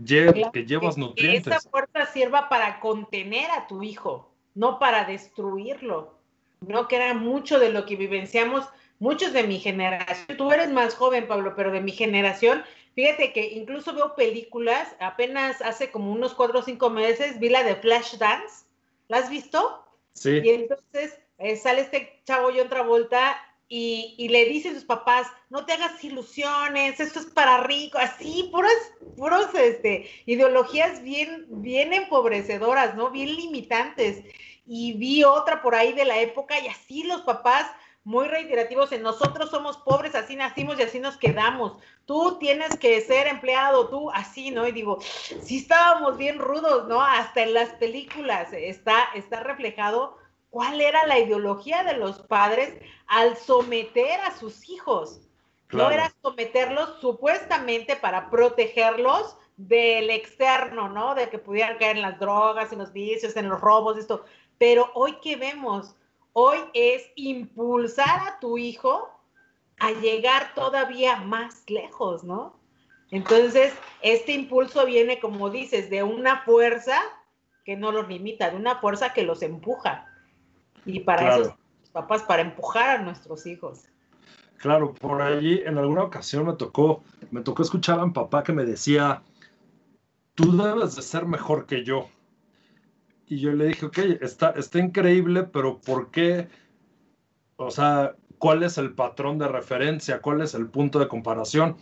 que 0.51 0.65
llevas 0.65 0.97
nutrientes. 0.97 1.43
Que 1.45 1.57
esa 1.57 1.69
fuerza 1.69 2.05
sirva 2.11 2.49
para 2.49 2.79
contener 2.79 3.49
a 3.51 3.67
tu 3.67 3.83
hijo, 3.83 4.31
no 4.53 4.79
para 4.79 5.05
destruirlo. 5.05 6.15
No 6.61 6.87
que 6.87 6.95
era 6.95 7.13
mucho 7.13 7.59
de 7.59 7.69
lo 7.69 7.85
que 7.85 7.95
vivenciamos 7.95 8.65
muchos 8.99 9.33
de 9.33 9.43
mi 9.43 9.59
generación. 9.59 10.37
Tú 10.37 10.51
eres 10.51 10.71
más 10.71 10.95
joven, 10.95 11.27
Pablo, 11.27 11.53
pero 11.55 11.71
de 11.71 11.81
mi 11.81 11.91
generación, 11.91 12.63
fíjate 12.95 13.33
que 13.33 13.45
incluso 13.53 13.93
veo 13.93 14.15
películas, 14.15 14.87
apenas 14.99 15.61
hace 15.61 15.91
como 15.91 16.11
unos 16.11 16.33
cuatro 16.33 16.59
o 16.59 16.63
cinco 16.63 16.89
meses 16.89 17.39
vi 17.39 17.49
la 17.49 17.63
de 17.63 17.75
Flash 17.75 18.15
Dance. 18.17 18.65
¿La 19.07 19.17
has 19.17 19.29
visto? 19.29 19.85
Sí. 20.13 20.41
Y 20.43 20.49
entonces 20.49 21.19
eh, 21.37 21.55
sale 21.57 21.81
este 21.81 22.21
chavo 22.25 22.49
y 22.49 22.59
otra 22.59 22.81
vuelta 22.81 23.37
y, 23.67 24.27
le 24.29 24.45
dice 24.45 24.69
a 24.69 24.73
sus 24.73 24.83
papás, 24.83 25.27
no 25.49 25.65
te 25.65 25.73
hagas 25.73 26.03
ilusiones, 26.03 26.99
esto 26.99 27.19
es 27.19 27.25
para 27.25 27.63
rico, 27.63 27.97
así, 27.97 28.49
puras, 28.51 28.71
puros, 29.17 29.53
este, 29.55 30.09
ideologías 30.27 31.01
bien, 31.01 31.45
bien 31.49 31.91
empobrecedoras, 31.91 32.95
¿no? 32.95 33.09
Bien 33.09 33.35
limitantes. 33.35 34.23
Y 34.67 34.93
vi 34.93 35.23
otra 35.23 35.61
por 35.61 35.75
ahí 35.75 35.93
de 35.93 36.05
la 36.05 36.19
época 36.19 36.59
y 36.59 36.67
así 36.67 37.03
los 37.03 37.21
papás 37.21 37.67
muy 38.05 38.27
reiterativos 38.27 38.91
en 38.91 39.01
nosotros 39.01 39.49
somos 39.49 39.77
pobres, 39.77 40.13
así 40.13 40.35
nacimos 40.35 40.79
y 40.79 40.83
así 40.83 40.99
nos 40.99 41.17
quedamos. 41.17 41.73
Tú 42.05 42.37
tienes 42.39 42.77
que 42.77 43.01
ser 43.01 43.27
empleado, 43.27 43.89
tú 43.89 44.11
así, 44.11 44.51
¿no? 44.51 44.67
Y 44.67 44.71
digo, 44.71 44.99
sí 45.01 45.57
estábamos 45.57 46.15
bien 46.15 46.37
rudos, 46.37 46.87
¿no? 46.87 47.01
Hasta 47.01 47.41
en 47.41 47.55
las 47.55 47.69
películas 47.71 48.53
está, 48.53 49.05
está 49.15 49.39
reflejado 49.39 50.19
cuál 50.51 50.79
era 50.81 51.07
la 51.07 51.17
ideología 51.17 51.83
de 51.83 51.97
los 51.97 52.19
padres 52.19 52.75
al 53.07 53.35
someter 53.37 54.21
a 54.21 54.37
sus 54.37 54.69
hijos. 54.69 55.21
No 55.71 55.89
era 55.89 56.13
someterlos 56.21 57.01
supuestamente 57.01 57.95
para 57.95 58.29
protegerlos 58.29 59.35
del 59.57 60.11
externo, 60.11 60.89
¿no? 60.89 61.15
De 61.15 61.27
que 61.29 61.39
pudieran 61.39 61.79
caer 61.79 61.95
en 61.95 62.03
las 62.03 62.19
drogas, 62.19 62.71
en 62.71 62.77
los 62.77 62.93
vicios, 62.93 63.35
en 63.35 63.49
los 63.49 63.59
robos, 63.59 63.97
esto. 63.97 64.25
Pero 64.59 64.91
hoy 64.93 65.17
que 65.21 65.35
vemos, 65.37 65.95
hoy 66.37 66.57
es 66.73 67.09
impulsar 67.15 68.27
a 68.27 68.39
tu 68.39 68.57
hijo 68.57 69.09
a 69.79 69.91
llegar 69.91 70.53
todavía 70.53 71.15
más 71.15 71.63
lejos, 71.69 72.25
¿no? 72.25 72.59
Entonces, 73.09 73.73
este 74.01 74.33
impulso 74.33 74.85
viene, 74.85 75.19
como 75.21 75.49
dices, 75.49 75.89
de 75.89 76.03
una 76.03 76.41
fuerza 76.41 76.99
que 77.63 77.77
no 77.77 77.93
los 77.93 78.09
limita, 78.09 78.49
de 78.49 78.57
una 78.57 78.75
fuerza 78.79 79.13
que 79.13 79.23
los 79.23 79.41
empuja. 79.43 80.07
Y 80.85 80.99
para 80.99 81.37
eso, 81.37 81.57
papás, 81.93 82.23
para 82.23 82.41
empujar 82.41 82.99
a 82.99 83.01
nuestros 83.01 83.45
hijos. 83.45 83.85
Claro, 84.57 84.93
por 84.93 85.21
allí 85.21 85.61
en 85.65 85.77
alguna 85.77 86.03
ocasión 86.03 86.47
me 86.47 86.53
tocó, 86.53 87.01
me 87.31 87.41
tocó 87.41 87.63
escuchar 87.63 87.99
a 87.99 88.03
un 88.03 88.11
papá 88.11 88.43
que 88.43 88.51
me 88.51 88.65
decía, 88.65 89.23
tú 90.33 90.55
debes 90.57 90.97
de 90.97 91.01
ser 91.01 91.25
mejor 91.25 91.65
que 91.65 91.85
yo. 91.85 92.09
Y 93.27 93.39
yo 93.39 93.51
le 93.53 93.67
dije, 93.67 93.85
ok, 93.85 93.97
está, 94.21 94.51
está 94.51 94.79
increíble, 94.79 95.43
pero 95.43 95.79
¿por 95.79 96.11
qué? 96.11 96.47
O 97.55 97.71
sea, 97.71 98.15
¿cuál 98.37 98.63
es 98.63 98.77
el 98.77 98.93
patrón 98.93 99.39
de 99.39 99.47
referencia? 99.47 100.21
¿Cuál 100.21 100.41
es 100.41 100.53
el 100.53 100.67
punto 100.67 100.99
de 100.99 101.07
comparación? 101.07 101.77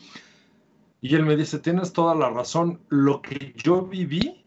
Y 1.01 1.15
él 1.15 1.25
me 1.25 1.35
dice, 1.35 1.59
tienes 1.59 1.91
toda 1.91 2.15
la 2.15 2.29
razón, 2.29 2.79
lo 2.87 3.21
que 3.21 3.53
yo 3.57 3.81
viví 3.81 4.45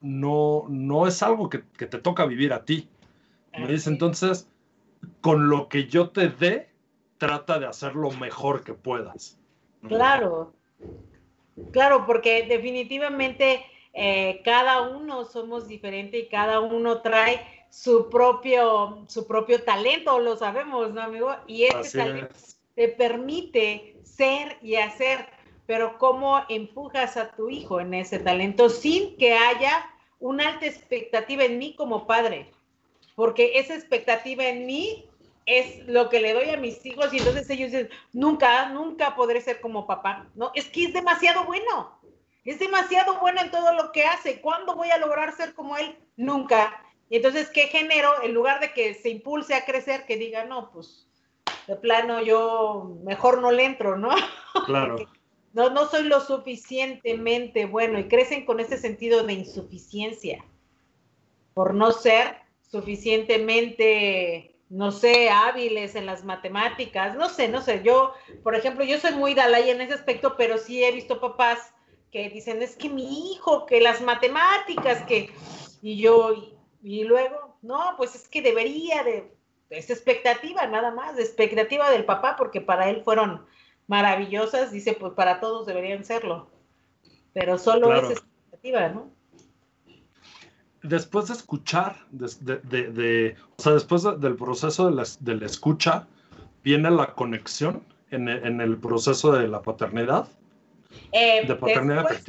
no, 0.00 0.64
no 0.68 1.06
es 1.06 1.22
algo 1.22 1.50
que, 1.50 1.64
que 1.76 1.86
te 1.86 1.98
toca 1.98 2.24
vivir 2.24 2.52
a 2.52 2.64
ti. 2.64 2.88
Me 3.58 3.66
dice, 3.66 3.90
entonces, 3.90 4.48
con 5.20 5.50
lo 5.50 5.68
que 5.68 5.86
yo 5.86 6.08
te 6.10 6.28
dé, 6.30 6.70
trata 7.18 7.58
de 7.58 7.66
hacer 7.66 7.94
lo 7.94 8.10
mejor 8.10 8.64
que 8.64 8.74
puedas. 8.74 9.38
Claro, 9.86 10.54
claro, 11.72 12.06
porque 12.06 12.46
definitivamente 12.48 13.64
eh, 13.92 14.40
cada 14.44 14.82
uno 14.82 15.24
somos 15.24 15.68
diferentes 15.68 16.22
y 16.22 16.28
cada 16.28 16.60
uno 16.60 17.00
trae 17.00 17.46
su 17.70 18.08
propio, 18.10 19.04
su 19.08 19.26
propio 19.26 19.62
talento, 19.62 20.18
lo 20.18 20.36
sabemos, 20.36 20.92
¿no, 20.92 21.02
amigo? 21.02 21.34
Y 21.46 21.64
ese 21.64 21.98
talento 21.98 22.34
te 22.74 22.88
permite 22.88 23.96
ser 24.02 24.58
y 24.62 24.76
hacer, 24.76 25.26
pero 25.66 25.98
¿cómo 25.98 26.42
empujas 26.48 27.16
a 27.16 27.30
tu 27.32 27.50
hijo 27.50 27.80
en 27.80 27.94
ese 27.94 28.18
talento 28.18 28.68
sin 28.68 29.16
que 29.16 29.34
haya 29.34 29.84
una 30.20 30.48
alta 30.48 30.66
expectativa 30.66 31.44
en 31.44 31.58
mí 31.58 31.74
como 31.74 32.06
padre? 32.06 32.50
porque 33.14 33.58
esa 33.58 33.74
expectativa 33.74 34.44
en 34.44 34.66
mí 34.66 35.06
es 35.44 35.86
lo 35.86 36.08
que 36.08 36.20
le 36.20 36.34
doy 36.34 36.50
a 36.50 36.56
mis 36.56 36.84
hijos 36.86 37.12
y 37.12 37.18
entonces 37.18 37.48
ellos 37.50 37.72
dicen, 37.72 37.90
nunca, 38.12 38.68
nunca 38.68 39.14
podré 39.16 39.40
ser 39.40 39.60
como 39.60 39.86
papá. 39.86 40.26
No, 40.34 40.52
es 40.54 40.66
que 40.68 40.84
es 40.84 40.92
demasiado 40.92 41.44
bueno. 41.44 41.98
Es 42.44 42.58
demasiado 42.58 43.20
bueno 43.20 43.40
en 43.40 43.50
todo 43.50 43.72
lo 43.74 43.92
que 43.92 44.04
hace. 44.04 44.40
¿Cuándo 44.40 44.74
voy 44.74 44.90
a 44.90 44.98
lograr 44.98 45.36
ser 45.36 45.54
como 45.54 45.76
él? 45.76 45.96
Nunca. 46.16 46.82
Y 47.08 47.16
entonces, 47.16 47.50
¿qué 47.50 47.68
genero? 47.68 48.22
En 48.22 48.34
lugar 48.34 48.60
de 48.60 48.72
que 48.72 48.94
se 48.94 49.10
impulse 49.10 49.54
a 49.54 49.64
crecer, 49.64 50.06
que 50.06 50.16
diga, 50.16 50.44
no, 50.44 50.70
pues 50.72 51.08
de 51.66 51.76
plano 51.76 52.20
yo 52.22 52.96
mejor 53.04 53.40
no 53.40 53.50
le 53.52 53.64
entro, 53.64 53.96
¿no? 53.96 54.10
Claro. 54.66 54.96
no, 55.54 55.70
no 55.70 55.86
soy 55.86 56.04
lo 56.04 56.20
suficientemente 56.20 57.64
bueno 57.64 57.98
y 57.98 58.06
crecen 58.06 58.44
con 58.44 58.60
ese 58.60 58.76
sentido 58.76 59.24
de 59.24 59.32
insuficiencia 59.32 60.44
por 61.54 61.74
no 61.74 61.90
ser 61.92 62.36
suficientemente, 62.70 64.56
no 64.68 64.92
sé, 64.92 65.30
hábiles 65.30 65.94
en 65.94 66.06
las 66.06 66.24
matemáticas, 66.24 67.14
no 67.16 67.28
sé, 67.28 67.48
no 67.48 67.60
sé, 67.60 67.82
yo, 67.84 68.14
por 68.42 68.54
ejemplo, 68.54 68.84
yo 68.84 68.98
soy 68.98 69.12
muy 69.12 69.34
Dalai 69.34 69.70
en 69.70 69.80
ese 69.82 69.94
aspecto, 69.94 70.36
pero 70.36 70.58
sí 70.58 70.82
he 70.82 70.92
visto 70.92 71.20
papás 71.20 71.71
que 72.12 72.28
dicen, 72.28 72.62
es 72.62 72.76
que 72.76 72.88
mi 72.88 73.32
hijo, 73.32 73.66
que 73.66 73.80
las 73.80 74.00
matemáticas, 74.02 75.02
que, 75.04 75.30
y 75.80 75.96
yo, 75.96 76.34
y, 76.82 77.04
luego, 77.04 77.56
no, 77.62 77.94
pues 77.96 78.14
es 78.14 78.28
que 78.28 78.42
debería 78.42 79.02
de, 79.02 79.34
es 79.70 79.90
expectativa 79.90 80.66
nada 80.66 80.92
más, 80.92 81.16
de 81.16 81.22
expectativa 81.22 81.90
del 81.90 82.04
papá, 82.04 82.36
porque 82.36 82.60
para 82.60 82.90
él 82.90 83.02
fueron 83.02 83.44
maravillosas, 83.86 84.70
dice, 84.70 84.92
pues 84.92 85.14
para 85.14 85.40
todos 85.40 85.66
deberían 85.66 86.04
serlo, 86.04 86.50
pero 87.32 87.58
solo 87.58 87.94
es 87.96 88.10
expectativa, 88.10 88.88
¿no? 88.90 89.10
después 90.82 91.28
de 91.28 91.34
escuchar, 91.34 91.96
de, 92.10 93.36
o 93.56 93.62
sea, 93.62 93.72
después 93.72 94.02
del 94.02 94.36
proceso 94.36 94.90
de 94.90 95.34
la, 95.34 95.46
escucha, 95.46 96.06
viene 96.62 96.90
la 96.90 97.14
conexión 97.14 97.82
en, 98.10 98.28
el 98.28 98.76
proceso 98.76 99.32
de 99.32 99.48
la 99.48 99.62
paternidad. 99.62 100.28
Eh, 101.12 101.44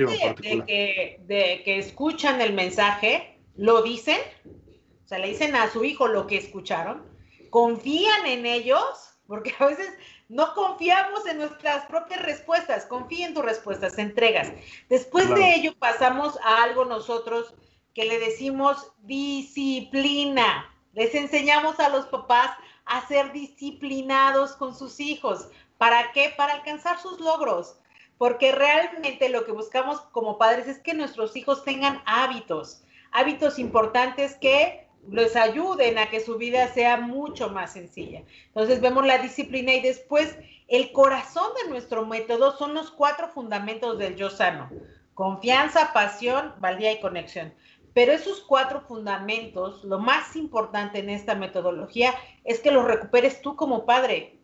de. 0.08 0.36
Que, 0.66 1.20
de 1.26 1.62
que 1.64 1.80
escuchan 1.80 2.42
el 2.42 2.54
mensaje, 2.54 3.40
lo 3.56 3.82
dicen, 3.82 4.20
o 4.46 5.08
sea, 5.08 5.20
le 5.20 5.30
dicen 5.30 5.56
a 5.56 5.70
su 5.70 5.84
hijo 5.84 6.08
lo 6.08 6.28
que 6.28 6.38
escucharon, 6.38 7.04
confían 7.50 8.26
en 8.26 8.46
ellos, 8.46 9.18
porque 9.28 9.54
a 9.60 9.68
veces 9.68 9.90
no 10.30 10.54
confiamos 10.56 11.26
en 11.28 11.38
nuestras 11.38 11.86
propias 11.86 12.24
respuestas, 12.24 12.86
confía 12.86 13.28
en 13.28 13.34
tus 13.34 13.46
respuestas, 13.46 13.98
entregas. 13.98 14.52
Después 14.90 15.30
de 15.30 15.56
ello 15.56 15.74
pasamos 15.78 16.40
a 16.44 16.64
algo 16.64 16.86
nosotros 16.86 17.54
que 17.94 18.06
le 18.06 18.20
decimos 18.20 18.92
disciplina. 19.04 20.70
Les 20.94 21.14
enseñamos 21.14 21.80
a 21.80 21.90
los 21.90 22.08
papás 22.08 22.52
a 22.86 23.08
ser 23.08 23.32
disciplinados 23.32 24.54
con 24.54 24.76
sus 24.76 25.00
hijos. 25.00 25.48
¿Para 25.78 26.12
qué? 26.12 26.34
Para 26.36 26.54
alcanzar 26.54 27.00
sus 27.00 27.20
logros. 27.20 27.78
Porque 28.18 28.52
realmente 28.52 29.30
lo 29.30 29.46
que 29.46 29.52
buscamos 29.52 30.02
como 30.12 30.38
padres 30.38 30.68
es 30.68 30.80
que 30.80 30.94
nuestros 30.94 31.36
hijos 31.36 31.64
tengan 31.64 32.02
hábitos, 32.06 32.84
hábitos 33.12 33.60
importantes 33.60 34.36
que 34.36 34.88
les 35.10 35.36
ayuden 35.36 35.98
a 35.98 36.10
que 36.10 36.20
su 36.20 36.38
vida 36.38 36.68
sea 36.70 36.98
mucho 36.98 37.50
más 37.50 37.74
sencilla. 37.74 38.24
Entonces 38.48 38.80
vemos 38.82 39.06
la 39.06 39.18
disciplina 39.18 39.74
y 39.74 39.82
después 39.82 40.38
el 40.68 40.92
corazón 40.92 41.52
de 41.62 41.70
nuestro 41.70 42.06
método 42.06 42.58
son 42.58 42.74
los 42.74 42.92
cuatro 42.92 43.28
fundamentos 43.30 43.98
del 43.98 44.16
yo 44.16 44.30
sano. 44.30 44.70
Confianza, 45.14 45.92
pasión, 45.94 46.54
valía 46.60 46.92
y 46.92 47.02
conexión. 47.02 47.54
Pero 47.94 48.12
esos 48.12 48.42
cuatro 48.42 48.82
fundamentos, 48.82 49.84
lo 49.84 50.00
más 50.00 50.36
importante 50.36 51.00
en 51.00 51.10
esta 51.10 51.36
metodología 51.36 52.14
es 52.44 52.60
que 52.60 52.72
los 52.72 52.86
recuperes 52.86 53.42
tú 53.42 53.56
como 53.56 53.86
padre, 53.86 54.40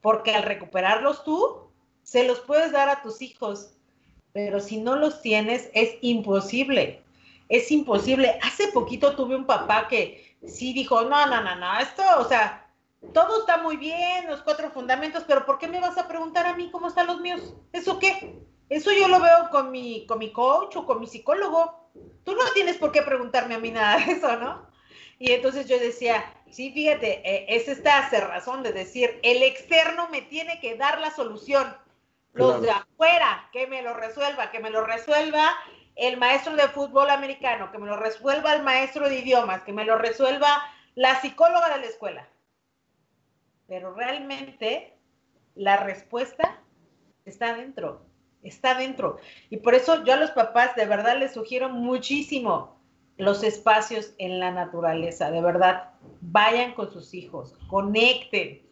porque 0.00 0.34
al 0.34 0.44
recuperarlos 0.44 1.24
tú, 1.24 1.67
se 2.08 2.24
los 2.24 2.40
puedes 2.40 2.72
dar 2.72 2.88
a 2.88 3.02
tus 3.02 3.20
hijos, 3.20 3.74
pero 4.32 4.60
si 4.60 4.78
no 4.78 4.96
los 4.96 5.20
tienes, 5.20 5.68
es 5.74 5.96
imposible. 6.00 7.02
Es 7.50 7.70
imposible. 7.70 8.38
Hace 8.42 8.68
poquito 8.68 9.14
tuve 9.14 9.36
un 9.36 9.44
papá 9.44 9.88
que 9.88 10.36
sí 10.46 10.72
dijo, 10.72 11.02
no, 11.02 11.26
no, 11.26 11.42
no, 11.42 11.56
no, 11.56 11.78
esto, 11.78 12.02
o 12.18 12.24
sea, 12.24 12.66
todo 13.12 13.40
está 13.40 13.58
muy 13.58 13.76
bien, 13.76 14.26
los 14.26 14.40
cuatro 14.40 14.70
fundamentos, 14.70 15.24
pero 15.28 15.44
¿por 15.44 15.58
qué 15.58 15.68
me 15.68 15.80
vas 15.80 15.98
a 15.98 16.08
preguntar 16.08 16.46
a 16.46 16.54
mí 16.54 16.70
cómo 16.70 16.88
están 16.88 17.08
los 17.08 17.20
míos? 17.20 17.54
¿Eso 17.74 17.98
qué? 17.98 18.38
Eso 18.70 18.90
yo 18.90 19.06
lo 19.08 19.20
veo 19.20 19.50
con 19.50 19.70
mi, 19.70 20.06
con 20.06 20.18
mi 20.18 20.32
coach 20.32 20.76
o 20.76 20.86
con 20.86 21.00
mi 21.00 21.06
psicólogo 21.06 21.90
tú 22.24 22.34
no 22.34 22.44
tienes 22.54 22.78
por 22.78 22.90
qué 22.90 23.02
preguntarme 23.02 23.54
a 23.54 23.58
mí 23.58 23.70
nada 23.70 23.98
de 23.98 24.12
eso, 24.12 24.36
¿no? 24.36 24.66
Y 25.18 25.32
entonces 25.32 25.66
yo 25.66 25.78
decía, 25.78 26.24
sí, 26.50 26.72
fíjate, 26.72 27.20
eh, 27.28 27.46
es 27.48 27.68
esta 27.68 28.08
razón 28.08 28.62
de 28.62 28.72
decir, 28.72 29.18
el 29.22 29.42
externo 29.42 30.08
me 30.08 30.22
tiene 30.22 30.58
que 30.60 30.76
dar 30.76 31.00
la 31.00 31.10
solución. 31.10 31.76
Los 32.38 32.62
de 32.62 32.70
afuera, 32.70 33.48
que 33.52 33.66
me 33.66 33.82
lo 33.82 33.94
resuelva, 33.94 34.50
que 34.50 34.60
me 34.60 34.70
lo 34.70 34.84
resuelva 34.84 35.56
el 35.96 36.16
maestro 36.16 36.54
de 36.54 36.68
fútbol 36.68 37.10
americano, 37.10 37.70
que 37.72 37.78
me 37.78 37.86
lo 37.86 37.96
resuelva 37.96 38.54
el 38.54 38.62
maestro 38.62 39.08
de 39.08 39.18
idiomas, 39.18 39.62
que 39.62 39.72
me 39.72 39.84
lo 39.84 39.98
resuelva 39.98 40.62
la 40.94 41.20
psicóloga 41.20 41.74
de 41.74 41.80
la 41.80 41.86
escuela. 41.86 42.28
Pero 43.66 43.92
realmente 43.94 44.96
la 45.54 45.76
respuesta 45.76 46.60
está 47.24 47.54
dentro 47.54 48.08
está 48.42 48.74
dentro. 48.74 49.18
Y 49.50 49.58
por 49.58 49.74
eso 49.74 50.04
yo 50.04 50.14
a 50.14 50.16
los 50.18 50.30
papás 50.30 50.74
de 50.76 50.86
verdad 50.86 51.18
les 51.18 51.32
sugiero 51.32 51.68
muchísimo 51.68 52.78
los 53.16 53.42
espacios 53.42 54.14
en 54.18 54.38
la 54.38 54.52
naturaleza, 54.52 55.32
de 55.32 55.40
verdad, 55.40 55.90
vayan 56.20 56.72
con 56.74 56.92
sus 56.92 57.14
hijos, 57.14 57.56
conecten, 57.66 58.62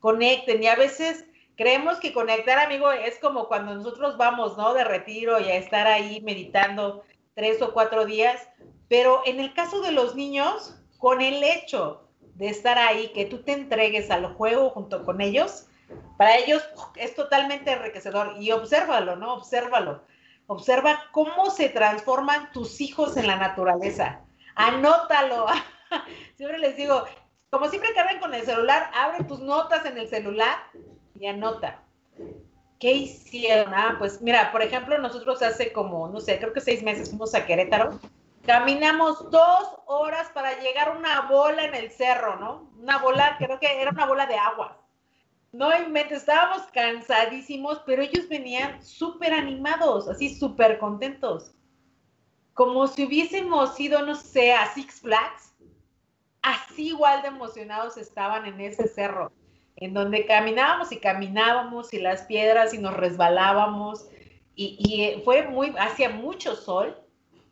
conecten. 0.00 0.60
Y 0.60 0.66
a 0.66 0.74
veces 0.74 1.24
creemos 1.56 1.98
que 1.98 2.12
conectar, 2.12 2.58
amigo, 2.58 2.90
es 2.92 3.18
como 3.18 3.48
cuando 3.48 3.74
nosotros 3.74 4.16
vamos, 4.16 4.56
¿no? 4.56 4.74
De 4.74 4.84
retiro 4.84 5.40
y 5.40 5.44
a 5.44 5.56
estar 5.56 5.86
ahí 5.86 6.20
meditando 6.20 7.04
tres 7.34 7.60
o 7.62 7.72
cuatro 7.72 8.04
días, 8.04 8.48
pero 8.88 9.22
en 9.24 9.40
el 9.40 9.54
caso 9.54 9.80
de 9.80 9.92
los 9.92 10.14
niños, 10.14 10.76
con 10.98 11.20
el 11.20 11.42
hecho 11.42 12.08
de 12.34 12.48
estar 12.48 12.78
ahí, 12.78 13.12
que 13.14 13.26
tú 13.26 13.42
te 13.42 13.52
entregues 13.52 14.10
al 14.10 14.34
juego 14.34 14.70
junto 14.70 15.04
con 15.04 15.20
ellos, 15.20 15.66
para 16.16 16.36
ellos 16.36 16.62
es 16.96 17.14
totalmente 17.14 17.72
enriquecedor 17.72 18.36
y 18.38 18.50
obsérvalo, 18.52 19.16
¿no? 19.16 19.34
Obsérvalo. 19.34 20.02
Observa 20.46 21.04
cómo 21.12 21.50
se 21.50 21.68
transforman 21.68 22.50
tus 22.52 22.80
hijos 22.80 23.16
en 23.16 23.26
la 23.26 23.36
naturaleza. 23.36 24.20
Anótalo. 24.54 25.46
siempre 26.36 26.58
les 26.58 26.76
digo, 26.76 27.04
como 27.50 27.68
siempre 27.68 27.92
cargan 27.94 28.18
con 28.18 28.34
el 28.34 28.44
celular, 28.44 28.90
abre 28.94 29.24
tus 29.24 29.40
notas 29.40 29.84
en 29.84 29.98
el 29.98 30.08
celular 30.08 30.56
y 31.18 31.26
anota. 31.26 31.82
¿Qué 32.78 32.92
hicieron? 32.92 33.72
Ah, 33.74 33.96
pues 33.98 34.20
mira, 34.22 34.50
por 34.50 34.62
ejemplo, 34.62 34.98
nosotros 34.98 35.40
hace 35.42 35.72
como, 35.72 36.08
no 36.08 36.20
sé, 36.20 36.38
creo 36.38 36.52
que 36.52 36.60
seis 36.60 36.82
meses 36.82 37.10
fuimos 37.10 37.34
a 37.34 37.46
Querétaro. 37.46 38.00
Caminamos 38.44 39.30
dos 39.30 39.68
horas 39.86 40.28
para 40.34 40.58
llegar 40.60 40.88
a 40.88 40.98
una 40.98 41.20
bola 41.22 41.64
en 41.64 41.74
el 41.74 41.92
cerro, 41.92 42.36
¿no? 42.40 42.68
Una 42.80 42.98
bola, 42.98 43.36
creo 43.38 43.60
que 43.60 43.80
era 43.80 43.92
una 43.92 44.06
bola 44.06 44.26
de 44.26 44.34
agua. 44.34 44.82
No 45.52 45.68
mente, 45.90 46.14
estábamos 46.14 46.62
cansadísimos, 46.72 47.82
pero 47.84 48.02
ellos 48.02 48.26
venían 48.28 48.82
súper 48.82 49.34
animados, 49.34 50.08
así 50.08 50.34
súper 50.34 50.78
contentos. 50.78 51.54
Como 52.54 52.86
si 52.86 53.04
hubiésemos 53.04 53.78
ido, 53.78 54.04
no 54.04 54.14
sé, 54.14 54.54
a 54.54 54.72
Six 54.72 55.02
Flags. 55.02 55.54
Así 56.40 56.88
igual 56.88 57.20
de 57.20 57.28
emocionados 57.28 57.98
estaban 57.98 58.46
en 58.46 58.60
ese 58.62 58.88
cerro, 58.88 59.30
en 59.76 59.94
donde 59.94 60.26
caminábamos 60.26 60.92
y 60.92 60.98
caminábamos 60.98 61.92
y 61.92 61.98
las 61.98 62.22
piedras 62.22 62.74
y 62.74 62.78
nos 62.78 62.96
resbalábamos. 62.96 64.06
Y, 64.54 64.76
y 64.78 65.04
eh, 65.04 65.22
fue 65.24 65.48
muy, 65.48 65.74
hacía 65.78 66.10
mucho 66.10 66.56
sol, 66.56 66.96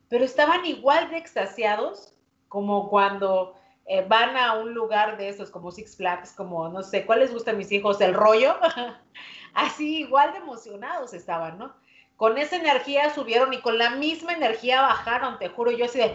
pero 0.09 0.25
estaban 0.25 0.65
igual 0.67 1.11
de 1.11 1.19
extasiados 1.19 2.15
como 2.49 2.91
cuando 2.91 3.55
eh, 3.87 4.05
van 4.07 4.37
a 4.37 4.55
un 4.55 4.73
lugar 4.73 5.17
de 5.17 5.29
esos 5.29 5.51
como 5.51 5.73
Six 5.73 5.97
Flags, 5.97 6.33
como 6.33 6.69
no 6.69 6.83
sé, 6.83 7.07
¿cuál 7.07 7.21
les 7.21 7.33
gusta 7.33 7.51
a 7.51 7.55
mis 7.55 7.73
hijos? 7.73 8.01
El 8.01 8.15
rollo. 8.15 8.57
Así 9.55 9.99
igual 9.99 10.33
de 10.33 10.39
emocionados 10.39 11.13
estaban, 11.13 11.59
¿no? 11.59 11.75
Con 12.17 12.39
esa 12.39 12.57
energía 12.57 13.13
subieron 13.15 13.53
y 13.53 13.61
con 13.61 13.79
la 13.79 13.97
misma 13.97 14.33
energía 14.33 14.83
bajaron, 14.83 15.39
te 15.39 15.49
juro, 15.49 15.71
yo 15.71 15.87
así 15.87 15.99
de, 15.99 16.15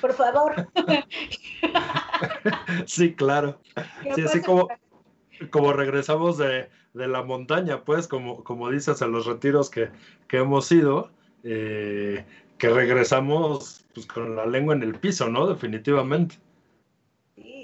por 0.00 0.12
favor. 0.12 0.68
sí, 2.86 3.14
claro. 3.14 3.60
Sí, 4.14 4.22
así 4.22 4.42
como, 4.42 4.68
como 5.50 5.72
regresamos 5.72 6.38
de, 6.38 6.68
la 6.94 7.22
montaña, 7.22 7.84
pues, 7.84 8.08
como, 8.08 8.42
como 8.44 8.70
dices, 8.70 9.02
a 9.02 9.06
los 9.06 9.26
retiros 9.26 9.70
que, 9.70 9.90
hemos 10.30 10.70
ido, 10.72 11.10
eh, 11.44 12.24
que 12.58 12.70
regresamos 12.70 13.84
pues, 13.94 14.06
con 14.06 14.36
la 14.36 14.46
lengua 14.46 14.74
en 14.74 14.82
el 14.82 14.94
piso, 14.98 15.28
¿no? 15.28 15.46
Definitivamente 15.46 16.36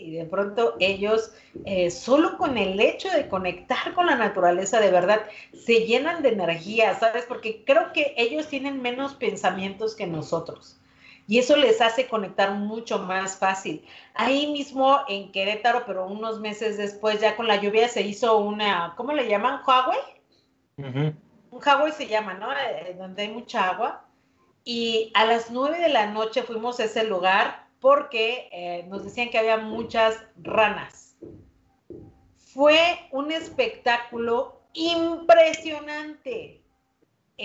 y 0.03 0.17
de 0.17 0.25
pronto 0.25 0.77
ellos, 0.81 1.33
eh, 1.65 1.91
solo 1.91 2.37
con 2.37 2.59
el 2.59 2.81
hecho 2.81 3.09
de 3.11 3.29
conectar 3.29 3.95
con 3.95 4.07
la 4.07 4.17
naturaleza 4.17 4.81
de 4.81 4.91
verdad, 4.91 5.23
se 5.53 5.87
llenan 5.87 6.23
de 6.23 6.31
energía, 6.31 6.99
¿sabes? 6.99 7.25
Porque 7.27 7.63
creo 7.65 7.93
que 7.93 8.15
ellos 8.17 8.49
tienen 8.49 8.83
menos 8.83 9.15
pensamientos 9.15 9.95
que 9.95 10.07
nosotros. 10.07 10.79
Y 11.27 11.39
eso 11.39 11.57
les 11.57 11.81
hace 11.81 12.09
conectar 12.09 12.53
mucho 12.53 12.99
más 12.99 13.37
fácil. 13.37 13.85
Ahí 14.15 14.53
mismo 14.53 15.01
en 15.09 15.31
Querétaro, 15.33 15.85
pero 15.87 16.07
unos 16.07 16.41
meses 16.41 16.77
después, 16.77 17.21
ya 17.21 17.37
con 17.37 17.47
la 17.47 17.57
lluvia, 17.57 17.89
se 17.89 18.03
hizo 18.03 18.39
una, 18.39 18.95
¿cómo 18.97 19.13
le 19.13 19.29
llaman? 19.29 19.61
¿Huawei? 19.67 19.99
Un 20.79 21.17
Huawei 21.51 21.93
se 21.93 22.09
llama, 22.09 22.35
¿no? 22.35 22.53
Eh, 22.53 22.95
donde 22.99 23.23
hay 23.23 23.29
mucha 23.29 23.69
agua. 23.69 24.05
Y 24.65 25.11
a 25.15 25.25
las 25.25 25.51
nueve 25.51 25.79
de 25.79 25.89
la 25.89 26.07
noche 26.07 26.43
fuimos 26.43 26.81
a 26.81 26.85
ese 26.85 27.05
lugar 27.05 27.67
porque 27.81 28.49
eh, 28.53 28.85
nos 28.89 29.05
decían 29.05 29.31
que 29.31 29.39
había 29.39 29.57
muchas 29.57 30.23
ranas. 30.41 31.17
Fue 32.37 33.09
un 33.11 33.33
espectáculo 33.33 34.61
impresionante 34.73 36.62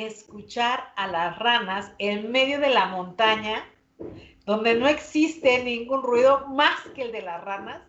escuchar 0.06 0.92
a 0.96 1.08
las 1.08 1.38
ranas 1.40 1.92
en 1.98 2.32
medio 2.32 2.60
de 2.60 2.70
la 2.70 2.86
montaña, 2.86 3.66
donde 4.46 4.76
no 4.76 4.88
existe 4.88 5.64
ningún 5.64 6.04
ruido 6.04 6.48
más 6.48 6.80
que 6.96 7.04
el 7.04 7.12
de 7.12 7.22
las 7.22 7.44
ranas. 7.44 7.82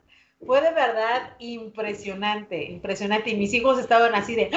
Fue 0.44 0.60
de 0.60 0.72
verdad 0.72 1.34
impresionante, 1.38 2.64
impresionante. 2.64 3.30
Y 3.30 3.36
mis 3.36 3.52
hijos 3.54 3.78
estaban 3.78 4.14
así 4.14 4.34
de, 4.34 4.50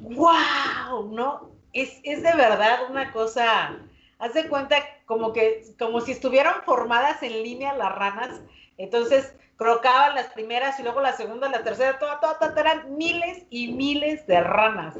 ¡wow! 0.00 0.28
¡Ah! 0.28 1.00
¿No? 1.10 1.50
Es, 1.72 2.00
es 2.04 2.22
de 2.22 2.32
verdad 2.32 2.90
una 2.90 3.12
cosa 3.12 3.76
haz 4.18 4.34
de 4.34 4.48
cuenta 4.48 4.76
como 5.04 5.32
que, 5.32 5.62
como 5.78 6.00
si 6.00 6.12
estuvieran 6.12 6.62
formadas 6.64 7.22
en 7.22 7.42
línea 7.42 7.74
las 7.74 7.94
ranas, 7.94 8.40
entonces 8.78 9.34
crocaban 9.56 10.14
las 10.14 10.26
primeras 10.32 10.78
y 10.78 10.82
luego 10.82 11.00
la 11.00 11.12
segunda, 11.12 11.48
la 11.48 11.62
tercera, 11.62 11.98
todas, 11.98 12.20
todas, 12.20 12.56
eran 12.56 12.96
miles 12.96 13.44
y 13.50 13.72
miles 13.72 14.26
de 14.26 14.40
ranas. 14.40 14.94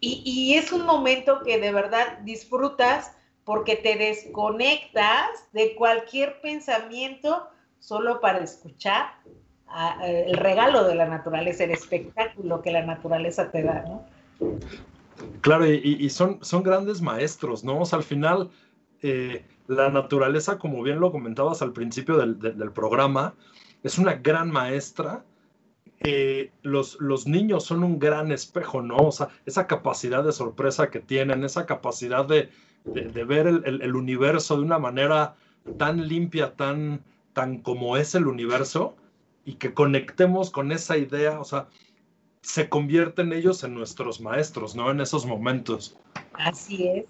Y, 0.00 0.54
es 0.54 0.72
un 0.72 0.86
momento 0.86 1.40
que 1.44 1.58
de 1.58 1.72
verdad 1.72 2.18
disfrutas 2.22 3.16
porque 3.44 3.76
te 3.76 3.96
desconectas 3.96 5.28
de 5.52 5.74
cualquier 5.74 6.40
pensamiento 6.40 7.48
solo 7.80 8.20
para 8.20 8.38
escuchar 8.38 9.14
el 10.02 10.36
regalo 10.36 10.84
de 10.84 10.94
la 10.94 11.06
naturaleza, 11.06 11.64
el 11.64 11.72
espectáculo 11.72 12.62
que 12.62 12.70
la 12.70 12.84
naturaleza 12.84 13.50
te 13.50 13.62
da, 13.62 13.82
¿no? 13.82 14.04
Claro, 15.40 15.66
y, 15.66 16.08
son, 16.10 16.38
son 16.42 16.62
grandes 16.62 17.02
maestros, 17.02 17.64
¿no? 17.64 17.80
O 17.80 17.84
sea, 17.84 17.98
al 17.98 18.04
final, 18.04 18.50
eh, 19.02 19.44
la 19.66 19.90
naturaleza, 19.90 20.58
como 20.58 20.82
bien 20.82 21.00
lo 21.00 21.12
comentabas 21.12 21.60
al 21.60 21.72
principio 21.72 22.16
del, 22.16 22.72
programa, 22.72 23.34
es 23.82 23.98
una 23.98 24.14
gran 24.14 24.50
maestra. 24.50 25.24
Los, 26.62 27.00
los 27.00 27.26
niños 27.26 27.64
son 27.64 27.82
un 27.82 27.98
gran 27.98 28.30
espejo, 28.32 28.82
¿no? 28.82 28.96
O 28.96 29.12
sea, 29.12 29.28
esa 29.46 29.66
capacidad 29.66 30.22
de 30.24 30.32
sorpresa 30.32 30.90
que 30.90 31.00
tienen, 31.00 31.44
esa 31.44 31.66
capacidad 31.66 32.24
de, 32.24 32.50
de, 32.84 33.24
ver 33.24 33.46
el, 33.46 33.96
universo 33.96 34.56
de 34.56 34.62
una 34.62 34.78
manera 34.78 35.36
tan 35.76 36.06
limpia, 36.08 36.54
tan, 36.54 37.02
tan 37.32 37.58
como 37.58 37.96
es 37.96 38.14
el 38.14 38.26
universo, 38.26 38.96
y 39.44 39.54
que 39.54 39.74
conectemos 39.74 40.50
con 40.50 40.72
esa 40.72 40.96
idea, 40.96 41.40
o 41.40 41.44
sea, 41.44 41.68
se 42.42 42.68
convierten 42.68 43.32
ellos 43.32 43.64
en 43.64 43.74
nuestros 43.74 44.20
maestros, 44.20 44.74
¿no? 44.74 44.90
En 44.90 45.00
esos 45.00 45.26
momentos. 45.26 45.96
Así 46.34 46.86
es, 46.88 47.04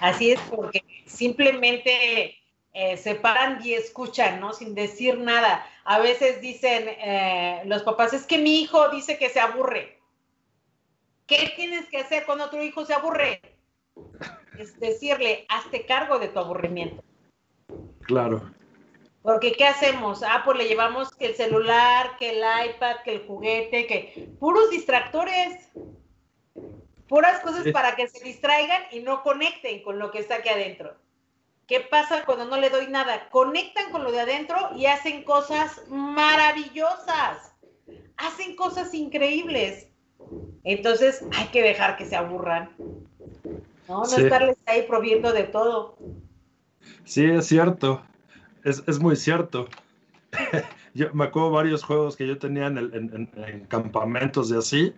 así 0.00 0.30
es, 0.32 0.40
porque 0.50 0.84
simplemente 1.06 2.37
eh, 2.80 2.96
se 2.96 3.16
paran 3.16 3.58
y 3.64 3.74
escuchan, 3.74 4.38
¿no? 4.38 4.52
Sin 4.52 4.76
decir 4.76 5.18
nada. 5.18 5.66
A 5.82 5.98
veces 5.98 6.40
dicen 6.40 6.84
eh, 6.86 7.62
los 7.64 7.82
papás, 7.82 8.12
es 8.12 8.24
que 8.24 8.38
mi 8.38 8.60
hijo 8.60 8.88
dice 8.90 9.18
que 9.18 9.30
se 9.30 9.40
aburre. 9.40 9.98
¿Qué 11.26 11.52
tienes 11.56 11.88
que 11.88 11.98
hacer 11.98 12.24
cuando 12.24 12.50
tu 12.50 12.58
hijo 12.58 12.86
se 12.86 12.94
aburre? 12.94 13.40
Es 14.56 14.78
decirle, 14.78 15.44
hazte 15.48 15.86
cargo 15.86 16.20
de 16.20 16.28
tu 16.28 16.38
aburrimiento. 16.38 17.02
Claro. 18.02 18.48
Porque 19.22 19.54
¿qué 19.54 19.66
hacemos? 19.66 20.22
Ah, 20.22 20.42
pues 20.44 20.56
le 20.58 20.68
llevamos 20.68 21.12
que 21.16 21.26
el 21.26 21.34
celular, 21.34 22.16
que 22.16 22.30
el 22.30 22.44
iPad, 22.70 22.98
que 23.04 23.14
el 23.14 23.26
juguete, 23.26 23.88
que 23.88 24.28
puros 24.38 24.70
distractores. 24.70 25.68
Puras 27.08 27.40
cosas 27.40 27.66
para 27.72 27.96
que 27.96 28.06
se 28.06 28.22
distraigan 28.22 28.82
y 28.92 29.00
no 29.00 29.24
conecten 29.24 29.82
con 29.82 29.98
lo 29.98 30.12
que 30.12 30.20
está 30.20 30.36
aquí 30.36 30.50
adentro. 30.50 30.94
¿Qué 31.68 31.80
pasa 31.80 32.24
cuando 32.24 32.46
no 32.46 32.56
le 32.56 32.70
doy 32.70 32.86
nada? 32.88 33.28
Conectan 33.28 33.92
con 33.92 34.02
lo 34.02 34.10
de 34.10 34.20
adentro 34.20 34.56
y 34.74 34.86
hacen 34.86 35.22
cosas 35.22 35.82
maravillosas. 35.90 37.52
Hacen 38.16 38.56
cosas 38.56 38.94
increíbles. 38.94 39.86
Entonces 40.64 41.22
hay 41.36 41.48
que 41.48 41.62
dejar 41.62 41.98
que 41.98 42.06
se 42.06 42.16
aburran. 42.16 42.70
No, 43.86 44.02
no 44.02 44.04
estarles 44.04 44.56
ahí 44.64 44.84
proviendo 44.88 45.30
de 45.34 45.44
todo. 45.44 45.98
Sí, 47.04 47.26
es 47.26 47.46
cierto. 47.46 48.02
Es, 48.64 48.98
muy 48.98 49.16
cierto. 49.16 49.68
yo 50.94 51.12
me 51.12 51.24
acuerdo 51.24 51.50
varios 51.50 51.84
juegos 51.84 52.16
que 52.16 52.26
yo 52.26 52.38
tenía 52.38 52.68
en, 52.68 53.66
campamentos 53.68 54.50
y 54.50 54.56
así, 54.56 54.94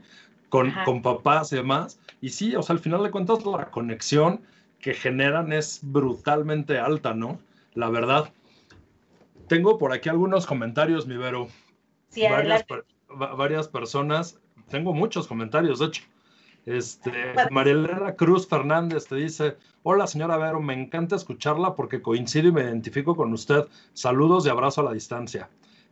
con, 0.49 0.73
con, 0.85 1.03
papás 1.03 1.53
y 1.53 1.57
demás. 1.57 1.99
Y 2.21 2.29
sí, 2.31 2.55
o 2.55 2.63
sea, 2.63 2.75
al 2.75 2.81
final 2.81 3.03
de 3.03 3.11
cuentas 3.11 3.45
la 3.45 3.73
conexión 3.73 4.41
que 4.81 4.95
generan 4.95 5.53
es 5.53 5.81
brutalmente 5.83 6.79
alta, 6.79 7.15
¿no? 7.15 7.39
La 7.75 7.91
verdad. 7.91 8.33
Tengo 9.49 9.79
por 9.79 9.93
aquí 9.93 10.09
algunos 10.09 10.47
comentarios, 10.47 11.07
mi 11.07 11.17
Vero. 11.17 11.49
Sí, 12.09 12.23
varias, 12.23 12.65
varias 13.37 13.69
personas, 13.69 14.41
tengo 14.69 14.93
muchos 14.95 15.27
comentarios, 15.27 15.79
de 15.79 15.87
hecho. 15.87 16.03
Este, 16.67 17.13
Marielena 17.51 18.15
Cruz 18.17 18.47
Fernández 18.47 19.07
te 19.07 19.17
dice, 19.17 19.57
hola 19.83 20.07
señora 20.07 20.37
Vero, 20.37 20.61
me 20.61 20.75
encanta 20.75 21.17
escucharla 21.17 21.75
porque 21.75 22.03
coincido 22.03 22.49
y 22.49 22.53
me 22.53 22.63
identifico 22.63 23.17
con 23.17 23.33
usted. 23.33 23.65
Saludos 23.93 24.47
y 24.47 24.51
abrazo 24.51 24.83
a 24.83 24.85
la 24.85 24.93
distancia. 24.93 25.49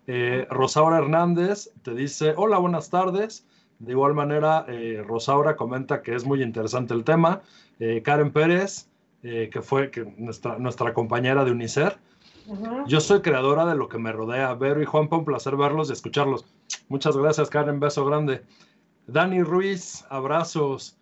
Eh, 0.06 0.46
Rosaura 0.50 0.98
Hernández 0.98 1.70
te 1.82 1.94
dice, 1.94 2.34
hola, 2.36 2.58
buenas 2.58 2.90
tardes. 2.90 3.46
De 3.78 3.92
igual 3.92 4.14
manera, 4.14 4.64
eh, 4.68 5.04
Rosaura 5.06 5.56
comenta 5.56 6.02
que 6.02 6.14
es 6.14 6.24
muy 6.24 6.42
interesante 6.42 6.94
el 6.94 7.04
tema. 7.04 7.42
Eh, 7.78 8.02
Karen 8.02 8.32
Pérez, 8.32 8.88
eh, 9.22 9.50
que 9.52 9.62
fue 9.62 9.90
que 9.90 10.04
nuestra, 10.16 10.58
nuestra 10.58 10.92
compañera 10.92 11.44
de 11.44 11.52
UNICER. 11.52 11.96
Yo 12.86 13.00
soy 13.00 13.20
creadora 13.20 13.66
de 13.66 13.76
lo 13.76 13.88
que 13.88 13.98
me 13.98 14.10
rodea. 14.10 14.54
Vero 14.54 14.80
y 14.82 14.86
Juanpa, 14.86 15.18
un 15.18 15.26
placer 15.26 15.54
verlos 15.54 15.90
y 15.90 15.92
escucharlos. 15.92 16.46
Muchas 16.88 17.14
gracias, 17.14 17.50
Karen. 17.50 17.78
Beso 17.78 18.06
grande. 18.06 18.42
Dani 19.06 19.42
Ruiz, 19.42 20.06
abrazos. 20.08 20.96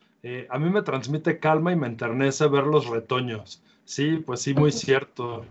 A 0.50 0.58
mí 0.58 0.68
me 0.70 0.82
transmite 0.82 1.38
calma 1.38 1.70
y 1.70 1.76
me 1.76 1.86
enternece 1.86 2.48
ver 2.48 2.64
los 2.64 2.88
retoños. 2.88 3.62
Sí, 3.84 4.16
pues 4.26 4.42
sí, 4.42 4.54
muy 4.54 4.72
cierto. 4.72 5.44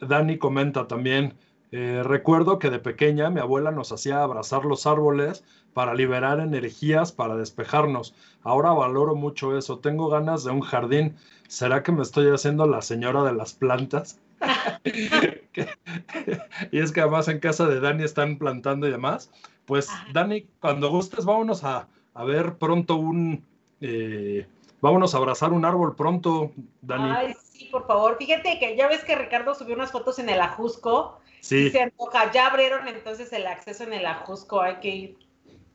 Dani 0.00 0.38
comenta 0.38 0.88
también, 0.88 1.34
eh, 1.72 2.02
recuerdo 2.04 2.58
que 2.58 2.68
de 2.68 2.78
pequeña 2.78 3.30
mi 3.30 3.40
abuela 3.40 3.70
nos 3.70 3.92
hacía 3.92 4.22
abrazar 4.22 4.66
los 4.66 4.86
árboles 4.86 5.42
para 5.72 5.94
liberar 5.94 6.38
energías, 6.38 7.12
para 7.12 7.34
despejarnos. 7.34 8.14
Ahora 8.42 8.72
valoro 8.72 9.14
mucho 9.14 9.56
eso. 9.56 9.78
Tengo 9.78 10.10
ganas 10.10 10.44
de 10.44 10.50
un 10.50 10.60
jardín. 10.60 11.16
¿Será 11.48 11.82
que 11.82 11.92
me 11.92 12.02
estoy 12.02 12.30
haciendo 12.30 12.66
la 12.66 12.82
señora 12.82 13.24
de 13.24 13.32
las 13.32 13.54
plantas? 13.54 14.20
y 16.70 16.78
es 16.78 16.92
que 16.92 17.00
además 17.00 17.28
en 17.28 17.40
casa 17.40 17.66
de 17.66 17.80
Dani 17.80 18.04
están 18.04 18.36
plantando 18.36 18.86
y 18.86 18.90
demás. 18.90 19.30
Pues 19.64 19.88
Dani, 20.12 20.46
cuando 20.60 20.90
gustes, 20.90 21.24
vámonos 21.24 21.64
a, 21.64 21.88
ver 22.26 22.56
pronto 22.56 22.96
un... 22.96 23.42
Eh, 23.80 24.46
vámonos 24.82 25.14
a 25.14 25.18
abrazar 25.18 25.52
un 25.52 25.64
árbol 25.64 25.96
pronto, 25.96 26.52
Dani. 26.82 27.10
Ay, 27.16 27.34
sí, 27.42 27.70
por 27.72 27.86
favor. 27.86 28.18
Fíjate 28.18 28.58
que 28.58 28.76
ya 28.76 28.88
ves 28.88 29.04
que 29.04 29.16
Ricardo 29.16 29.54
subió 29.54 29.74
unas 29.74 29.90
fotos 29.90 30.18
en 30.18 30.28
el 30.28 30.42
Ajusco 30.42 31.21
Sí. 31.42 31.70
Se 31.70 31.82
antoja. 31.82 32.30
Ya 32.30 32.46
abrieron 32.46 32.86
entonces 32.86 33.32
el 33.32 33.46
acceso 33.46 33.82
en 33.84 33.92
el 33.92 34.06
Ajusco, 34.06 34.62
hay 34.62 34.76
que 34.76 34.88
ir. 34.88 35.18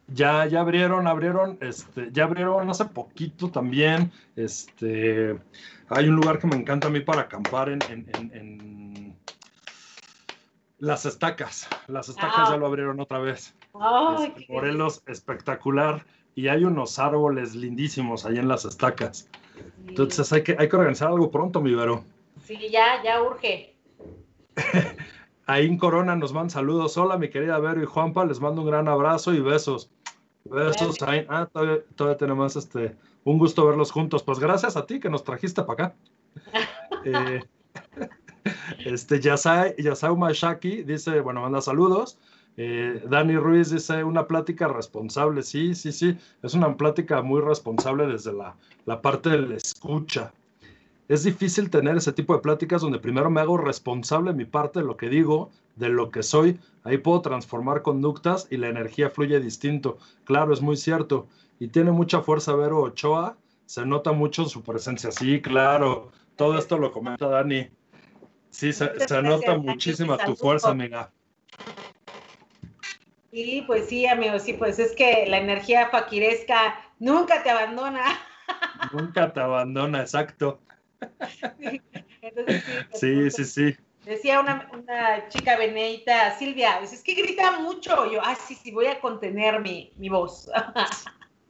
Ya, 0.07 0.45
ya 0.45 0.61
abrieron, 0.61 1.05
abrieron, 1.05 1.57
este, 1.59 2.09
ya 2.13 2.24
abrieron 2.24 2.70
hace 2.70 2.86
poquito 2.86 3.51
también. 3.51 4.09
Este, 4.38 5.38
hay 5.89 6.07
un 6.07 6.15
lugar 6.15 6.39
que 6.39 6.47
me 6.47 6.55
encanta 6.55 6.88
a 6.88 6.89
mí 6.89 7.01
para 7.01 7.24
acampar 7.24 7.68
en, 7.68 7.82
en, 7.89 9.18
las 10.80 11.05
estacas. 11.05 11.68
Las 11.88 12.07
estacas 12.07 12.47
ya 12.47 12.53
ah. 12.53 12.57
lo 12.57 12.68
abrieron 12.68 13.01
otra 13.01 13.20
vez. 13.20 13.53
Ay, 13.74 14.45
Morelos, 14.47 15.03
espectacular. 15.05 16.05
Y 16.36 16.47
hay 16.47 16.63
unos 16.63 16.97
árboles 16.97 17.55
lindísimos 17.55 18.26
ahí 18.26 18.38
en 18.38 18.47
las 18.47 18.63
estacas. 18.63 19.28
Entonces 19.86 20.32
hay 20.32 20.43
que, 20.43 20.55
hay 20.57 20.70
que 20.70 20.76
organizar 20.78 21.09
algo 21.09 21.30
pronto, 21.30 21.59
mi 21.59 21.76
Vero. 21.76 22.05
Sí, 22.45 22.57
ya, 22.72 23.03
ya 23.03 23.22
urge. 23.22 23.76
Ahí 25.49 25.77
Corona 25.77 26.13
nos 26.17 26.33
manda 26.33 26.49
saludos. 26.49 26.97
Hola, 26.97 27.17
mi 27.17 27.29
querida 27.29 27.57
Vero 27.57 27.81
y 27.81 27.85
Juanpa, 27.85 28.25
les 28.25 28.41
mando 28.41 28.63
un 28.63 28.67
gran 28.67 28.89
abrazo 28.89 29.33
y 29.33 29.39
besos. 29.39 29.89
Besos, 30.43 31.01
ahí. 31.01 31.25
Ah, 31.29 31.47
todavía, 31.95 32.17
tenemos 32.17 32.57
este, 32.57 32.97
un 33.23 33.37
gusto 33.37 33.65
verlos 33.65 33.91
juntos. 33.91 34.23
Pues 34.23 34.39
gracias 34.39 34.75
a 34.75 34.85
ti 34.85 34.99
que 34.99 35.09
nos 35.09 35.23
trajiste 35.23 35.63
para 35.63 35.85
acá. 35.85 35.95
eh, 37.05 37.39
este, 38.85 39.21
Yasai, 39.21 39.75
Yasau 39.81 40.17
Mashaki 40.17 40.83
dice, 40.83 41.21
bueno, 41.21 41.41
manda 41.41 41.61
saludos. 41.61 42.19
Eh, 42.57 43.01
Dani 43.09 43.37
Ruiz 43.37 43.69
dice, 43.69 44.03
una 44.03 44.27
plática 44.27 44.67
responsable. 44.67 45.43
Sí, 45.43 45.75
sí, 45.75 45.93
sí, 45.93 46.17
es 46.43 46.55
una 46.55 46.75
plática 46.75 47.21
muy 47.21 47.39
responsable 47.39 48.05
desde 48.05 48.33
la, 48.33 48.53
la 48.85 49.01
parte 49.01 49.29
de 49.29 49.41
la 49.43 49.55
escucha 49.55 50.33
es 51.09 51.23
difícil 51.23 51.69
tener 51.69 51.95
ese 51.95 52.11
tipo 52.11 52.33
de 52.33 52.41
pláticas 52.41 52.81
donde 52.81 52.99
primero 52.99 53.29
me 53.29 53.39
hago 53.39 53.57
responsable 53.57 54.31
de 54.31 54.37
mi 54.37 54.45
parte 54.45 54.79
de 54.79 54.85
lo 54.85 54.97
que 54.97 55.09
digo, 55.09 55.51
de 55.75 55.89
lo 55.89 56.11
que 56.11 56.21
soy. 56.21 56.59
Ahí 56.83 56.97
puedo 56.97 57.21
transformar 57.21 57.81
conductas 57.81 58.47
y 58.49 58.57
la 58.57 58.67
energía 58.67 59.09
fluye 59.09 59.39
distinto. 59.39 59.97
Claro, 60.25 60.53
es 60.53 60.61
muy 60.61 60.75
cierto. 60.75 61.27
Y 61.59 61.69
tiene 61.69 61.91
mucha 61.91 62.21
fuerza 62.21 62.55
Vero 62.55 62.81
Ochoa. 62.81 63.37
Se 63.65 63.85
nota 63.85 64.11
mucho 64.11 64.45
su 64.45 64.63
presencia. 64.63 65.11
Sí, 65.11 65.41
claro. 65.41 66.11
Todo 66.35 66.57
esto 66.57 66.77
lo 66.77 66.91
comenta 66.91 67.27
Dani. 67.27 67.69
Sí, 68.49 68.73
se, 68.73 68.89
nota 69.21 69.57
muchísima 69.57 70.17
tu 70.17 70.35
fuerza, 70.35 70.69
amiga. 70.69 71.11
Sí, 73.31 73.63
pues 73.67 73.87
sí, 73.87 74.07
amigo, 74.07 74.39
sí, 74.39 74.53
pues 74.53 74.79
es 74.79 74.95
que 74.95 75.25
la 75.27 75.37
energía 75.37 75.89
faquiresca 75.89 76.79
nunca 76.99 77.43
te 77.43 77.49
abandona. 77.49 78.03
Nunca 78.93 79.33
te 79.33 79.41
abandona, 79.41 80.01
exacto. 80.01 80.59
sí, 82.93 83.31
sí, 83.31 83.45
sí, 83.45 83.77
Decía 84.07 84.39
una, 84.39 85.27
chica 85.27 85.57
beneita, 85.57 86.37
Silvia, 86.37 86.79
es 86.79 87.03
que 87.03 87.13
grita 87.13 87.59
mucho. 87.59 88.09
Yo, 88.09 88.21
ah, 88.23 88.35
sí, 88.35 88.55
sí, 88.55 88.71
voy 88.71 88.85
a 88.85 89.01
contener 89.01 89.59
mi, 89.59 89.91
voz. 90.09 90.49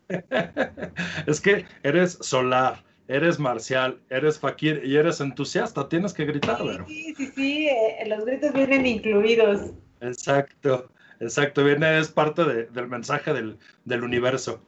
es 1.28 1.40
que 1.40 1.66
eres 1.84 2.18
solar, 2.20 2.84
eres 3.08 3.38
marcial, 3.38 4.00
eres 4.10 4.40
fakir 4.40 4.82
y 4.84 4.98
eres 4.98 5.22
entusiasta, 5.22 5.88
tienes 5.88 6.14
que 6.14 6.26
gritar, 6.26 6.58
Sí, 6.88 7.14
sí, 7.16 7.32
sí, 7.36 7.68
eh, 7.68 8.06
los 8.08 8.26
gritos 8.26 8.52
vienen 8.54 8.88
incluidos. 8.88 9.74
Exacto, 10.02 10.90
exacto, 11.20 11.64
viene, 11.64 12.00
es 12.00 12.08
parte 12.08 12.44
del 12.44 12.88
mensaje 12.88 13.34
del, 13.34 13.60
del 13.86 14.04
universo. 14.04 14.60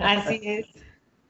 Así 0.00 0.40
es. 0.42 0.66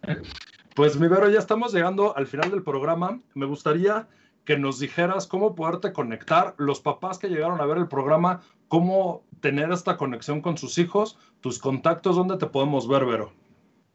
Pues 0.77 1.01
mi 1.01 1.09
Vero, 1.09 1.31
ya 1.31 1.39
estamos 1.39 1.73
llegando 1.73 2.15
al 2.19 2.27
final 2.27 2.51
del 2.51 2.63
programa. 2.63 3.23
Me 3.33 3.47
gustaría 3.47 4.09
que 4.45 4.59
nos 4.59 4.79
dijeras 4.79 5.27
cómo 5.27 5.55
poderte 5.55 5.95
conectar, 5.95 6.55
los 6.59 6.81
papás 6.81 7.19
que 7.19 7.29
llegaron 7.29 7.63
a 7.63 7.65
ver 7.65 7.79
el 7.79 7.89
programa, 7.89 8.43
cómo 8.69 9.25
tener 9.41 9.73
esta 9.73 9.97
conexión 9.97 10.43
con 10.43 10.59
sus 10.59 10.77
hijos, 10.77 11.19
tus 11.41 11.59
contactos, 11.59 12.17
¿dónde 12.17 12.37
te 12.37 12.45
podemos 12.45 12.87
ver, 12.87 13.07
Vero? 13.07 13.33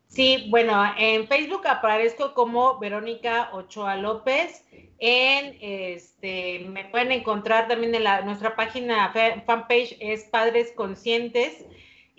Sí, 0.07 0.47
bueno, 0.49 0.83
en 0.97 1.27
Facebook 1.27 1.67
aparezco 1.67 2.33
como 2.33 2.79
Verónica 2.79 3.51
Ochoa 3.53 3.97
López. 3.97 4.65
En 4.97 5.57
este, 5.61 6.65
me 6.67 6.85
pueden 6.85 7.11
encontrar 7.11 7.67
también 7.67 7.93
en 7.93 8.05
la, 8.05 8.21
nuestra 8.23 8.55
página 8.55 9.13
fanpage 9.45 9.97
es 9.99 10.23
Padres 10.23 10.73
Conscientes. 10.75 11.63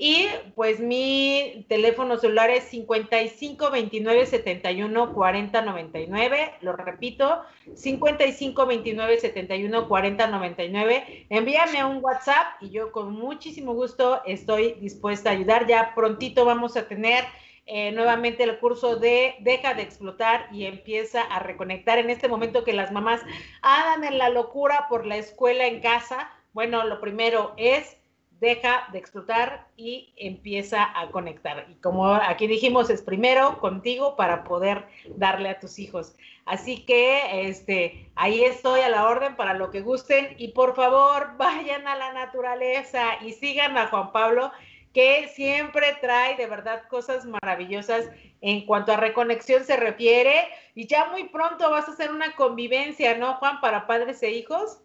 Y 0.05 0.27
pues 0.57 0.81
mi 0.81 1.65
teléfono 1.69 2.17
celular 2.17 2.51
es 2.51 2.65
55 2.65 3.71
29 3.71 4.27
71 4.27 5.15
40 5.15 5.63
99. 5.63 6.55
Lo 6.61 6.73
repito, 6.73 7.45
55 7.73 8.67
29 8.67 9.21
71 9.21 9.87
40 9.87 10.27
99. 10.27 11.27
Envíame 11.31 11.85
un 11.85 12.03
WhatsApp 12.03 12.61
y 12.61 12.71
yo 12.71 12.91
con 12.91 13.13
muchísimo 13.13 13.75
gusto 13.75 14.23
estoy 14.27 14.73
dispuesta 14.81 15.31
a 15.31 15.35
ayudar. 15.35 15.69
Ya 15.69 15.95
prontito 15.95 16.45
vamos 16.45 16.77
a 16.77 16.89
tener 16.89 17.23
eh, 17.67 17.93
nuevamente 17.93 18.43
el 18.43 18.59
curso 18.59 18.97
de 18.97 19.37
Deja 19.39 19.75
de 19.75 19.83
explotar 19.83 20.49
y 20.51 20.65
empieza 20.65 21.23
a 21.23 21.39
reconectar 21.39 22.01
en 22.01 22.11
este 22.11 22.27
momento 22.27 22.65
que 22.65 22.73
las 22.73 22.91
mamás 22.91 23.21
andan 23.63 24.03
en 24.03 24.19
la 24.19 24.31
locura 24.31 24.87
por 24.89 25.07
la 25.07 25.17
escuela 25.17 25.69
en 25.69 25.81
casa. 25.81 26.29
Bueno, 26.55 26.83
lo 26.87 27.01
primero 27.01 27.55
es 27.57 28.02
deja 28.43 28.89
de 28.91 28.99
explotar 28.99 29.69
y 29.77 30.13
empieza 30.17 30.99
a 30.99 31.13
conectar. 31.13 31.65
Y 31.71 31.77
como 31.77 32.13
aquí 32.13 32.49
dijimos, 32.49 32.91
es 32.91 33.01
primero 33.01 33.61
contigo 33.61 34.17
para 34.17 34.43
poder 34.43 34.85
darle 35.15 35.49
a 35.49 35.61
tus 35.61 35.79
hijos. 35.79 36.17
Así 36.45 36.85
que 36.85 37.47
este, 37.49 38.11
ahí 38.17 38.43
estoy 38.43 38.81
a 38.81 38.89
la 38.89 39.09
orden 39.09 39.37
para 39.37 39.55
lo 39.55 39.71
que 39.71 39.81
gusten 39.81 40.35
y 40.39 40.49
por 40.49 40.75
favor 40.75 41.37
vayan 41.37 41.87
a 41.87 41.95
la 41.95 42.13
naturaleza 42.15 43.05
y 43.21 43.31
sigan 43.31 43.79
a 43.79 43.87
Juan 43.87 44.11
Pablo 44.11 44.51
que 44.93 45.29
siempre 45.29 45.97
trae 46.01 46.37
de 46.37 46.49
verdad 46.49 46.83
cosas 46.89 47.25
maravillosas 47.25 48.11
en 48.41 48.67
cuanto 48.67 48.93
a 48.93 48.97
reconexión 48.97 49.63
se 49.63 49.77
refiere. 49.77 50.49
Y 50.75 50.89
ya 50.89 51.07
muy 51.13 51.29
pronto 51.29 51.71
vas 51.71 51.89
a 51.89 51.93
hacer 51.93 52.11
una 52.11 52.35
convivencia, 52.35 53.17
¿no, 53.17 53.35
Juan, 53.35 53.61
para 53.61 53.87
padres 53.87 54.21
e 54.25 54.33
hijos? 54.33 54.81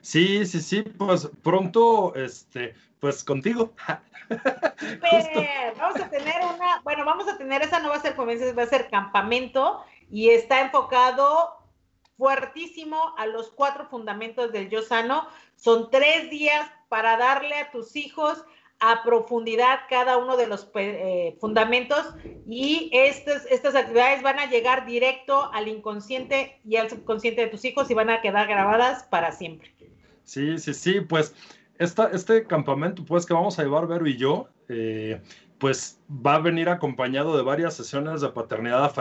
Sí, 0.00 0.46
sí, 0.46 0.60
sí, 0.60 0.82
pues 0.82 1.28
pronto, 1.42 2.14
este, 2.14 2.74
pues 3.00 3.24
contigo. 3.24 3.72
vamos 5.78 6.00
a 6.00 6.08
tener 6.08 6.36
una, 6.54 6.80
bueno, 6.82 7.04
vamos 7.04 7.28
a 7.28 7.36
tener, 7.36 7.62
esa 7.62 7.80
no 7.80 7.90
va 7.90 7.96
a 7.96 8.00
ser 8.00 8.16
convivencia, 8.16 8.54
va 8.54 8.62
a 8.62 8.66
ser 8.66 8.88
campamento 8.88 9.84
y 10.10 10.30
está 10.30 10.60
enfocado 10.60 11.58
fuertísimo 12.16 13.14
a 13.18 13.26
los 13.26 13.50
cuatro 13.50 13.88
fundamentos 13.88 14.52
del 14.52 14.70
yo 14.70 14.82
sano. 14.82 15.28
Son 15.56 15.90
tres 15.90 16.30
días 16.30 16.70
para 16.88 17.16
darle 17.16 17.56
a 17.56 17.70
tus 17.70 17.96
hijos 17.96 18.44
a 18.80 19.02
profundidad 19.02 19.80
cada 19.88 20.18
uno 20.18 20.36
de 20.36 20.46
los 20.46 20.68
eh, 20.74 21.36
fundamentos 21.40 22.14
y 22.46 22.90
estas, 22.92 23.46
estas 23.46 23.74
actividades 23.74 24.22
van 24.22 24.38
a 24.38 24.46
llegar 24.46 24.86
directo 24.86 25.50
al 25.52 25.68
inconsciente 25.68 26.60
y 26.64 26.76
al 26.76 26.90
subconsciente 26.90 27.42
de 27.42 27.46
tus 27.48 27.64
hijos 27.64 27.90
y 27.90 27.94
van 27.94 28.10
a 28.10 28.20
quedar 28.20 28.48
grabadas 28.48 29.04
para 29.04 29.32
siempre. 29.32 29.74
Sí, 30.24 30.58
sí, 30.58 30.74
sí, 30.74 31.00
pues 31.00 31.34
esta, 31.78 32.10
este 32.10 32.46
campamento 32.46 33.04
pues 33.04 33.26
que 33.26 33.34
vamos 33.34 33.58
a 33.58 33.62
llevar 33.62 33.86
Vero 33.86 34.06
y 34.06 34.16
yo, 34.16 34.48
eh, 34.68 35.20
pues 35.58 36.00
va 36.10 36.34
a 36.34 36.38
venir 36.40 36.68
acompañado 36.68 37.36
de 37.36 37.42
varias 37.42 37.74
sesiones 37.74 38.20
de 38.20 38.28
paternidad 38.28 38.92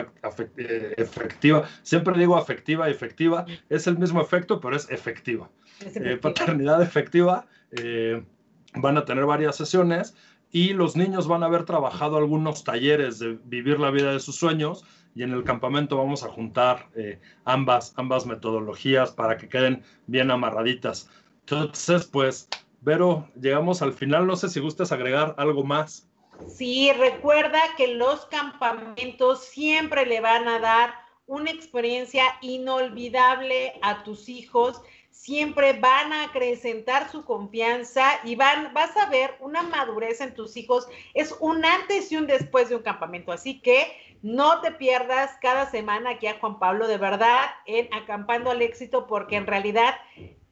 eh, 0.57 0.93
efectiva. 0.97 1.67
Siempre 1.81 2.17
digo 2.17 2.37
afectiva 2.37 2.87
y 2.87 2.91
efectiva, 2.91 3.45
es 3.69 3.87
el 3.87 3.97
mismo 3.97 4.21
efecto, 4.21 4.61
pero 4.61 4.75
es 4.75 4.89
efectiva. 4.89 5.49
paternidad 6.21 6.81
efectiva 6.81 7.47
van 8.75 8.97
a 8.97 9.05
tener 9.05 9.25
varias 9.25 9.55
sesiones 9.55 10.15
y 10.51 10.73
los 10.73 10.95
niños 10.95 11.27
van 11.27 11.43
a 11.43 11.47
haber 11.47 11.65
trabajado 11.65 12.17
algunos 12.17 12.63
talleres 12.63 13.19
de 13.19 13.39
vivir 13.45 13.79
la 13.79 13.91
vida 13.91 14.11
de 14.13 14.19
sus 14.19 14.35
sueños 14.35 14.85
y 15.15 15.23
en 15.23 15.31
el 15.31 15.43
campamento 15.43 15.97
vamos 15.97 16.23
a 16.23 16.29
juntar 16.29 16.89
eh, 16.95 17.19
ambas, 17.45 17.93
ambas 17.97 18.25
metodologías 18.25 19.11
para 19.11 19.37
que 19.37 19.49
queden 19.49 19.83
bien 20.07 20.31
amarraditas. 20.31 21.09
Entonces, 21.41 22.05
pues, 22.05 22.47
Vero, 22.81 23.29
llegamos 23.39 23.81
al 23.81 23.93
final. 23.93 24.27
No 24.27 24.35
sé 24.35 24.49
si 24.49 24.59
gustas 24.59 24.91
agregar 24.91 25.35
algo 25.37 25.63
más. 25.63 26.07
Sí, 26.47 26.91
recuerda 26.91 27.59
que 27.77 27.95
los 27.95 28.25
campamentos 28.25 29.45
siempre 29.45 30.05
le 30.05 30.19
van 30.19 30.47
a 30.47 30.59
dar 30.59 30.93
una 31.25 31.51
experiencia 31.51 32.23
inolvidable 32.41 33.73
a 33.81 34.03
tus 34.03 34.27
hijos 34.27 34.81
siempre 35.13 35.73
van 35.73 36.11
a 36.11 36.25
acrecentar 36.25 37.09
su 37.09 37.23
confianza 37.23 38.19
y 38.23 38.35
van, 38.35 38.73
vas 38.73 38.97
a 38.97 39.09
ver 39.09 39.37
una 39.39 39.61
madurez 39.61 40.19
en 40.19 40.33
tus 40.33 40.57
hijos. 40.57 40.87
Es 41.13 41.33
un 41.39 41.63
antes 41.63 42.11
y 42.11 42.17
un 42.17 42.27
después 42.27 42.67
de 42.67 42.75
un 42.75 42.81
campamento. 42.81 43.31
Así 43.31 43.61
que 43.61 43.95
no 44.23 44.59
te 44.61 44.71
pierdas 44.71 45.37
cada 45.39 45.69
semana 45.69 46.11
aquí 46.11 46.27
a 46.27 46.39
Juan 46.39 46.57
Pablo, 46.57 46.87
de 46.87 46.97
verdad, 46.97 47.45
en 47.67 47.93
Acampando 47.93 48.51
al 48.51 48.61
Éxito, 48.61 49.05
porque 49.05 49.35
en 49.35 49.47
realidad 49.47 49.95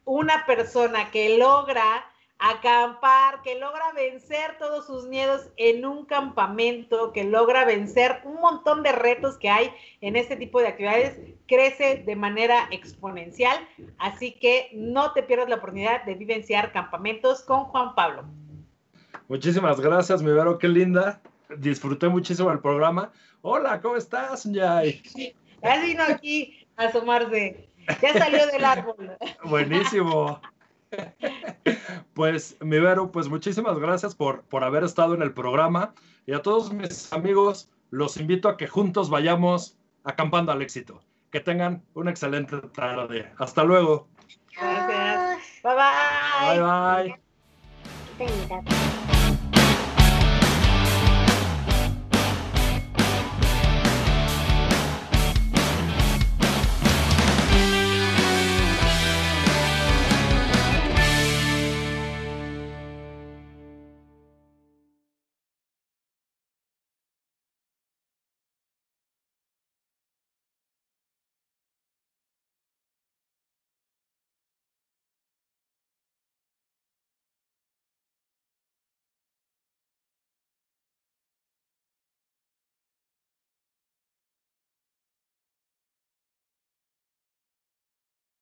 una 0.05 0.45
persona 0.45 1.09
que 1.09 1.37
logra 1.37 2.05
acampar, 2.41 3.43
que 3.43 3.59
logra 3.59 3.93
vencer 3.93 4.57
todos 4.57 4.87
sus 4.87 5.05
miedos 5.07 5.47
en 5.57 5.85
un 5.85 6.05
campamento, 6.05 7.13
que 7.13 7.23
logra 7.23 7.65
vencer 7.65 8.19
un 8.25 8.41
montón 8.41 8.81
de 8.81 8.91
retos 8.91 9.37
que 9.37 9.49
hay 9.49 9.71
en 10.01 10.15
este 10.15 10.35
tipo 10.35 10.59
de 10.59 10.69
actividades, 10.69 11.19
crece 11.47 12.03
de 12.03 12.15
manera 12.15 12.67
exponencial. 12.71 13.55
Así 13.99 14.31
que 14.31 14.69
no 14.73 15.13
te 15.13 15.21
pierdas 15.21 15.49
la 15.49 15.57
oportunidad 15.57 16.03
de 16.03 16.15
vivenciar 16.15 16.71
campamentos 16.71 17.43
con 17.43 17.65
Juan 17.65 17.93
Pablo. 17.93 18.25
Muchísimas 19.27 19.79
gracias, 19.79 20.23
mi 20.23 20.31
Vero, 20.31 20.57
qué 20.57 20.67
linda. 20.67 21.21
Disfruté 21.57 22.09
muchísimo 22.09 22.51
el 22.51 22.59
programa. 22.59 23.11
Hola, 23.43 23.79
¿cómo 23.81 23.97
estás, 23.97 24.45
Yay? 24.45 25.03
Ya 25.61 25.83
vino 25.83 26.03
aquí 26.03 26.67
a 26.75 26.85
asomarse. 26.85 27.69
Ya 28.01 28.13
salió 28.13 28.47
del 28.47 28.65
árbol. 28.65 29.11
Buenísimo. 29.43 30.41
Pues, 32.13 32.57
mi 32.61 32.79
Vero, 32.79 33.11
pues 33.11 33.29
muchísimas 33.29 33.79
gracias 33.79 34.15
por, 34.15 34.43
por 34.43 34.63
haber 34.63 34.83
estado 34.83 35.15
en 35.15 35.21
el 35.21 35.33
programa. 35.33 35.93
Y 36.25 36.33
a 36.33 36.41
todos 36.41 36.71
mis 36.73 37.11
amigos, 37.13 37.69
los 37.89 38.17
invito 38.17 38.49
a 38.49 38.57
que 38.57 38.67
juntos 38.67 39.09
vayamos 39.09 39.77
acampando 40.03 40.51
al 40.51 40.61
éxito. 40.61 41.01
Que 41.31 41.39
tengan 41.39 41.83
una 41.93 42.11
excelente 42.11 42.57
tarde. 42.73 43.31
Hasta 43.37 43.63
luego. 43.63 44.07
Gracias. 44.55 45.61
Bye 45.63 45.75
bye. 45.75 47.17
Bye 48.17 48.39
bye. 48.59 48.91